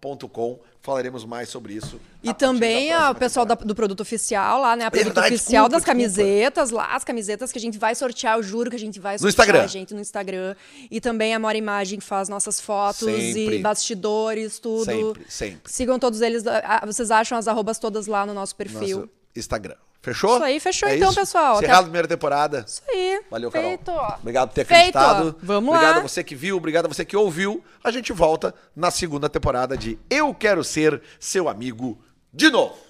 KTO.com. 0.00 0.58
Falaremos 0.80 1.24
mais 1.24 1.48
sobre 1.48 1.74
isso. 1.74 2.00
E 2.22 2.32
também 2.32 2.94
o 2.94 3.14
pessoal 3.14 3.44
da- 3.44 3.54
do 3.56 3.74
produto 3.74 4.00
oficial 4.00 4.60
lá, 4.60 4.76
né? 4.76 4.84
A 4.84 4.90
produto 4.90 5.06
Verdade, 5.14 5.34
oficial 5.34 5.68
desculpa, 5.68 5.70
das 5.70 5.82
desculpa. 5.82 6.22
camisetas 6.22 6.70
lá, 6.70 6.94
as 6.94 7.02
camisetas 7.04 7.50
que 7.52 7.58
a 7.58 7.60
gente 7.60 7.76
vai 7.78 7.94
sortear, 7.94 8.36
eu 8.38 8.42
juro 8.42 8.70
que 8.70 8.76
a 8.76 8.78
gente 8.78 9.00
vai 9.00 9.18
sortear 9.18 9.30
Instagram. 9.46 9.64
a 9.64 9.66
gente 9.66 9.94
no 9.94 10.00
Instagram. 10.00 10.54
E 10.90 11.00
também 11.00 11.34
a 11.34 11.38
Mora 11.38 11.58
Imagem 11.58 11.98
que 11.98 12.04
faz 12.04 12.28
nossas 12.28 12.60
fotos 12.60 12.98
Sempre. 13.08 13.56
e 13.58 13.62
bastidores, 13.62 14.58
tudo. 14.60 14.84
Sempre, 14.84 15.24
sempre. 15.28 15.72
Sigam 15.72 15.98
todos 15.98 16.20
eles, 16.20 16.44
vocês 16.86 17.10
acham 17.10 17.36
as 17.36 17.48
arrobas 17.48 17.78
todas 17.78 18.06
lá 18.06 18.24
no 18.24 18.32
nosso 18.34 18.54
perfil. 18.54 18.98
Nosso 19.00 19.10
Instagram. 19.34 19.76
Fechou? 20.06 20.36
Isso 20.36 20.44
aí, 20.44 20.60
fechou 20.60 20.88
É 20.88 20.96
então, 20.96 21.08
isso? 21.10 21.18
pessoal. 21.18 21.56
Encerrado 21.56 21.80
a 21.80 21.82
primeira 21.82 22.06
temporada. 22.06 22.64
Isso 22.64 22.80
aí. 22.88 23.20
Valeu, 23.28 23.50
Carol. 23.50 23.68
Feito. 23.70 23.90
Obrigado 23.90 24.48
por 24.50 24.54
ter 24.54 24.64
Feito. 24.64 24.96
acreditado. 24.96 25.36
Vamos 25.42 25.68
obrigado 25.74 25.94
lá. 25.96 26.00
a 26.00 26.08
você 26.08 26.22
que 26.22 26.36
viu, 26.36 26.56
obrigado 26.56 26.84
a 26.84 26.88
você 26.88 27.04
que 27.04 27.16
ouviu. 27.16 27.60
A 27.82 27.90
gente 27.90 28.12
volta 28.12 28.54
na 28.76 28.92
segunda 28.92 29.28
temporada 29.28 29.76
de 29.76 29.98
Eu 30.08 30.32
Quero 30.32 30.62
Ser 30.62 31.02
Seu 31.18 31.48
Amigo 31.48 31.98
de 32.32 32.48
novo. 32.50 32.85